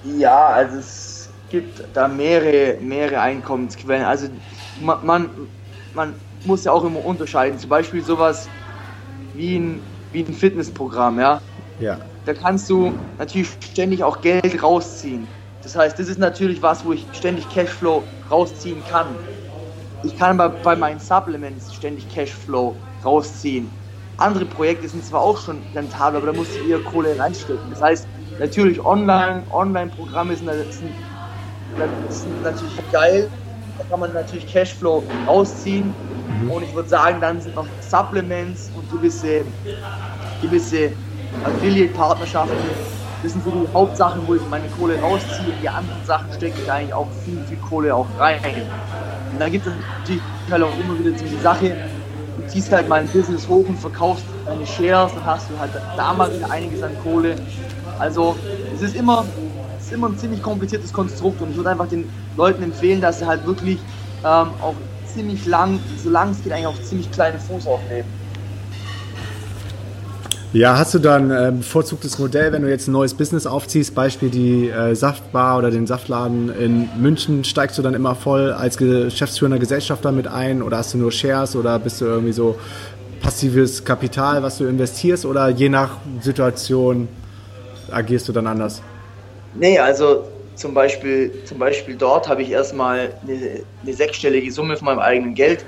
Ja, 0.00 0.46
also 0.48 0.78
es 0.78 1.40
gibt 1.48 1.82
da 1.96 2.08
mehrere, 2.08 2.80
mehrere 2.80 3.20
Einkommensquellen. 3.20 4.04
Also 4.04 4.28
man, 4.74 5.04
man, 5.06 5.48
man 5.92 6.20
muss 6.42 6.64
ja 6.64 6.72
auch 6.72 6.84
immer 6.84 7.04
unterscheiden. 7.04 7.58
Zum 7.58 7.70
Beispiel 7.70 8.02
sowas 8.02 8.52
wie 9.32 9.58
ein, 9.58 9.92
wie 10.10 10.24
ein 10.24 10.34
Fitnessprogramm, 10.34 11.20
ja. 11.20 11.42
Ja. 11.78 12.00
Da 12.24 12.34
kannst 12.34 12.70
du 12.70 13.02
natürlich 13.18 13.50
ständig 13.64 14.04
auch 14.04 14.20
Geld 14.22 14.62
rausziehen. 14.62 15.34
Das 15.62 15.76
heißt, 15.76 15.98
das 15.98 16.08
ist 16.08 16.18
natürlich 16.18 16.62
was, 16.62 16.84
wo 16.84 16.92
ich 16.92 17.10
ständig 17.16 17.50
Cashflow 17.50 18.16
rausziehen 18.30 18.84
kann. 18.84 19.26
Ich 20.02 20.16
kann 20.16 20.38
aber 20.40 20.60
bei 20.60 20.76
meinen 20.76 20.98
Supplements 21.00 21.72
ständig 21.74 22.08
Cashflow 22.08 22.84
rausziehen. 23.04 23.80
Andere 24.16 24.46
Projekte 24.46 24.88
sind 24.88 25.04
zwar 25.04 25.20
auch 25.22 25.38
schon 25.38 25.70
rentabel, 25.74 26.18
aber 26.18 26.26
da 26.28 26.32
muss 26.32 26.56
ich 26.56 26.64
eher 26.64 26.80
Kohle 26.80 27.18
reinstecken. 27.18 27.70
Das 27.70 27.80
heißt, 27.80 28.08
Natürlich 28.38 28.84
Online, 28.84 29.42
Online-Programme 29.50 30.36
sind, 30.36 30.50
sind, 30.70 30.92
sind, 32.08 32.42
natürlich 32.42 32.78
geil. 32.92 33.30
Da 33.78 33.84
kann 33.84 34.00
man 34.00 34.12
natürlich 34.12 34.46
Cashflow 34.52 35.02
rausziehen. 35.26 35.94
Mhm. 36.42 36.50
Und 36.50 36.62
ich 36.62 36.74
würde 36.74 36.88
sagen, 36.88 37.20
dann 37.20 37.40
sind 37.40 37.54
noch 37.54 37.66
Supplements 37.80 38.70
und 38.76 38.90
gewisse, 38.90 39.42
gewisse 40.42 40.92
Affiliate-Partnerschaften. 41.44 42.56
Das 43.22 43.32
sind 43.32 43.44
so 43.44 43.50
die 43.50 43.66
Hauptsachen, 43.72 44.22
wo 44.26 44.34
ich 44.34 44.42
meine 44.50 44.68
Kohle 44.78 45.00
rausziehe. 45.00 45.52
Die 45.62 45.68
anderen 45.68 46.04
Sachen 46.04 46.32
stecke 46.32 46.60
ich 46.62 46.70
eigentlich 46.70 46.94
auch 46.94 47.08
viel, 47.24 47.38
viel 47.48 47.56
Kohle 47.58 47.94
auch 47.94 48.06
rein. 48.18 48.40
Und 49.32 49.40
dann 49.40 49.50
gibt 49.50 49.66
es 49.66 49.72
natürlich 50.00 50.22
halt 50.50 50.62
auch 50.62 50.78
immer 50.78 50.98
wieder 50.98 51.10
diese 51.10 51.40
Sache, 51.40 51.76
du 52.36 52.46
ziehst 52.46 52.72
halt 52.72 52.88
mal 52.88 53.00
ein 53.00 53.08
Business 53.08 53.48
hoch 53.48 53.68
und 53.68 53.78
verkaufst 53.78 54.24
deine 54.44 54.66
Shares, 54.66 55.12
dann 55.14 55.24
hast 55.24 55.50
du 55.50 55.58
halt 55.58 55.72
da 55.96 56.12
mal 56.12 56.32
wieder 56.34 56.50
einiges 56.50 56.82
an 56.82 56.92
Kohle. 57.02 57.36
Also 57.98 58.36
es 58.74 58.82
ist 58.82 58.96
immer, 58.96 59.24
es 59.78 59.86
ist 59.86 59.92
immer 59.92 60.08
ein 60.08 60.18
ziemlich 60.18 60.42
kompliziertes 60.42 60.92
Konstrukt 60.92 61.40
und 61.40 61.50
ich 61.50 61.56
würde 61.56 61.70
einfach 61.70 61.88
den 61.88 62.08
Leuten 62.36 62.62
empfehlen, 62.62 63.00
dass 63.00 63.20
sie 63.20 63.26
halt 63.26 63.46
wirklich 63.46 63.78
ähm, 64.24 64.48
auch 64.60 64.74
ziemlich 65.06 65.46
lang, 65.46 65.78
solange 66.02 66.32
es 66.32 66.42
geht, 66.42 66.52
eigentlich 66.52 66.66
auf 66.66 66.82
ziemlich 66.82 67.10
kleinen 67.10 67.38
Fuß 67.38 67.66
aufnehmen. 67.66 68.08
Ja, 70.52 70.78
hast 70.78 70.94
du 70.94 70.98
dann 70.98 71.30
ein 71.30 71.48
ähm, 71.48 71.58
bevorzugtes 71.58 72.18
Modell, 72.18 72.52
wenn 72.52 72.62
du 72.62 72.70
jetzt 72.70 72.88
ein 72.88 72.92
neues 72.92 73.12
Business 73.12 73.46
aufziehst, 73.46 73.94
Beispiel 73.94 74.30
die 74.30 74.70
äh, 74.70 74.94
Saftbar 74.94 75.58
oder 75.58 75.70
den 75.70 75.86
Saftladen 75.86 76.48
in 76.48 76.88
München, 76.98 77.44
steigst 77.44 77.76
du 77.76 77.82
dann 77.82 77.94
immer 77.94 78.14
voll 78.14 78.52
als 78.52 78.78
geschäftsführender 78.78 79.58
Gesellschafter 79.58 80.12
mit 80.12 80.28
ein 80.28 80.62
oder 80.62 80.78
hast 80.78 80.94
du 80.94 80.98
nur 80.98 81.12
Shares 81.12 81.56
oder 81.56 81.78
bist 81.78 82.00
du 82.00 82.06
irgendwie 82.06 82.32
so 82.32 82.56
passives 83.20 83.84
Kapital, 83.84 84.42
was 84.42 84.58
du 84.58 84.64
investierst 84.64 85.26
oder 85.26 85.48
je 85.48 85.68
nach 85.68 85.98
Situation 86.20 87.08
agierst 87.90 88.28
du 88.28 88.32
dann 88.32 88.46
anders? 88.46 88.82
Nee, 89.54 89.78
also 89.78 90.24
zum 90.56 90.74
Beispiel, 90.74 91.32
zum 91.44 91.58
Beispiel 91.58 91.96
dort 91.96 92.28
habe 92.28 92.42
ich 92.42 92.50
erstmal 92.50 93.12
eine, 93.22 93.64
eine 93.82 93.92
sechsstellige 93.92 94.50
Summe 94.50 94.76
von 94.76 94.86
meinem 94.86 95.00
eigenen 95.00 95.34
Geld 95.34 95.64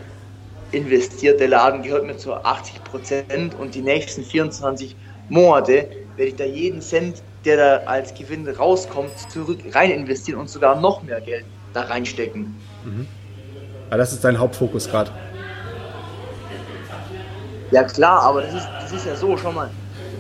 investiert. 0.73 1.41
Der 1.41 1.49
Laden 1.49 1.83
gehört 1.83 2.07
mir 2.07 2.17
zu 2.17 2.35
80 2.35 2.85
Prozent 2.85 3.55
und 3.59 3.75
die 3.75 3.83
nächsten 3.83 4.25
24 4.25 4.97
Monate 5.29 5.89
werde 6.17 6.31
ich 6.31 6.37
da 6.37 6.45
jeden 6.45 6.81
Cent, 6.81 7.23
der 7.45 7.57
da 7.57 7.87
als 7.87 8.15
Gewinn 8.15 8.49
rauskommt, 8.49 9.13
zurück 9.31 9.61
rein 9.73 9.91
investieren 9.91 10.41
und 10.41 10.49
sogar 10.49 10.81
noch 10.81 11.03
mehr 11.03 11.21
Geld 11.21 11.45
da 11.75 11.83
reinstecken. 11.83 12.55
Mhm. 12.85 13.07
Ja, 13.91 13.97
das 13.97 14.13
ist 14.13 14.25
dein 14.25 14.39
Hauptfokus 14.39 14.91
gerade. 14.91 15.11
Ja 17.71 17.85
klar, 17.85 18.23
aber 18.23 18.43
das 18.43 18.55
ist, 18.55 18.69
das 18.81 18.93
ist 18.93 19.07
ja 19.07 19.15
so, 19.15 19.37
schon 19.37 19.55
mal. 19.55 19.71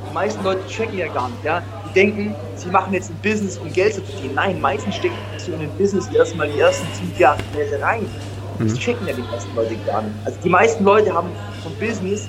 Die 0.09 0.15
meisten 0.15 0.43
Leute 0.45 0.67
checken 0.69 0.99
ja 0.99 1.09
gar 1.09 1.29
nicht, 1.31 1.43
ja 1.45 1.63
die 1.88 1.94
denken, 1.94 2.35
sie 2.57 2.68
machen 2.68 2.92
jetzt 2.92 3.11
ein 3.11 3.16
Business, 3.22 3.59
um 3.59 3.72
Geld 3.72 3.94
zu 3.94 4.03
verdienen. 4.03 4.35
Nein, 4.35 4.61
meistens 4.61 4.96
stecken 4.96 5.16
sie 5.38 5.53
in 5.53 5.61
ein 5.61 5.70
Business 5.79 6.09
erstmal 6.09 6.48
die 6.48 6.61
ersten 6.61 6.87
fünf 6.88 7.18
Jahre 7.18 7.38
rein. 7.81 8.07
Das 8.59 8.72
mhm. 8.72 8.79
checken 8.79 9.07
ja 9.07 9.14
die 9.14 9.22
meisten 9.22 9.55
Leute 9.55 9.77
gar 9.87 10.03
nicht. 10.03 10.14
Also 10.24 10.38
die 10.42 10.48
meisten 10.48 10.85
Leute 10.85 11.12
haben 11.12 11.29
vom 11.62 11.74
Business 11.77 12.29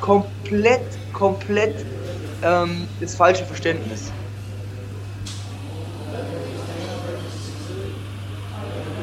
komplett, 0.00 0.82
komplett 1.12 1.84
ähm, 2.42 2.88
das 3.00 3.14
falsche 3.14 3.44
Verständnis. 3.44 4.10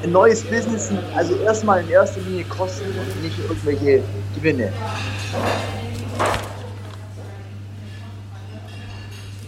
Ein 0.04 0.12
neues 0.12 0.44
Business 0.44 0.90
sind 0.90 1.00
also 1.16 1.36
erstmal 1.38 1.82
in 1.82 1.90
erster 1.90 2.22
Linie 2.22 2.46
Kosten 2.46 2.86
und 2.86 3.24
nicht 3.24 3.40
irgendwelche 3.40 4.04
Gewinne. 4.36 4.72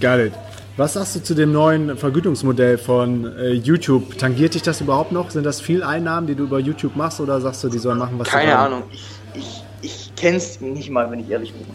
It. 0.04 0.34
Was 0.78 0.94
sagst 0.94 1.16
du 1.16 1.24
zu 1.24 1.34
dem 1.34 1.52
neuen 1.52 1.98
Vergütungsmodell 1.98 2.78
von 2.78 3.36
äh, 3.36 3.52
YouTube? 3.52 4.16
Tangiert 4.20 4.54
dich 4.54 4.62
das 4.62 4.80
überhaupt 4.80 5.12
noch? 5.12 5.32
Sind 5.32 5.44
das 5.44 5.60
viel 5.60 5.82
Einnahmen, 5.82 6.28
die 6.28 6.36
du 6.36 6.44
über 6.44 6.60
YouTube 6.60 6.96
machst 6.96 7.20
oder 7.20 7.42
sagst 7.42 7.64
du, 7.64 7.70
die 7.70 7.80
sollen 7.80 7.98
machen, 7.98 8.20
was 8.20 8.28
Keine 8.28 8.44
sie 8.44 8.48
wollen? 8.50 8.58
Keine 8.58 8.76
Ahnung. 8.76 8.84
Ich, 8.94 9.12
ich, 9.34 9.64
ich 9.82 10.16
kenne 10.16 10.38
es 10.38 10.62
nicht 10.62 10.92
mal, 10.92 11.10
wenn 11.10 11.20
ich 11.20 11.32
ehrlich 11.32 11.52
bin. 11.52 11.66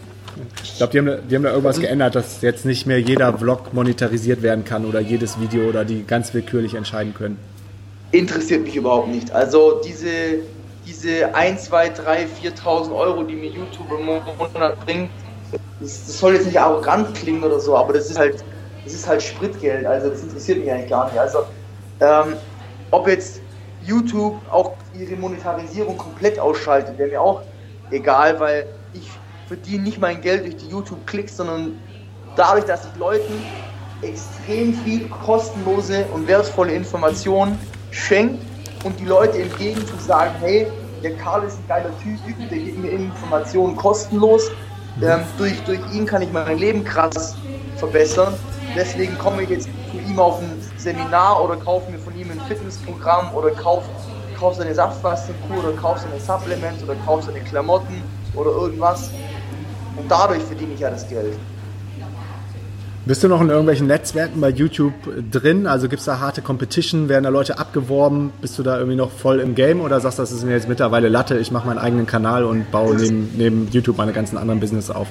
Ich 0.63 0.77
glaube, 0.77 0.91
die 0.91 0.99
haben, 0.99 1.27
die 1.29 1.35
haben 1.35 1.43
da 1.43 1.49
irgendwas 1.49 1.81
geändert, 1.81 2.15
dass 2.15 2.41
jetzt 2.41 2.65
nicht 2.65 2.87
mehr 2.87 2.99
jeder 2.99 3.37
Vlog 3.37 3.73
monetarisiert 3.73 4.41
werden 4.41 4.63
kann 4.63 4.85
oder 4.85 5.01
jedes 5.01 5.39
Video 5.39 5.67
oder 5.67 5.83
die 5.83 6.05
ganz 6.05 6.33
willkürlich 6.33 6.75
entscheiden 6.75 7.13
können. 7.13 7.37
Interessiert 8.11 8.63
mich 8.63 8.77
überhaupt 8.77 9.09
nicht. 9.09 9.31
Also 9.31 9.81
diese, 9.85 10.07
diese 10.87 11.35
1, 11.35 11.65
2, 11.65 11.89
3, 11.89 12.27
4.000 12.41 12.95
Euro, 12.95 13.23
die 13.23 13.35
mir 13.35 13.49
YouTube 13.49 13.87
im 13.99 14.05
Monat 14.05 14.85
bringt, 14.85 15.09
das, 15.79 16.05
das 16.05 16.19
soll 16.19 16.33
jetzt 16.35 16.45
nicht 16.45 16.59
arrogant 16.59 17.13
klingen 17.15 17.43
oder 17.43 17.59
so, 17.59 17.75
aber 17.75 17.93
das 17.93 18.09
ist 18.09 18.17
halt, 18.17 18.43
das 18.83 18.93
ist 18.93 19.07
halt 19.07 19.21
Spritgeld, 19.21 19.85
also 19.85 20.09
das 20.09 20.21
interessiert 20.21 20.59
mich 20.59 20.71
eigentlich 20.71 20.89
gar 20.89 21.05
nicht. 21.05 21.17
Also 21.17 21.39
ähm, 21.99 22.35
ob 22.91 23.07
jetzt 23.07 23.41
YouTube 23.85 24.35
auch 24.51 24.73
ihre 24.97 25.15
Monetarisierung 25.15 25.97
komplett 25.97 26.39
ausschaltet, 26.39 26.97
wäre 26.97 27.09
mir 27.09 27.21
auch 27.21 27.41
egal, 27.91 28.39
weil 28.39 28.67
ich 28.93 29.09
verdiene 29.47 29.83
nicht 29.83 29.99
mein 29.99 30.21
Geld 30.21 30.45
durch 30.45 30.57
die 30.57 30.67
YouTube-Klicks, 30.67 31.37
sondern 31.37 31.79
dadurch, 32.35 32.65
dass 32.65 32.85
ich 32.85 32.99
Leuten 32.99 33.33
extrem 34.01 34.73
viel 34.73 35.07
kostenlose 35.07 36.05
und 36.13 36.27
wertvolle 36.27 36.73
Informationen 36.73 37.57
schenke 37.91 38.39
und 38.83 38.99
die 38.99 39.05
Leute 39.05 39.37
im 39.37 39.57
Gegenzug 39.57 39.99
sagen, 40.01 40.33
hey, 40.39 40.67
der 41.01 41.15
Karl 41.17 41.43
ist 41.43 41.57
ein 41.57 41.67
geiler 41.67 41.91
Typ, 41.99 42.19
der 42.49 42.57
gibt 42.57 42.77
mir 42.79 42.91
Informationen 42.91 43.75
kostenlos. 43.75 44.49
Ähm, 45.01 45.21
durch, 45.37 45.59
durch 45.63 45.79
ihn 45.93 46.05
kann 46.05 46.21
ich 46.21 46.31
mein 46.31 46.57
Leben 46.57 46.83
krass 46.83 47.35
verbessern. 47.77 48.33
Deswegen 48.75 49.17
komme 49.17 49.43
ich 49.43 49.49
jetzt 49.49 49.69
zu 49.91 49.97
ihm 49.97 50.19
auf 50.19 50.39
ein 50.39 50.61
Seminar 50.77 51.43
oder 51.43 51.55
kaufe 51.57 51.91
mir 51.91 51.99
von 51.99 52.15
ihm 52.17 52.31
ein 52.31 52.39
Fitnessprogramm 52.47 53.33
oder 53.33 53.51
kaufe 53.51 53.89
kauf 54.39 54.55
seine 54.55 54.73
Saftfastenkur 54.73 55.59
oder 55.59 55.73
kaufe 55.73 56.01
seine 56.01 56.19
Supplements 56.19 56.83
oder 56.83 56.95
kaufe 57.05 57.27
seine 57.27 57.39
Klamotten 57.41 58.03
oder 58.33 58.51
irgendwas. 58.51 59.09
Und 59.95 60.09
dadurch 60.09 60.43
verdiene 60.43 60.73
ich 60.73 60.79
ja 60.79 60.89
das 60.89 61.07
Geld. 61.07 61.37
Bist 63.05 63.21
du 63.21 63.27
noch 63.27 63.41
in 63.41 63.49
irgendwelchen 63.49 63.87
Netzwerken 63.87 64.39
bei 64.39 64.47
YouTube 64.47 64.93
drin? 65.29 65.67
Also 65.67 65.89
gibt 65.89 65.99
es 65.99 66.05
da 66.05 66.19
harte 66.19 66.41
Competition? 66.41 67.09
Werden 67.09 67.25
da 67.25 67.29
Leute 67.29 67.59
abgeworben? 67.59 68.31
Bist 68.39 68.57
du 68.57 68.63
da 68.63 68.77
irgendwie 68.77 68.95
noch 68.95 69.11
voll 69.11 69.41
im 69.41 69.55
Game 69.55 69.81
oder 69.81 69.99
sagst 69.99 70.19
du, 70.19 70.23
das 70.23 70.31
ist 70.31 70.45
mir 70.45 70.53
jetzt 70.53 70.69
mittlerweile 70.69 71.09
Latte, 71.09 71.37
ich 71.37 71.51
mache 71.51 71.67
meinen 71.67 71.79
eigenen 71.79 72.05
Kanal 72.05 72.45
und 72.45 72.71
baue 72.71 72.95
neben, 72.95 73.33
neben 73.35 73.67
YouTube 73.71 73.97
meine 73.97 74.13
ganzen 74.13 74.37
anderen 74.37 74.61
Business 74.61 74.89
auf? 74.89 75.09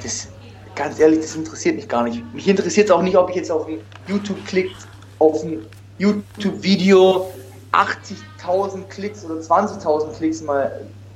Das, 0.00 0.28
ganz 0.76 1.00
ehrlich, 1.00 1.18
das 1.18 1.34
interessiert 1.34 1.74
mich 1.74 1.88
gar 1.88 2.04
nicht. 2.04 2.22
Mich 2.32 2.46
interessiert 2.46 2.86
es 2.86 2.92
auch 2.92 3.02
nicht, 3.02 3.16
ob 3.16 3.30
ich 3.30 3.34
jetzt 3.34 3.50
auf 3.50 3.66
ein 3.66 3.80
YouTube 4.06 4.46
klickt, 4.46 4.76
auf 5.18 5.42
ein 5.42 5.58
YouTube-Video 5.98 7.32
80.000 7.72 8.84
Klicks 8.90 9.24
oder 9.24 9.40
20.000 9.40 10.16
Klicks 10.16 10.40
mal 10.40 10.70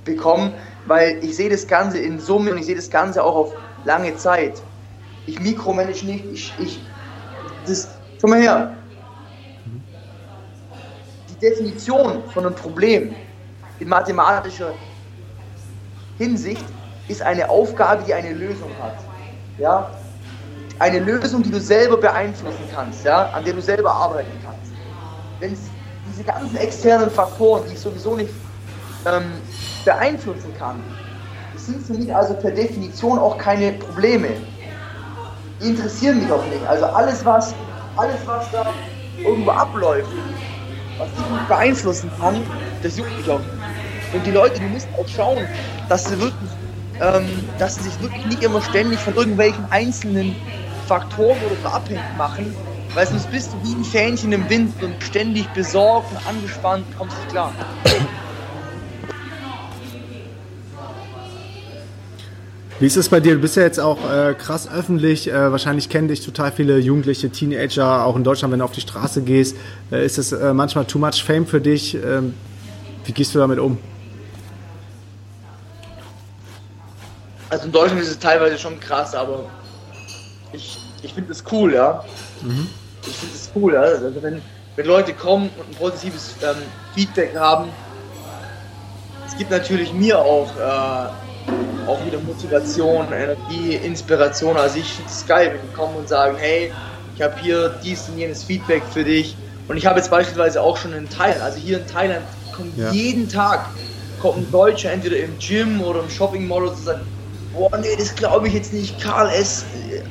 bekomme, 0.04 0.52
weil 0.88 1.22
ich 1.22 1.36
sehe 1.36 1.48
das 1.48 1.68
Ganze 1.68 1.98
in 1.98 2.18
Summe 2.18 2.50
und 2.50 2.58
ich 2.58 2.66
sehe 2.66 2.74
das 2.74 2.90
Ganze 2.90 3.22
auch 3.22 3.36
auf 3.36 3.54
lange 3.84 4.16
Zeit 4.16 4.60
ich 5.26 5.40
mikromanage 5.40 6.04
nicht, 6.04 6.24
ich, 6.32 6.54
ich, 6.58 6.80
das, 7.66 7.88
schau 8.20 8.28
mal 8.28 8.40
her. 8.40 8.76
Die 11.30 11.38
Definition 11.38 12.22
von 12.32 12.46
einem 12.46 12.54
Problem 12.54 13.14
in 13.78 13.88
mathematischer 13.88 14.72
Hinsicht 16.18 16.64
ist 17.08 17.22
eine 17.22 17.48
Aufgabe, 17.48 18.04
die 18.06 18.14
eine 18.14 18.32
Lösung 18.32 18.70
hat. 18.80 18.96
Ja? 19.58 19.90
Eine 20.78 21.00
Lösung, 21.00 21.42
die 21.42 21.50
du 21.50 21.60
selber 21.60 21.96
beeinflussen 21.96 22.64
kannst, 22.74 23.04
ja? 23.04 23.30
an 23.30 23.44
der 23.44 23.54
du 23.54 23.62
selber 23.62 23.92
arbeiten 23.92 24.32
kannst. 24.44 24.72
Wenn 25.40 25.56
diese 26.10 26.24
ganzen 26.24 26.56
externen 26.56 27.10
Faktoren, 27.10 27.64
die 27.68 27.74
ich 27.74 27.80
sowieso 27.80 28.16
nicht 28.16 28.32
ähm, 29.06 29.24
beeinflussen 29.84 30.54
kann, 30.58 30.80
sind 31.56 31.84
für 31.84 31.94
mich 31.94 32.14
also 32.14 32.34
per 32.34 32.50
Definition 32.50 33.18
auch 33.18 33.38
keine 33.38 33.72
Probleme 33.72 34.28
die 35.62 35.68
interessieren 35.68 36.20
mich 36.20 36.30
auch 36.30 36.44
nicht. 36.46 36.66
Also 36.66 36.86
alles, 36.86 37.24
was, 37.24 37.54
alles, 37.96 38.16
was 38.26 38.50
da 38.50 38.66
irgendwo 39.18 39.50
abläuft, 39.50 40.10
was 40.98 41.08
ich 41.08 41.30
nicht 41.30 41.48
beeinflussen 41.48 42.10
kann, 42.20 42.42
das 42.82 42.96
juckt 42.98 43.16
mich 43.16 43.30
auch 43.30 43.38
nicht. 43.38 43.50
Und 44.14 44.26
die 44.26 44.30
Leute, 44.30 44.60
die 44.60 44.66
müssen 44.66 44.88
auch 44.98 45.08
schauen, 45.08 45.46
dass 45.88 46.04
sie 46.04 46.18
wirklich, 46.20 46.50
ähm, 47.00 47.28
dass 47.58 47.76
sie 47.76 47.84
sich 47.84 48.00
wirklich 48.00 48.26
nicht 48.26 48.42
immer 48.42 48.60
ständig 48.60 48.98
von 48.98 49.14
irgendwelchen 49.14 49.64
einzelnen 49.70 50.36
Faktoren 50.86 51.38
oder 51.46 51.56
so 51.62 51.68
abhängig 51.68 52.02
machen, 52.18 52.54
weil 52.94 53.06
sonst 53.06 53.30
bist 53.30 53.52
du 53.52 53.68
wie 53.68 53.74
ein 53.74 53.84
Fähnchen 53.84 54.32
im 54.32 54.48
Wind 54.50 54.82
und 54.82 55.02
ständig 55.02 55.48
besorgt 55.54 56.10
und 56.10 56.26
angespannt, 56.26 56.84
kommst 56.98 57.16
nicht 57.16 57.30
klar. 57.30 57.52
Wie 62.82 62.86
ist 62.86 62.96
es 62.96 63.08
bei 63.08 63.20
dir? 63.20 63.36
Du 63.36 63.40
bist 63.40 63.54
ja 63.54 63.62
jetzt 63.62 63.78
auch 63.78 64.10
äh, 64.10 64.34
krass 64.34 64.68
öffentlich. 64.68 65.30
Äh, 65.30 65.52
wahrscheinlich 65.52 65.88
kennen 65.88 66.08
dich 66.08 66.20
total 66.24 66.50
viele 66.50 66.78
Jugendliche, 66.78 67.30
Teenager, 67.30 68.04
auch 68.04 68.16
in 68.16 68.24
Deutschland, 68.24 68.50
wenn 68.50 68.58
du 68.58 68.64
auf 68.64 68.72
die 68.72 68.80
Straße 68.80 69.22
gehst. 69.22 69.56
Äh, 69.92 70.04
ist 70.04 70.18
es 70.18 70.32
äh, 70.32 70.52
manchmal 70.52 70.84
too 70.84 70.98
much 70.98 71.22
Fame 71.22 71.46
für 71.46 71.60
dich? 71.60 71.94
Ähm, 71.94 72.34
wie 73.04 73.12
gehst 73.12 73.36
du 73.36 73.38
damit 73.38 73.60
um? 73.60 73.78
Also 77.50 77.66
in 77.66 77.70
Deutschland 77.70 78.02
ist 78.02 78.10
es 78.10 78.18
teilweise 78.18 78.58
schon 78.58 78.80
krass, 78.80 79.14
aber 79.14 79.44
ich, 80.52 80.76
ich 81.04 81.14
finde 81.14 81.30
es 81.30 81.44
cool, 81.52 81.74
ja. 81.74 82.04
Mhm. 82.42 82.66
Ich 83.06 83.14
finde 83.14 83.34
es 83.36 83.48
cool, 83.54 83.74
ja. 83.74 83.82
Also 83.82 84.20
wenn, 84.20 84.42
wenn 84.74 84.86
Leute 84.86 85.12
kommen 85.12 85.50
und 85.56 85.68
ein 85.70 85.76
positives 85.76 86.34
ähm, 86.42 86.56
Feedback 86.96 87.36
haben, 87.36 87.68
es 89.24 89.36
gibt 89.38 89.52
natürlich 89.52 89.92
mir 89.92 90.18
auch 90.18 90.50
äh, 90.56 91.31
auch 91.86 92.04
wieder 92.06 92.18
Motivation, 92.20 93.06
Energie, 93.12 93.74
Inspiration. 93.76 94.56
Also 94.56 94.78
ich 94.78 94.92
finde 94.92 95.10
es 95.10 95.26
geil, 95.26 95.52
wenn 95.52 95.68
die 95.68 95.74
kommen 95.74 95.96
und 95.96 96.08
sagen, 96.08 96.36
hey, 96.38 96.72
ich 97.14 97.22
habe 97.22 97.34
hier 97.40 97.74
dies 97.82 98.08
und 98.08 98.18
jenes 98.18 98.44
Feedback 98.44 98.82
für 98.92 99.04
dich. 99.04 99.36
Und 99.68 99.76
ich 99.76 99.86
habe 99.86 99.98
jetzt 99.98 100.10
beispielsweise 100.10 100.60
auch 100.60 100.76
schon 100.76 100.92
in 100.92 101.08
Thailand, 101.08 101.40
also 101.42 101.58
hier 101.58 101.78
in 101.78 101.86
Thailand 101.86 102.22
kommt 102.52 102.76
ja. 102.76 102.90
jeden 102.90 103.28
Tag 103.28 103.66
kommt 104.20 104.38
ein 104.38 104.50
Deutscher 104.52 104.92
entweder 104.92 105.16
im 105.16 105.36
Gym 105.38 105.82
oder 105.82 106.00
im 106.00 106.10
Shopping 106.10 106.46
Mall 106.46 106.64
und 106.64 106.76
sagt, 106.76 107.00
boah, 107.52 107.76
nee, 107.78 107.96
das 107.98 108.14
glaube 108.14 108.48
ich 108.48 108.54
jetzt 108.54 108.72
nicht, 108.72 109.00
Karl 109.00 109.28
S. 109.30 109.64
Äh, 109.90 110.02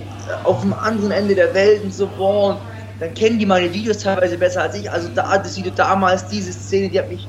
auf 0.44 0.62
dem 0.62 0.74
anderen 0.74 1.12
Ende 1.12 1.36
der 1.36 1.54
Welt 1.54 1.84
und 1.84 1.94
so, 1.94 2.08
boah. 2.08 2.50
Und 2.52 2.60
dann 3.00 3.14
kennen 3.14 3.40
die 3.40 3.46
meine 3.46 3.74
Videos 3.74 4.00
teilweise 4.00 4.38
besser 4.38 4.64
als 4.64 4.76
ich. 4.76 4.92
Also 4.92 5.10
da, 5.16 5.38
das 5.38 5.58
Video 5.58 5.72
damals, 5.76 6.28
diese 6.28 6.52
Szene, 6.54 6.90
die 6.90 7.00
hat 7.00 7.10
mich 7.10 7.28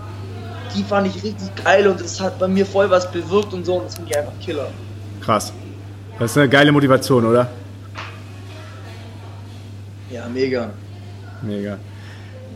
die 0.74 0.84
fand 0.84 1.06
ich 1.06 1.22
richtig 1.22 1.64
geil 1.64 1.86
und 1.86 2.00
es 2.00 2.20
hat 2.20 2.38
bei 2.38 2.48
mir 2.48 2.66
voll 2.66 2.90
was 2.90 3.10
bewirkt 3.10 3.52
und 3.52 3.64
so 3.64 3.76
und 3.76 3.86
das 3.86 3.94
finde 3.94 4.10
ich 4.10 4.18
einfach 4.18 4.32
Killer. 4.40 4.68
Krass. 5.20 5.52
Das 6.18 6.30
ist 6.30 6.38
eine 6.38 6.48
geile 6.48 6.72
Motivation, 6.72 7.26
oder? 7.26 7.48
Ja, 10.10 10.26
mega. 10.28 10.70
Mega. 11.42 11.78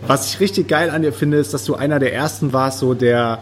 Was 0.06 0.26
ich 0.26 0.40
richtig 0.40 0.68
geil 0.68 0.90
an 0.90 1.02
dir 1.02 1.12
finde, 1.12 1.38
ist, 1.38 1.54
dass 1.54 1.64
du 1.64 1.74
einer 1.74 1.98
der 1.98 2.12
ersten 2.12 2.52
warst, 2.52 2.80
so 2.80 2.94
der 2.94 3.38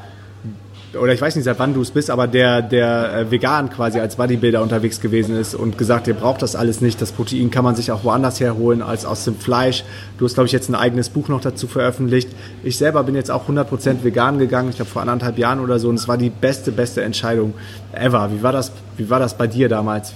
oder 0.97 1.13
ich 1.13 1.21
weiß 1.21 1.37
nicht, 1.37 1.45
seit 1.45 1.59
wann 1.59 1.75
du 1.75 1.83
es 1.83 1.91
bist, 1.91 2.11
aber 2.11 2.27
der, 2.27 2.63
der 2.63 3.15
äh, 3.15 3.31
vegan 3.31 3.71
quasi 3.71 4.01
als 4.01 4.17
Bodybuilder 4.17 4.63
unterwegs 4.63 5.01
gewesen 5.01 5.37
ist 5.37 5.55
und 5.55 5.79
gesagt, 5.79 6.07
ihr 6.07 6.15
braucht 6.15 6.43
das 6.43 6.57
alles 6.57 6.81
nicht. 6.81 7.01
Das 7.01 7.13
Protein 7.13 7.51
kann 7.51 7.65
man 7.65 7.77
sich 7.77 7.93
auch 7.93 8.05
woanders 8.05 8.41
herholen 8.41 8.83
als 8.83 9.05
aus 9.05 9.25
dem 9.25 9.37
Fleisch. 9.37 9.85
Du 10.19 10.25
hast, 10.25 10.35
glaube 10.35 10.47
ich, 10.47 10.53
jetzt 10.53 10.69
ein 10.69 10.75
eigenes 10.75 11.09
Buch 11.09 11.29
noch 11.29 11.41
dazu 11.41 11.67
veröffentlicht. 11.67 12.29
Ich 12.63 12.79
selber 12.79 13.03
bin 13.05 13.15
jetzt 13.15 13.31
auch 13.31 13.49
100% 13.49 14.05
vegan 14.05 14.39
gegangen, 14.39 14.71
ich 14.71 14.77
glaube 14.77 14.91
vor 14.91 15.03
anderthalb 15.03 15.39
Jahren 15.39 15.61
oder 15.61 15.79
so 15.79 15.89
und 15.89 15.97
es 15.97 16.09
war 16.09 16.17
die 16.17 16.31
beste, 16.31 16.73
beste 16.73 17.03
Entscheidung 17.03 17.55
ever. 17.93 18.31
Wie 18.33 18.43
war 18.43 18.53
das, 18.53 18.73
wie 18.97 19.09
war 19.11 19.19
das 19.19 19.37
bei 19.37 19.47
dir 19.47 19.69
damals? 19.69 20.13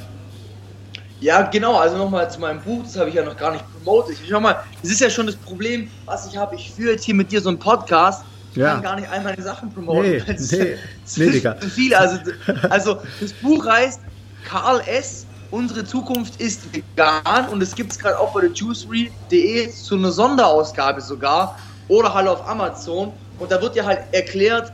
Ja, 1.21 1.43
genau, 1.43 1.77
also 1.77 1.97
nochmal 1.97 2.31
zu 2.31 2.41
meinem 2.41 2.61
Buch, 2.61 2.85
das 2.85 2.97
habe 2.97 3.09
ich 3.09 3.17
ja 3.17 3.25
noch 3.25 3.37
gar 3.37 3.51
nicht 3.51 3.65
promotet. 3.73 4.19
Schau 4.29 4.39
mal, 4.39 4.57
das 4.83 4.93
ist 4.93 5.01
ja 5.01 5.11
schon 5.11 5.27
das 5.27 5.35
Problem, 5.35 5.91
was 6.05 6.29
ich 6.29 6.37
habe. 6.37 6.55
Ich 6.55 6.71
führe 6.71 6.93
jetzt 6.93 7.05
hier 7.05 7.15
mit 7.15 7.33
dir 7.33 7.41
so 7.41 7.49
einen 7.49 7.59
Podcast 7.59 8.23
ich 8.51 8.57
ja. 8.57 8.75
kann 8.75 8.83
gar 8.83 8.97
nicht 8.97 9.09
all 9.09 9.23
meine 9.23 9.43
Sachen 9.43 9.73
promoten. 9.73 10.11
Nee, 10.11 10.23
nee, 10.27 10.77
nee, 11.17 11.31
Digga. 11.31 11.55
viel. 11.75 11.95
Also, 11.95 12.19
also 12.71 12.99
das 13.21 13.33
Buch 13.35 13.67
heißt 13.67 14.01
Karl 14.45 14.81
S. 14.87 15.27
Unsere 15.51 15.83
Zukunft 15.83 16.41
ist 16.43 16.61
vegan 16.75 17.49
und 17.49 17.63
es 17.63 17.75
gibt 17.75 17.93
es 17.93 17.99
gerade 17.99 18.19
auch 18.19 18.35
bei 18.35 18.43
der 18.43 18.51
juicery.de 18.51 19.71
zu 19.71 19.95
einer 19.95 20.13
Sonderausgabe 20.13 21.01
sogar 21.01 21.59
oder 21.89 22.13
halt 22.13 22.29
auf 22.29 22.47
Amazon 22.47 23.15
und 23.39 23.51
da 23.51 23.61
wird 23.63 23.75
ja 23.75 23.87
halt 23.87 24.01
erklärt, 24.13 24.73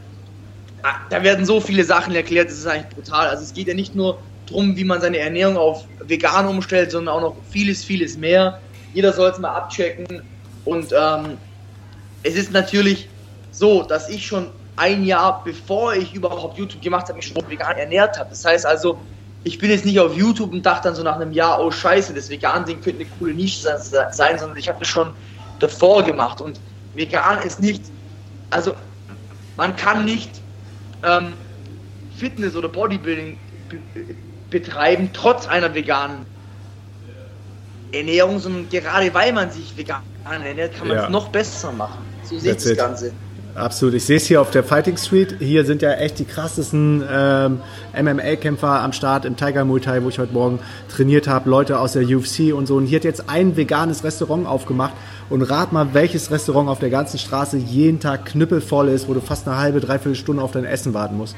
ah, 0.83 0.95
da 1.11 1.22
werden 1.22 1.47
so 1.47 1.61
viele 1.61 1.85
Sachen 1.85 2.12
erklärt, 2.14 2.49
das 2.49 2.59
ist 2.59 2.66
eigentlich 2.66 2.93
brutal. 2.93 3.29
Also 3.29 3.45
es 3.45 3.55
geht 3.55 3.68
ja 3.68 3.75
nicht 3.75 3.95
nur 3.95 4.18
darum, 4.47 4.77
wie 4.77 4.83
man 4.83 5.01
seine 5.01 5.18
Ernährung 5.18 5.57
auf 5.57 5.85
vegan 6.05 6.47
umstellt, 6.47 6.91
sondern 6.91 7.14
auch 7.14 7.20
noch 7.20 7.37
vieles, 7.51 7.85
vieles 7.85 8.16
mehr. 8.16 8.61
Jeder 8.95 9.12
soll 9.12 9.31
es 9.31 9.39
mal 9.39 9.55
abchecken 9.55 10.22
und 10.64 10.93
ähm, 10.93 11.37
es 12.25 12.35
ist 12.35 12.53
natürlich 12.53 13.09
so, 13.55 13.84
dass 13.84 14.09
ich 14.09 14.26
schon 14.26 14.48
ein 14.76 15.05
Jahr 15.05 15.42
bevor 15.44 15.94
ich 15.94 16.12
überhaupt 16.12 16.59
YouTube 16.59 16.82
gemacht 16.82 17.05
habe, 17.05 17.14
mich 17.14 17.28
schon 17.28 17.48
vegan 17.48 17.76
ernährt 17.76 18.18
habe. 18.18 18.30
Das 18.30 18.44
heißt 18.44 18.66
also, 18.66 18.98
ich 19.44 19.59
bin 19.59 19.70
jetzt 19.70 19.84
nicht 19.84 20.00
auf 20.00 20.16
YouTube 20.16 20.52
und 20.52 20.66
dachte 20.66 20.88
dann 20.88 20.96
so 20.96 21.02
nach 21.02 21.16
einem 21.16 21.32
Jahr, 21.32 21.62
oh 21.64 21.70
scheiße, 21.70 22.12
das 22.14 22.28
Vegan-Ding 22.28 22.80
könnte 22.80 23.02
eine 23.02 23.11
coole 23.18 23.32
Nische 23.32 23.61
sein, 23.61 24.38
sondern 24.38 24.57
ich 24.57 24.68
habe 24.68 24.80
das 24.80 24.88
schon 24.88 25.11
davor 25.61 26.02
gemacht. 26.02 26.40
Und 26.40 26.59
vegan 26.94 27.42
ist 27.42 27.61
nicht, 27.61 27.82
also 28.50 28.74
man 29.57 29.76
kann 29.76 30.05
nicht 30.05 30.30
ähm, 31.05 31.34
Fitness 32.16 32.57
oder 32.57 32.68
Bodybuilding 32.68 33.38
betreiben, 34.50 35.11
trotz 35.12 35.46
einer 35.46 35.72
veganen 35.74 36.26
Ernährung, 37.92 38.40
sondern 38.40 38.68
gerade 38.68 39.14
weil 39.14 39.32
man 39.32 39.50
sich 39.50 39.76
vegan 39.76 40.02
ernährt, 40.24 40.76
kann 40.76 40.88
man 40.88 40.96
es 40.96 41.02
ja. 41.05 41.11
noch 41.11 41.28
besser 41.28 41.70
machen. 41.70 42.05
So 42.24 42.36
ich 42.36 42.42
das 42.42 42.76
Ganze. 42.76 43.12
Absolut. 43.55 43.94
Ich 43.94 44.05
sehe 44.05 44.16
es 44.16 44.26
hier 44.26 44.40
auf 44.40 44.50
der 44.50 44.64
Fighting 44.64 44.96
Street. 44.96 45.36
Hier 45.38 45.64
sind 45.64 45.80
ja 45.80 45.92
echt 45.92 46.18
die 46.18 46.24
krassesten 46.24 47.05
ähm, 47.09 47.61
MMA-Kämpfer 47.92 48.80
am 48.80 48.92
Start 48.92 49.24
im 49.24 49.36
Tiger 49.36 49.64
Muay 49.64 49.80
Thai, 49.80 50.02
wo 50.02 50.09
ich 50.09 50.18
heute 50.18 50.32
Morgen 50.32 50.59
trainiert 50.88 51.28
habe. 51.28 51.48
Leute 51.48 51.78
aus 51.78 51.92
der 51.92 52.02
UFC 52.02 52.52
und 52.52 52.66
so. 52.66 52.74
Und 52.76 52.86
hier 52.86 52.98
hat 52.98 53.05
jetzt 53.05 53.28
ein 53.28 53.57
veganes 53.57 54.02
Restaurant 54.02 54.48
aufgemacht. 54.48 54.94
Und 55.30 55.42
rat 55.42 55.72
mal, 55.72 55.94
welches 55.94 56.32
Restaurant 56.32 56.68
auf 56.68 56.80
der 56.80 56.90
ganzen 56.90 57.18
Straße 57.18 57.57
jeden 57.57 58.00
Tag 58.00 58.26
knüppelvoll 58.26 58.88
ist, 58.88 59.09
wo 59.09 59.14
du 59.14 59.20
fast 59.20 59.46
eine 59.46 59.57
halbe, 59.57 59.80
dreiviertel 59.80 60.16
Stunde 60.16 60.42
auf 60.42 60.50
dein 60.50 60.64
Essen 60.64 60.92
warten 60.92 61.16
musst. 61.16 61.36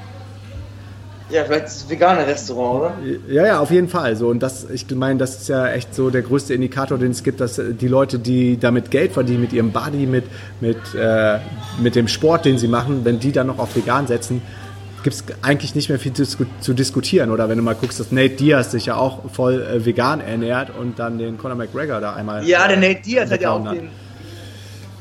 Ja, 1.28 1.44
vielleicht 1.44 1.64
das 1.64 1.90
vegane 1.90 2.24
Restaurant, 2.24 2.80
oder? 2.80 2.94
Ja, 3.28 3.46
ja, 3.46 3.60
auf 3.60 3.72
jeden 3.72 3.88
Fall. 3.88 4.14
So, 4.14 4.28
und 4.28 4.40
das, 4.40 4.70
ich 4.70 4.88
meine, 4.94 5.18
das 5.18 5.40
ist 5.40 5.48
ja 5.48 5.66
echt 5.68 5.92
so 5.92 6.10
der 6.10 6.22
größte 6.22 6.54
Indikator, 6.54 6.98
den 6.98 7.10
es 7.10 7.24
gibt, 7.24 7.40
dass 7.40 7.60
die 7.60 7.88
Leute, 7.88 8.20
die 8.20 8.58
damit 8.58 8.92
Geld 8.92 9.12
verdienen, 9.12 9.40
mit 9.40 9.52
ihrem 9.52 9.72
Body, 9.72 10.06
mit, 10.06 10.24
mit, 10.60 10.76
äh, 10.94 11.38
mit 11.80 11.96
dem 11.96 12.06
Sport, 12.06 12.44
den 12.44 12.58
sie 12.58 12.68
machen, 12.68 13.04
wenn 13.04 13.18
die 13.18 13.32
dann 13.32 13.48
noch 13.48 13.58
auf 13.58 13.74
vegan 13.74 14.06
setzen, 14.06 14.40
gibt 15.02 15.14
es 15.14 15.24
eigentlich 15.42 15.74
nicht 15.74 15.88
mehr 15.88 15.98
viel 15.98 16.12
zu, 16.12 16.24
zu, 16.60 16.74
diskutieren. 16.74 17.30
Oder 17.30 17.48
wenn 17.48 17.56
du 17.56 17.62
mal 17.62 17.74
guckst, 17.74 17.98
dass 17.98 18.12
Nate 18.12 18.36
Diaz 18.36 18.70
sich 18.70 18.86
ja 18.86 18.96
auch 18.96 19.30
voll 19.30 19.62
äh, 19.62 19.84
vegan 19.84 20.20
ernährt 20.20 20.70
und 20.76 20.98
dann 20.98 21.18
den 21.18 21.38
Conor 21.38 21.56
McGregor 21.56 22.00
da 22.00 22.14
einmal. 22.14 22.46
Ja, 22.46 22.68
der 22.68 22.76
Nate 22.76 23.02
Diaz 23.02 23.30
hat 23.30 23.40
ja 23.40 23.50
auch 23.50 23.68
den. 23.72 23.88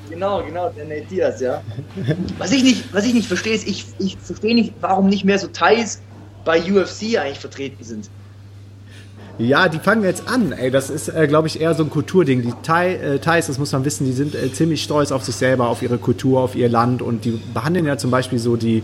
Genau, 0.09 0.43
genau, 0.43 0.69
der 0.69 0.85
Nate 0.85 1.05
Diaz, 1.05 1.39
ja. 1.41 1.61
was, 2.37 2.51
ich 2.51 2.63
nicht, 2.63 2.93
was 2.93 3.05
ich 3.05 3.13
nicht 3.13 3.27
verstehe, 3.27 3.53
ist, 3.53 3.67
ich, 3.67 3.85
ich 3.99 4.17
verstehe 4.17 4.53
nicht, 4.53 4.73
warum 4.79 5.07
nicht 5.07 5.25
mehr 5.25 5.39
so 5.39 5.47
Thais 5.47 6.01
bei 6.45 6.59
UFC 6.59 7.17
eigentlich 7.17 7.39
vertreten 7.39 7.83
sind. 7.83 8.09
Ja, 9.37 9.67
die 9.67 9.79
fangen 9.79 10.03
jetzt 10.03 10.29
an. 10.29 10.53
Ey, 10.53 10.71
das 10.71 10.89
ist, 10.89 11.09
äh, 11.09 11.27
glaube 11.27 11.47
ich, 11.47 11.59
eher 11.59 11.73
so 11.73 11.83
ein 11.83 11.89
Kulturding. 11.89 12.41
Die 12.41 12.53
Thai, 12.63 12.95
äh, 12.95 13.19
Thais, 13.19 13.47
das 13.47 13.57
muss 13.57 13.73
man 13.73 13.83
wissen, 13.83 14.05
die 14.05 14.13
sind 14.13 14.33
äh, 14.33 14.51
ziemlich 14.53 14.81
stolz 14.81 15.11
auf 15.11 15.25
sich 15.25 15.35
selber, 15.35 15.67
auf 15.67 15.81
ihre 15.81 15.97
Kultur, 15.97 16.39
auf 16.39 16.55
ihr 16.55 16.69
Land 16.69 17.01
und 17.01 17.25
die 17.25 17.41
behandeln 17.53 17.85
ja 17.85 17.97
zum 17.97 18.11
Beispiel 18.11 18.39
so 18.39 18.55
die, 18.55 18.81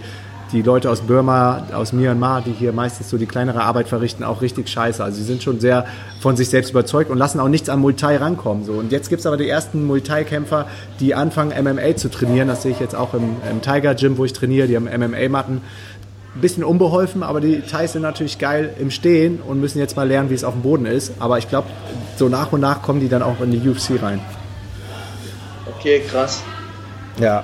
die 0.51 0.61
Leute 0.61 0.89
aus 0.89 1.01
Burma, 1.01 1.67
aus 1.73 1.93
Myanmar, 1.93 2.41
die 2.41 2.51
hier 2.51 2.73
meistens 2.73 3.09
so 3.09 3.17
die 3.17 3.27
kleinere 3.27 3.61
Arbeit 3.61 3.87
verrichten, 3.87 4.25
auch 4.25 4.41
richtig 4.41 4.67
scheiße. 4.67 5.01
Also 5.01 5.19
sie 5.19 5.23
sind 5.23 5.41
schon 5.41 5.61
sehr 5.61 5.85
von 6.19 6.35
sich 6.35 6.49
selbst 6.49 6.71
überzeugt 6.71 7.09
und 7.09 7.17
lassen 7.17 7.39
auch 7.39 7.47
nichts 7.47 7.69
an 7.69 7.79
Muay 7.79 7.93
Thai 7.93 8.17
rankommen. 8.17 8.65
So. 8.65 8.73
Und 8.73 8.91
jetzt 8.91 9.07
gibt 9.07 9.21
es 9.21 9.25
aber 9.25 9.37
die 9.37 9.47
ersten 9.47 9.87
Muay 9.87 10.01
Thai-Kämpfer, 10.01 10.67
die 10.99 11.15
anfangen 11.15 11.51
MMA 11.63 11.95
zu 11.95 12.09
trainieren. 12.09 12.49
Das 12.49 12.63
sehe 12.63 12.71
ich 12.71 12.79
jetzt 12.81 12.95
auch 12.95 13.13
im, 13.13 13.37
im 13.49 13.61
Tiger 13.61 13.95
Gym, 13.95 14.17
wo 14.17 14.25
ich 14.25 14.33
trainiere. 14.33 14.67
Die 14.67 14.75
haben 14.75 14.85
MMA-Matten 14.85 15.61
ein 16.35 16.41
bisschen 16.41 16.63
unbeholfen, 16.63 17.23
aber 17.23 17.41
die 17.41 17.61
Thais 17.61 17.91
sind 17.91 18.03
natürlich 18.03 18.39
geil 18.39 18.73
im 18.79 18.89
Stehen 18.89 19.41
und 19.41 19.59
müssen 19.59 19.79
jetzt 19.79 19.95
mal 19.95 20.07
lernen, 20.07 20.29
wie 20.29 20.33
es 20.33 20.43
auf 20.43 20.53
dem 20.53 20.61
Boden 20.61 20.85
ist. 20.85 21.13
Aber 21.19 21.37
ich 21.37 21.49
glaube, 21.49 21.67
so 22.15 22.29
nach 22.29 22.51
und 22.53 22.61
nach 22.61 22.81
kommen 22.81 23.01
die 23.01 23.09
dann 23.09 23.21
auch 23.21 23.41
in 23.41 23.51
die 23.51 23.67
UFC 23.67 24.01
rein. 24.01 24.21
Okay, 25.77 26.01
krass. 26.09 26.41
Ja. 27.19 27.43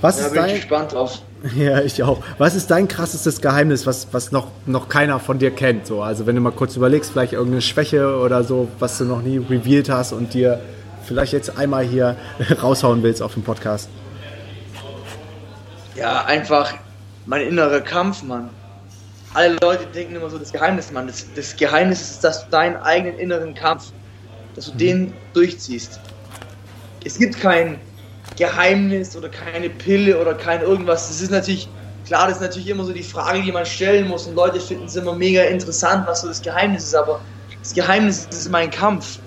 Was 0.00 0.16
da 0.16 0.26
ist 0.26 0.32
bin 0.32 0.42
dein, 0.42 0.50
ich 0.50 0.56
gespannt 0.56 0.92
drauf. 0.92 1.18
Ja, 1.56 1.82
ich 1.82 2.02
auch. 2.02 2.20
Was 2.38 2.54
ist 2.56 2.70
dein 2.70 2.88
krassestes 2.88 3.40
Geheimnis, 3.40 3.86
was, 3.86 4.08
was 4.10 4.32
noch, 4.32 4.48
noch 4.66 4.88
keiner 4.88 5.20
von 5.20 5.38
dir 5.38 5.52
kennt? 5.52 5.86
So, 5.86 6.02
also 6.02 6.26
wenn 6.26 6.34
du 6.34 6.40
mal 6.40 6.50
kurz 6.50 6.74
überlegst, 6.76 7.12
vielleicht 7.12 7.32
irgendeine 7.32 7.62
Schwäche 7.62 8.18
oder 8.18 8.42
so, 8.42 8.68
was 8.80 8.98
du 8.98 9.04
noch 9.04 9.22
nie 9.22 9.38
revealed 9.38 9.88
hast 9.88 10.12
und 10.12 10.34
dir 10.34 10.60
vielleicht 11.04 11.32
jetzt 11.32 11.56
einmal 11.56 11.84
hier 11.84 12.16
raushauen 12.62 13.02
willst 13.02 13.22
auf 13.22 13.34
dem 13.34 13.44
Podcast. 13.44 13.88
Ja, 15.98 16.24
einfach 16.26 16.74
mein 17.26 17.42
innerer 17.42 17.80
Kampf, 17.80 18.22
Mann. 18.22 18.50
Alle 19.34 19.56
Leute 19.60 19.86
denken 19.86 20.14
immer 20.14 20.30
so, 20.30 20.38
das 20.38 20.52
Geheimnis, 20.52 20.92
Mann. 20.92 21.08
Das, 21.08 21.26
das 21.34 21.56
Geheimnis 21.56 22.00
ist, 22.00 22.24
dass 22.24 22.44
du 22.44 22.50
deinen 22.50 22.76
eigenen 22.76 23.18
inneren 23.18 23.54
Kampf, 23.54 23.92
dass 24.54 24.66
du 24.66 24.72
mhm. 24.74 24.78
den 24.78 25.12
durchziehst. 25.34 25.98
Es 27.04 27.18
gibt 27.18 27.40
kein 27.40 27.80
Geheimnis 28.36 29.16
oder 29.16 29.28
keine 29.28 29.70
Pille 29.70 30.20
oder 30.20 30.34
kein 30.34 30.62
irgendwas. 30.62 31.08
Das 31.08 31.20
ist 31.20 31.30
natürlich, 31.30 31.68
klar, 32.06 32.28
das 32.28 32.36
ist 32.36 32.42
natürlich 32.42 32.68
immer 32.68 32.84
so 32.84 32.92
die 32.92 33.02
Frage, 33.02 33.42
die 33.42 33.50
man 33.50 33.66
stellen 33.66 34.06
muss. 34.06 34.26
Und 34.26 34.36
Leute 34.36 34.60
finden 34.60 34.86
es 34.86 34.94
immer 34.94 35.14
mega 35.14 35.42
interessant, 35.42 36.06
was 36.06 36.20
so 36.20 36.28
das 36.28 36.40
Geheimnis 36.40 36.84
ist. 36.84 36.94
Aber 36.94 37.20
das 37.60 37.74
Geheimnis 37.74 38.26
ist 38.30 38.48
mein 38.50 38.70
Kampf. 38.70 39.18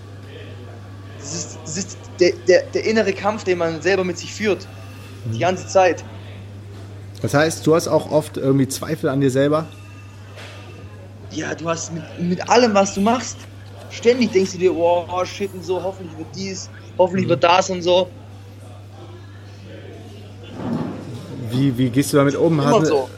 Das 1.19 1.33
ist, 1.33 1.59
das 1.63 1.77
ist 1.77 1.97
der, 2.19 2.31
der, 2.47 2.63
der 2.73 2.85
innere 2.85 3.11
Kampf, 3.11 3.43
den 3.43 3.57
man 3.57 3.81
selber 3.81 4.05
mit 4.05 4.17
sich 4.17 4.33
führt. 4.33 4.65
Die 5.25 5.35
mhm. 5.35 5.41
ganze 5.41 5.67
Zeit. 5.67 6.03
Das 7.21 7.33
heißt, 7.33 7.65
du 7.67 7.75
hast 7.75 7.87
auch 7.87 8.11
oft 8.11 8.37
irgendwie 8.37 8.67
Zweifel 8.67 9.09
an 9.09 9.21
dir 9.21 9.29
selber? 9.29 9.67
Ja, 11.31 11.53
du 11.55 11.69
hast 11.69 11.93
mit, 11.93 12.03
mit 12.19 12.49
allem, 12.49 12.73
was 12.73 12.95
du 12.95 13.01
machst, 13.01 13.37
ständig 13.89 14.31
denkst 14.31 14.53
du 14.53 14.57
dir, 14.57 14.75
oh, 14.75 15.05
oh 15.11 15.23
shit 15.23 15.53
und 15.53 15.63
so, 15.63 15.81
hoffentlich 15.81 16.17
wird 16.17 16.27
dies, 16.35 16.69
hoffentlich 16.97 17.29
wird 17.29 17.43
das 17.43 17.69
und 17.69 17.81
so. 17.81 18.09
Wie, 21.51 21.77
wie 21.77 21.89
gehst 21.89 22.11
du 22.13 22.17
damit 22.17 22.35
um? 22.35 22.53
Immer 22.53 22.79
hast, 22.79 22.87
so. 22.87 23.09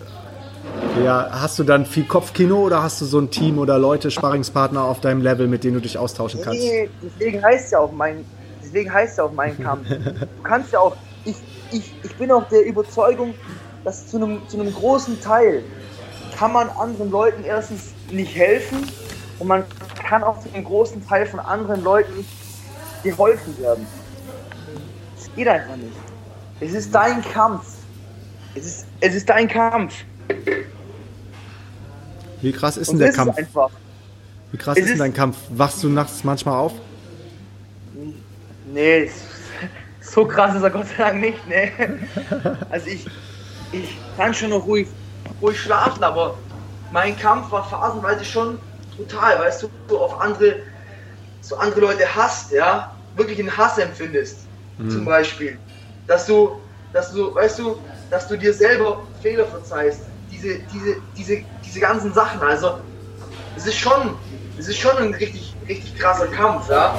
Ja, 1.04 1.30
hast 1.32 1.58
du 1.58 1.64
dann 1.64 1.86
viel 1.86 2.04
Kopfkino 2.04 2.58
oder 2.58 2.84
hast 2.84 3.02
du 3.02 3.06
so 3.06 3.20
ein 3.20 3.32
Team 3.32 3.58
oder 3.58 3.80
Leute, 3.80 4.12
Sparringspartner 4.12 4.84
auf 4.84 5.00
deinem 5.02 5.22
Level, 5.22 5.48
mit 5.48 5.64
denen 5.64 5.76
du 5.76 5.82
dich 5.82 5.98
austauschen 5.98 6.42
kannst? 6.44 6.62
Nee, 6.62 6.90
deswegen 7.02 7.44
heißt 7.44 7.72
ja 7.72 7.80
auch 7.80 7.92
mein, 7.92 8.26
deswegen 8.64 8.94
heißt 8.94 9.18
ja 9.18 9.24
auch 9.24 9.32
mein 9.32 9.58
Kampf. 9.62 9.88
Du 9.90 10.44
kannst 10.44 10.72
ja 10.72 10.80
auch, 10.80 10.96
ich, 11.26 11.36
ich, 11.72 11.94
ich 12.04 12.16
bin 12.16 12.32
auch 12.32 12.48
der 12.50 12.66
Überzeugung, 12.66 13.34
dass 13.84 14.08
zu 14.08 14.18
einem, 14.18 14.48
zu 14.48 14.60
einem 14.60 14.74
großen 14.74 15.20
Teil 15.22 15.64
kann 16.38 16.54
man 16.54 16.70
anderen 16.70 17.12
Leuten 17.12 17.44
erstens 17.44 17.92
nicht 18.12 18.36
helfen 18.36 18.88
und 19.40 19.48
man 19.48 19.64
kann 20.08 20.24
auch 20.24 20.40
zu 20.40 20.54
einem 20.54 20.64
großen 20.64 21.06
Teil 21.08 21.26
von 21.26 21.40
anderen 21.40 21.84
Leuten 21.84 22.18
nicht 22.18 22.30
geholfen 23.04 23.58
werden. 23.60 23.86
Es 25.18 25.30
geht 25.36 25.48
einfach 25.48 25.76
nicht. 25.76 25.94
Es 26.60 26.74
ist 26.74 26.94
dein 26.94 27.22
Kampf. 27.22 27.66
Es 28.56 28.66
ist, 28.66 28.86
es 29.00 29.16
ist 29.16 29.30
dein 29.30 29.48
Kampf. 29.48 29.94
Wie 32.42 32.52
krass 32.52 32.78
ist 32.78 32.92
denn 32.92 33.00
der 33.00 33.12
Kampf? 33.12 33.38
Einfach. 33.38 33.70
Wie 34.52 34.58
krass 34.58 34.78
ist 34.78 34.90
denn 34.90 35.00
dein 35.00 35.14
Kampf? 35.14 35.38
Wachst 35.50 35.84
du 35.84 35.90
nachts 35.90 36.24
manchmal 36.24 36.56
auf? 36.56 36.74
Nee, 38.72 39.10
so 40.02 40.26
krass 40.26 40.56
ist 40.56 40.62
er 40.62 40.70
Gott 40.70 40.88
sei 40.88 40.96
Dank 40.98 41.22
nicht. 41.22 41.48
Nee. 41.48 41.72
Also 42.70 42.88
ich, 42.88 43.06
ich 43.74 43.98
kann 44.18 44.34
schon 44.34 44.52
noch 44.52 44.66
ruhig, 44.66 44.88
ruhig 45.42 45.60
schlafen, 45.60 46.04
aber 46.04 46.38
mein 46.92 47.18
Kampf 47.18 47.52
war 47.52 47.68
phasenweise 47.68 48.24
schon 48.24 48.60
brutal, 48.96 49.40
weißt 49.40 49.64
du, 49.64 49.70
du 49.88 49.98
auf 49.98 50.22
andere, 50.22 50.58
so 51.42 51.56
andere 51.58 51.82
Leute 51.82 52.16
hasst, 52.16 52.52
ja, 52.52 52.96
wirklich 53.16 53.40
einen 53.40 53.56
Hass 53.56 53.78
empfindest, 53.78 54.40
mhm. 54.78 54.90
zum 54.90 55.06
Beispiel, 55.06 55.58
dass 56.08 56.28
du, 56.28 56.60
dass 56.94 57.12
du, 57.12 57.34
weißt 57.34 57.60
du, 57.60 57.78
dass 58.12 58.28
du 58.28 58.38
dir 58.38 58.54
selber 58.54 59.02
Fehler 59.22 59.46
verzeihst, 59.46 60.02
diese, 60.32 60.60
diese, 60.72 60.98
diese, 61.18 61.44
diese 61.66 61.80
ganzen 61.80 62.14
Sachen, 62.14 62.42
also, 62.42 62.80
es 63.56 63.66
ist 63.66 63.78
schon, 63.78 64.16
es 64.58 64.68
ist 64.68 64.78
schon 64.78 64.96
ein 64.98 65.14
richtig, 65.16 65.56
richtig 65.68 65.98
krasser 65.98 66.28
Kampf, 66.28 66.70
ja, 66.70 66.96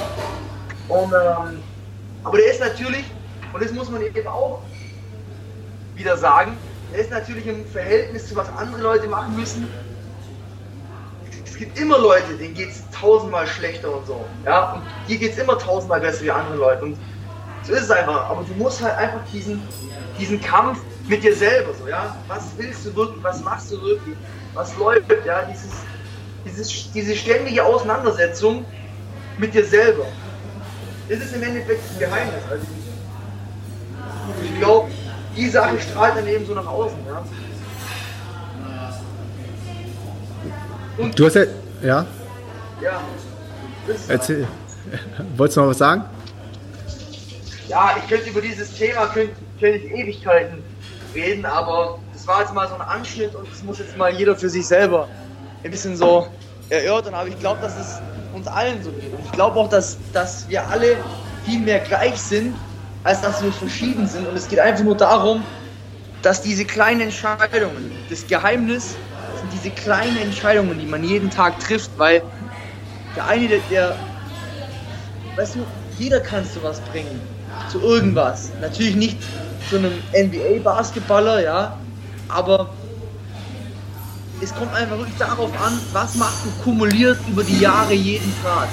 und, 0.88 1.12
ähm, 1.12 1.62
aber 2.24 2.38
der 2.38 2.50
ist 2.50 2.60
natürlich, 2.60 3.04
und 3.52 3.62
das 3.62 3.70
muss 3.72 3.88
man 3.88 4.02
eben 4.02 4.26
auch 4.26 4.60
wieder 5.95 6.16
sagen, 6.16 6.57
er 6.92 7.01
ist 7.01 7.11
natürlich 7.11 7.47
im 7.47 7.64
Verhältnis 7.66 8.28
zu 8.28 8.36
was 8.36 8.49
andere 8.57 8.80
Leute 8.80 9.09
machen 9.09 9.34
müssen. 9.36 9.68
Es 11.45 11.57
gibt 11.57 11.78
immer 11.78 11.99
Leute, 11.99 12.34
denen 12.38 12.55
geht 12.55 12.70
es 12.70 12.82
tausendmal 12.90 13.47
schlechter 13.47 13.97
und 13.97 14.07
so. 14.07 14.24
Ja? 14.45 14.72
Und 14.72 14.82
dir 15.09 15.18
geht 15.18 15.32
es 15.32 15.38
immer 15.38 15.59
tausendmal 15.59 16.01
besser 16.01 16.22
wie 16.22 16.30
andere 16.30 16.57
Leute. 16.57 16.82
Und 16.82 16.99
so 17.62 17.72
ist 17.72 17.84
es 17.84 17.90
einfach. 17.90 18.28
Aber 18.28 18.45
du 18.45 18.55
musst 18.55 18.82
halt 18.82 18.97
einfach 18.97 19.20
diesen, 19.32 19.62
diesen 20.18 20.40
Kampf 20.40 20.80
mit 21.07 21.22
dir 21.22 21.34
selber 21.34 21.72
so, 21.74 21.88
ja. 21.88 22.16
Was 22.28 22.45
willst 22.57 22.86
du 22.86 22.97
wirklich? 22.97 23.22
Was 23.22 23.42
machst 23.42 23.70
du 23.72 23.80
wirklich? 23.82 24.16
Was 24.55 24.76
läuft? 24.76 25.11
Ja, 25.24 25.42
dieses, 25.45 25.70
dieses, 26.45 26.92
diese 26.92 27.14
ständige 27.14 27.64
Auseinandersetzung 27.64 28.64
mit 29.38 29.55
dir 29.55 29.64
selber. 29.64 30.07
Das 31.09 31.18
ist 31.18 31.34
im 31.34 31.42
Endeffekt 31.42 31.80
ein 31.92 31.99
Geheimnis. 31.99 32.42
Also 32.51 32.66
ich 34.42 34.59
glaube, 34.59 34.90
die 35.37 35.49
Sache 35.49 35.78
strahlt 35.80 36.16
dann 36.16 36.26
eben 36.26 36.47
so 36.47 36.55
nach 36.55 36.66
außen. 36.66 36.99
Ja? 37.07 37.24
Und 40.99 41.18
du 41.18 41.26
hast 41.26 41.35
ja. 41.35 41.45
Ja? 41.82 42.07
Ja. 42.80 43.01
Erzähl. 44.09 44.47
Wolltest 45.37 45.57
du 45.57 45.61
noch 45.62 45.68
was 45.68 45.78
sagen? 45.78 46.05
Ja, 47.68 47.97
ich 47.99 48.09
könnte 48.09 48.30
über 48.30 48.41
dieses 48.41 48.74
Thema 48.74 49.07
könnte, 49.07 49.35
könnte 49.59 49.78
ich 49.78 49.93
Ewigkeiten 49.93 50.62
reden, 51.14 51.45
aber 51.47 51.99
das 52.12 52.26
war 52.26 52.41
jetzt 52.41 52.55
mal 52.55 52.68
so 52.68 52.74
ein 52.74 52.80
Anschnitt 52.82 53.35
und 53.35 53.51
das 53.51 53.62
muss 53.62 53.78
jetzt 53.78 53.97
mal 53.97 54.12
jeder 54.12 54.37
für 54.37 54.49
sich 54.49 54.66
selber 54.66 55.09
ein 55.62 55.70
bisschen 55.70 55.97
so 55.97 56.28
erörtern. 56.68 57.14
Aber 57.14 57.28
ich 57.28 57.39
glaube, 57.39 57.61
dass 57.61 57.78
es 57.78 58.01
uns 58.35 58.47
allen 58.47 58.82
so 58.82 58.91
geht. 58.91 59.12
Und 59.12 59.24
ich 59.24 59.32
glaube 59.32 59.59
auch, 59.59 59.68
dass, 59.68 59.97
dass 60.12 60.49
wir 60.49 60.66
alle 60.68 60.97
viel 61.45 61.61
mehr 61.61 61.80
gleich 61.80 62.16
sind 62.16 62.55
als 63.05 63.20
dass 63.20 63.42
wir 63.42 63.52
verschieden 63.52 64.07
sind. 64.07 64.26
Und 64.26 64.36
es 64.36 64.48
geht 64.48 64.59
einfach 64.59 64.84
nur 64.84 64.96
darum, 64.96 65.42
dass 66.22 66.42
diese 66.42 66.64
kleinen 66.64 67.02
Entscheidungen, 67.02 67.92
das 68.11 68.26
Geheimnis 68.26 68.96
sind 69.38 69.52
diese 69.52 69.70
kleinen 69.70 70.16
Entscheidungen, 70.16 70.78
die 70.78 70.86
man 70.86 71.05
jeden 71.05 71.30
Tag 71.30 71.61
trifft, 71.61 71.90
weil 71.98 72.22
der 73.14 73.26
eine, 73.26 73.46
der, 73.46 73.61
der 73.70 73.96
weißt 75.36 75.57
du, 75.57 75.66
jeder 75.98 76.20
kann 76.20 76.44
zu 76.44 76.62
was 76.62 76.80
bringen. 76.80 77.20
Zu 77.70 77.80
irgendwas. 77.80 78.50
Natürlich 78.61 78.96
nicht 78.96 79.18
zu 79.68 79.76
einem 79.76 79.92
NBA-Basketballer, 80.14 81.42
ja, 81.42 81.78
aber 82.28 82.70
es 84.40 84.55
kommt 84.55 84.74
einfach 84.74 84.98
wirklich 84.98 85.16
darauf 85.18 85.50
an, 85.61 85.78
was 85.92 86.14
machst 86.16 86.44
du 86.44 86.62
kumuliert 86.62 87.18
über 87.28 87.44
die 87.44 87.61
Jahre 87.61 87.94
jeden 87.94 88.32
Tag. 88.42 88.68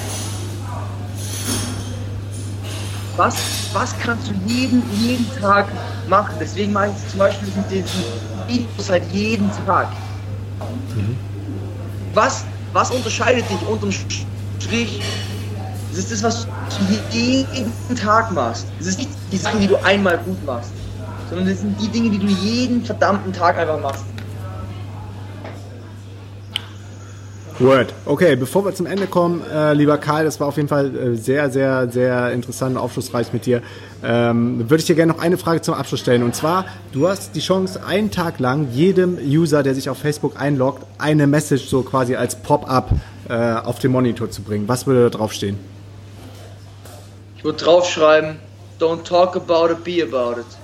Was, 3.21 3.35
was 3.71 3.93
kannst 3.99 4.29
du 4.29 4.33
jeden, 4.47 4.81
jeden 4.99 5.27
Tag 5.39 5.67
machen? 6.09 6.33
Deswegen 6.39 6.73
mache 6.73 6.87
ich 6.87 7.11
zum 7.11 7.19
Beispiel 7.19 7.49
mit 7.55 7.69
diesen 7.69 8.03
Videos 8.47 8.89
halt 8.89 9.03
jeden 9.13 9.47
Tag. 9.67 9.89
Mhm. 10.95 11.15
Was, 12.15 12.43
was 12.73 12.89
unterscheidet 12.89 13.47
dich 13.47 13.67
unterm 13.67 13.91
Strich? 13.91 15.03
Das 15.91 15.99
ist 15.99 16.11
das, 16.11 16.23
was 16.23 16.47
du 16.79 17.15
jeden 17.15 17.71
Tag 17.95 18.31
machst. 18.31 18.65
Das 18.79 18.87
ist 18.87 18.97
nicht 18.97 19.11
die 19.31 19.37
Sachen, 19.37 19.59
die 19.59 19.67
du 19.67 19.75
einmal 19.83 20.17
gut 20.17 20.43
machst, 20.43 20.71
sondern 21.29 21.47
das 21.47 21.59
sind 21.59 21.79
die 21.79 21.89
Dinge, 21.89 22.09
die 22.09 22.17
du 22.17 22.25
jeden 22.25 22.83
verdammten 22.83 23.31
Tag 23.33 23.55
einfach 23.59 23.79
machst. 23.79 24.03
Word. 27.61 27.93
Okay, 28.05 28.35
bevor 28.35 28.65
wir 28.65 28.73
zum 28.73 28.85
Ende 28.85 29.07
kommen, 29.07 29.43
äh, 29.51 29.73
lieber 29.73 29.97
Karl, 29.97 30.25
das 30.25 30.39
war 30.39 30.47
auf 30.47 30.57
jeden 30.57 30.67
Fall 30.67 30.95
äh, 30.95 31.15
sehr, 31.15 31.49
sehr, 31.49 31.89
sehr 31.89 32.31
interessant 32.31 32.75
und 32.75 32.81
aufschlussreich 32.81 33.33
mit 33.33 33.45
dir. 33.45 33.61
Ähm, 34.03 34.69
würde 34.69 34.81
ich 34.81 34.85
dir 34.85 34.95
gerne 34.95 35.13
noch 35.13 35.21
eine 35.21 35.37
Frage 35.37 35.61
zum 35.61 35.73
Abschluss 35.73 35.99
stellen. 35.99 36.23
Und 36.23 36.35
zwar, 36.35 36.65
du 36.91 37.07
hast 37.07 37.35
die 37.35 37.39
Chance, 37.39 37.85
einen 37.85 38.11
Tag 38.11 38.39
lang 38.39 38.69
jedem 38.71 39.17
User, 39.17 39.63
der 39.63 39.75
sich 39.75 39.89
auf 39.89 39.97
Facebook 39.97 40.39
einloggt, 40.39 40.83
eine 40.97 41.27
Message 41.27 41.65
so 41.65 41.83
quasi 41.83 42.15
als 42.15 42.35
Pop-up 42.35 42.89
äh, 43.29 43.33
auf 43.33 43.79
den 43.79 43.91
Monitor 43.91 44.29
zu 44.29 44.41
bringen. 44.41 44.67
Was 44.67 44.87
würde 44.87 45.03
da 45.03 45.17
draufstehen? 45.17 45.57
Ich 47.37 47.43
würde 47.43 47.57
draufschreiben, 47.63 48.37
don't 48.79 49.03
talk 49.03 49.35
about 49.35 49.71
it, 49.71 49.83
be 49.83 50.03
about 50.03 50.39
it. 50.39 50.60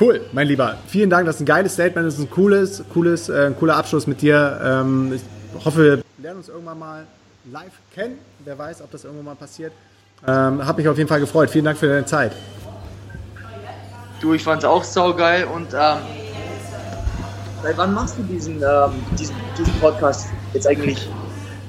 Cool, 0.00 0.22
mein 0.32 0.48
Lieber. 0.48 0.78
Vielen 0.86 1.10
Dank. 1.10 1.26
Das 1.26 1.34
ist 1.34 1.42
ein 1.42 1.46
geiles 1.46 1.74
Statement. 1.74 2.06
Das 2.06 2.14
ist 2.14 2.20
ein 2.20 2.30
cooles, 2.30 2.82
cooles, 2.90 3.28
äh, 3.28 3.48
ein 3.48 3.56
cooler 3.58 3.76
Abschluss 3.76 4.06
mit 4.06 4.22
dir. 4.22 4.58
Ähm, 4.64 5.12
ich 5.14 5.64
hoffe, 5.64 5.84
wir 5.84 6.02
lernen 6.22 6.38
uns 6.38 6.48
irgendwann 6.48 6.78
mal 6.78 7.06
live 7.52 7.72
kennen. 7.94 8.16
Wer 8.42 8.58
weiß, 8.58 8.80
ob 8.80 8.90
das 8.90 9.04
irgendwann 9.04 9.26
mal 9.26 9.34
passiert. 9.34 9.72
Ähm, 10.26 10.66
hab 10.66 10.78
mich 10.78 10.88
auf 10.88 10.96
jeden 10.96 11.08
Fall 11.08 11.20
gefreut. 11.20 11.50
Vielen 11.50 11.66
Dank 11.66 11.76
für 11.76 11.86
deine 11.86 12.06
Zeit. 12.06 12.32
Du, 14.22 14.32
ich 14.32 14.42
fand 14.42 14.62
es 14.62 14.64
auch 14.64 14.84
saugeil 14.84 15.44
und 15.44 15.68
ähm, 15.74 15.98
seit 17.62 17.76
wann 17.76 17.92
machst 17.92 18.16
du 18.16 18.22
diesen, 18.22 18.56
ähm, 18.56 18.92
diesen, 19.18 19.36
diesen 19.58 19.72
Podcast 19.80 20.28
jetzt 20.54 20.66
eigentlich? 20.66 21.10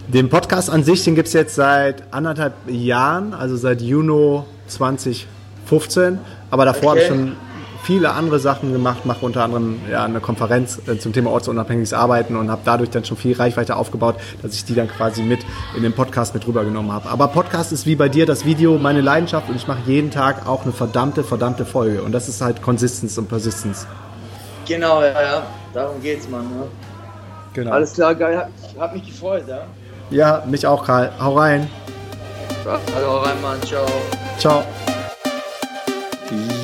Den 0.07 0.29
Podcast 0.29 0.69
an 0.69 0.86
sich, 0.86 1.03
den 1.03 1.15
gibt 1.15 1.27
es 1.27 1.34
jetzt 1.34 1.55
seit 1.55 2.13
anderthalb 2.13 2.53
Jahren, 2.67 3.34
also 3.34 3.57
seit 3.57 3.82
Juni 3.82 4.43
2015. 4.67 6.19
Aber 6.49 6.63
davor 6.63 6.91
okay. 6.91 6.91
habe 6.91 6.99
ich 6.99 7.07
schon 7.07 7.36
viele 7.84 8.11
andere 8.11 8.39
Sachen 8.39 8.71
gemacht, 8.71 9.05
mache 9.05 9.25
unter 9.25 9.43
anderem 9.43 9.79
ja, 9.89 10.03
eine 10.03 10.19
Konferenz 10.19 10.79
äh, 10.88 10.97
zum 10.97 11.13
Thema 11.13 11.32
ortsunabhängiges 11.32 11.93
Arbeiten 11.93 12.36
und 12.36 12.51
habe 12.51 12.61
dadurch 12.63 12.89
dann 12.89 13.05
schon 13.05 13.17
viel 13.17 13.36
Reichweite 13.36 13.75
aufgebaut, 13.75 14.15
dass 14.41 14.53
ich 14.53 14.65
die 14.65 14.75
dann 14.75 14.88
quasi 14.88 15.23
mit 15.23 15.39
in 15.75 15.84
den 15.84 15.93
Podcast 15.93 16.34
mit 16.34 16.47
rübergenommen 16.47 16.91
habe. 16.91 17.09
Aber 17.09 17.27
Podcast 17.27 17.71
ist 17.71 17.86
wie 17.86 17.95
bei 17.95 18.09
dir 18.09 18.25
das 18.25 18.45
Video 18.45 18.77
meine 18.77 19.01
Leidenschaft 19.01 19.49
und 19.49 19.55
ich 19.55 19.67
mache 19.67 19.82
jeden 19.86 20.11
Tag 20.11 20.47
auch 20.47 20.63
eine 20.63 20.71
verdammte, 20.71 21.23
verdammte 21.23 21.65
Folge. 21.65 22.03
Und 22.03 22.11
das 22.11 22.29
ist 22.29 22.41
halt 22.41 22.61
Consistenz 22.61 23.17
und 23.17 23.27
Persistence. 23.27 23.88
Genau, 24.67 25.01
ja, 25.01 25.21
ja. 25.21 25.43
Darum 25.73 26.01
geht's, 26.01 26.29
Mann. 26.29 26.43
Ja. 26.43 26.67
Genau. 27.53 27.71
Alles 27.71 27.93
klar, 27.93 28.15
geil. 28.15 28.47
Ich 28.71 28.79
hab 28.79 28.93
mich 28.93 29.05
gefreut, 29.05 29.43
ja. 29.47 29.63
Ja, 30.09 30.43
mich 30.45 30.65
auch, 30.67 30.86
Karl. 30.86 31.11
Hau 31.19 31.38
rein. 31.38 31.69
Also, 32.65 33.07
hau 33.07 33.17
rein, 33.19 33.41
Mann. 33.41 33.61
Ciao. 33.63 33.86
Ciao. 34.38 34.63